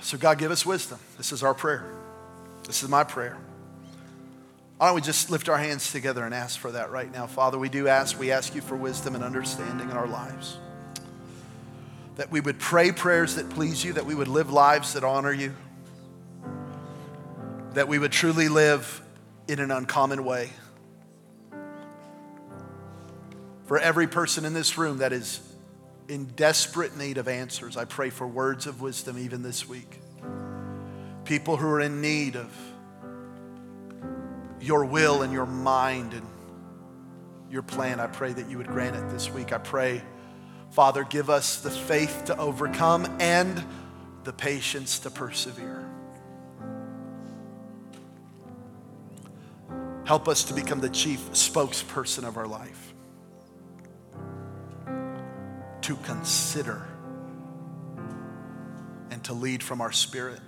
So, 0.01 0.19
God, 0.19 0.37
give 0.37 0.51
us 0.51 0.63
wisdom. 0.63 0.99
This 1.17 1.31
is 1.31 1.41
our 1.41 1.55
prayer. 1.55 2.04
This 2.65 2.83
is 2.83 2.89
my 2.89 3.03
prayer. 3.03 3.37
Why 4.77 4.87
don't 4.87 4.95
we 4.95 5.01
just 5.01 5.29
lift 5.29 5.47
our 5.47 5.57
hands 5.57 5.91
together 5.91 6.25
and 6.25 6.33
ask 6.33 6.59
for 6.59 6.71
that 6.71 6.91
right 6.91 7.11
now? 7.11 7.27
Father, 7.27 7.57
we 7.57 7.69
do 7.69 7.87
ask, 7.87 8.19
we 8.19 8.31
ask 8.31 8.53
you 8.55 8.61
for 8.61 8.75
wisdom 8.75 9.15
and 9.15 9.23
understanding 9.23 9.89
in 9.89 9.95
our 9.95 10.07
lives. 10.07 10.57
That 12.17 12.31
we 12.31 12.41
would 12.41 12.59
pray 12.59 12.91
prayers 12.91 13.35
that 13.35 13.49
please 13.49 13.83
you, 13.83 13.93
that 13.93 14.05
we 14.05 14.15
would 14.15 14.27
live 14.27 14.51
lives 14.51 14.93
that 14.93 15.03
honor 15.03 15.31
you, 15.31 15.53
that 17.73 17.87
we 17.87 17.99
would 17.99 18.11
truly 18.11 18.49
live 18.49 19.01
in 19.47 19.59
an 19.59 19.71
uncommon 19.71 20.25
way. 20.25 20.49
For 23.67 23.79
every 23.79 24.07
person 24.07 24.45
in 24.45 24.53
this 24.53 24.77
room 24.77 24.97
that 24.99 25.13
is 25.13 25.39
in 26.07 26.25
desperate 26.35 26.95
need 26.97 27.17
of 27.17 27.27
answers. 27.27 27.77
I 27.77 27.85
pray 27.85 28.09
for 28.09 28.27
words 28.27 28.67
of 28.67 28.81
wisdom 28.81 29.17
even 29.17 29.41
this 29.41 29.67
week. 29.67 29.99
People 31.25 31.57
who 31.57 31.67
are 31.67 31.81
in 31.81 32.01
need 32.01 32.35
of 32.35 32.55
your 34.61 34.85
will 34.85 35.21
and 35.21 35.33
your 35.33 35.45
mind 35.45 36.13
and 36.13 36.25
your 37.49 37.61
plan, 37.61 37.99
I 37.99 38.07
pray 38.07 38.31
that 38.33 38.49
you 38.49 38.57
would 38.57 38.67
grant 38.67 38.95
it 38.95 39.09
this 39.09 39.29
week. 39.29 39.51
I 39.51 39.57
pray, 39.57 40.01
Father, 40.71 41.03
give 41.03 41.29
us 41.29 41.61
the 41.61 41.69
faith 41.69 42.23
to 42.25 42.37
overcome 42.37 43.17
and 43.19 43.63
the 44.23 44.33
patience 44.33 44.99
to 44.99 45.09
persevere. 45.09 45.83
Help 50.05 50.27
us 50.27 50.43
to 50.45 50.53
become 50.53 50.79
the 50.79 50.89
chief 50.89 51.19
spokesperson 51.31 52.27
of 52.27 52.37
our 52.37 52.47
life. 52.47 52.93
to 55.85 55.95
consider 55.97 56.81
and 59.11 59.23
to 59.23 59.33
lead 59.33 59.61
from 59.61 59.81
our 59.81 59.91
spirit. 59.91 60.39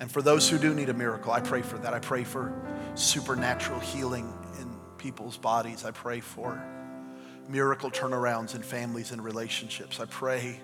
And 0.00 0.10
for 0.10 0.20
those 0.20 0.48
who 0.48 0.58
do 0.58 0.74
need 0.74 0.88
a 0.88 0.94
miracle, 0.94 1.32
I 1.32 1.40
pray 1.40 1.62
for 1.62 1.78
that. 1.78 1.94
I 1.94 1.98
pray 2.00 2.24
for 2.24 2.52
supernatural 2.94 3.80
healing 3.80 4.32
in 4.60 4.76
people's 4.98 5.36
bodies. 5.36 5.84
I 5.84 5.90
pray 5.90 6.20
for 6.20 6.62
miracle 7.48 7.90
turnarounds 7.90 8.54
in 8.54 8.62
families 8.62 9.12
and 9.12 9.22
relationships. 9.24 10.00
I 10.00 10.04
pray 10.06 10.60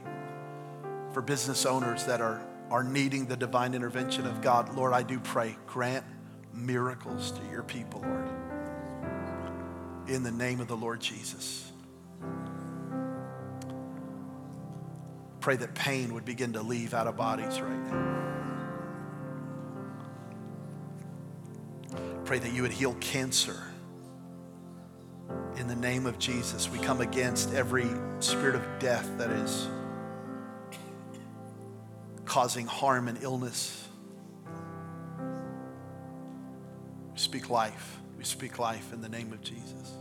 for 1.13 1.23
business 1.23 1.65
owners 1.65 2.05
that 2.07 2.21
are, 2.21 2.45
are 2.71 2.85
needing 2.85 3.27
the 3.27 3.37
divine 3.37 3.75
intervention 3.75 4.27
of 4.27 4.43
God. 4.43 4.75
Lord, 4.75 4.93
I 4.93 5.03
do 5.03 5.19
pray, 5.21 5.57
grant 5.67 6.05
miracles 6.53 7.33
to 7.33 7.51
your 7.51 7.63
people, 7.63 8.01
Lord. 8.01 8.29
In 10.09 10.23
the 10.23 10.33
name 10.33 10.61
of 10.61 10.69
the 10.69 10.77
Lord 10.77 11.01
Jesus. 11.01 11.71
Pray 15.41 15.57
that 15.57 15.75
pain 15.75 16.15
would 16.15 16.25
begin 16.25 16.53
to 16.53 16.63
leave 16.63 16.95
out 16.95 17.07
of 17.07 17.17
bodies 17.17 17.61
right 17.61 17.93
now. 17.93 18.42
Pray 22.25 22.39
that 22.39 22.53
you 22.53 22.63
would 22.63 22.73
heal 22.73 22.95
cancer. 23.01 23.61
In 25.57 25.69
the 25.69 25.77
name 25.77 26.07
of 26.07 26.19
Jesus, 26.19 26.69
we 26.71 26.79
come 26.79 27.01
against 27.01 27.53
every 27.53 27.87
spirit 28.21 28.55
of 28.55 28.63
death 28.79 29.09
that 29.19 29.31
is 29.31 29.69
causing 32.25 32.67
harm 32.67 33.09
and 33.09 33.23
illness. 33.23 33.89
We 37.13 37.19
speak 37.19 37.51
life. 37.51 37.99
We 38.17 38.25
speak 38.25 38.59
life 38.59 38.93
in 38.93 39.03
the 39.03 39.09
name 39.09 39.33
of 39.33 39.43
Jesus. 39.43 39.93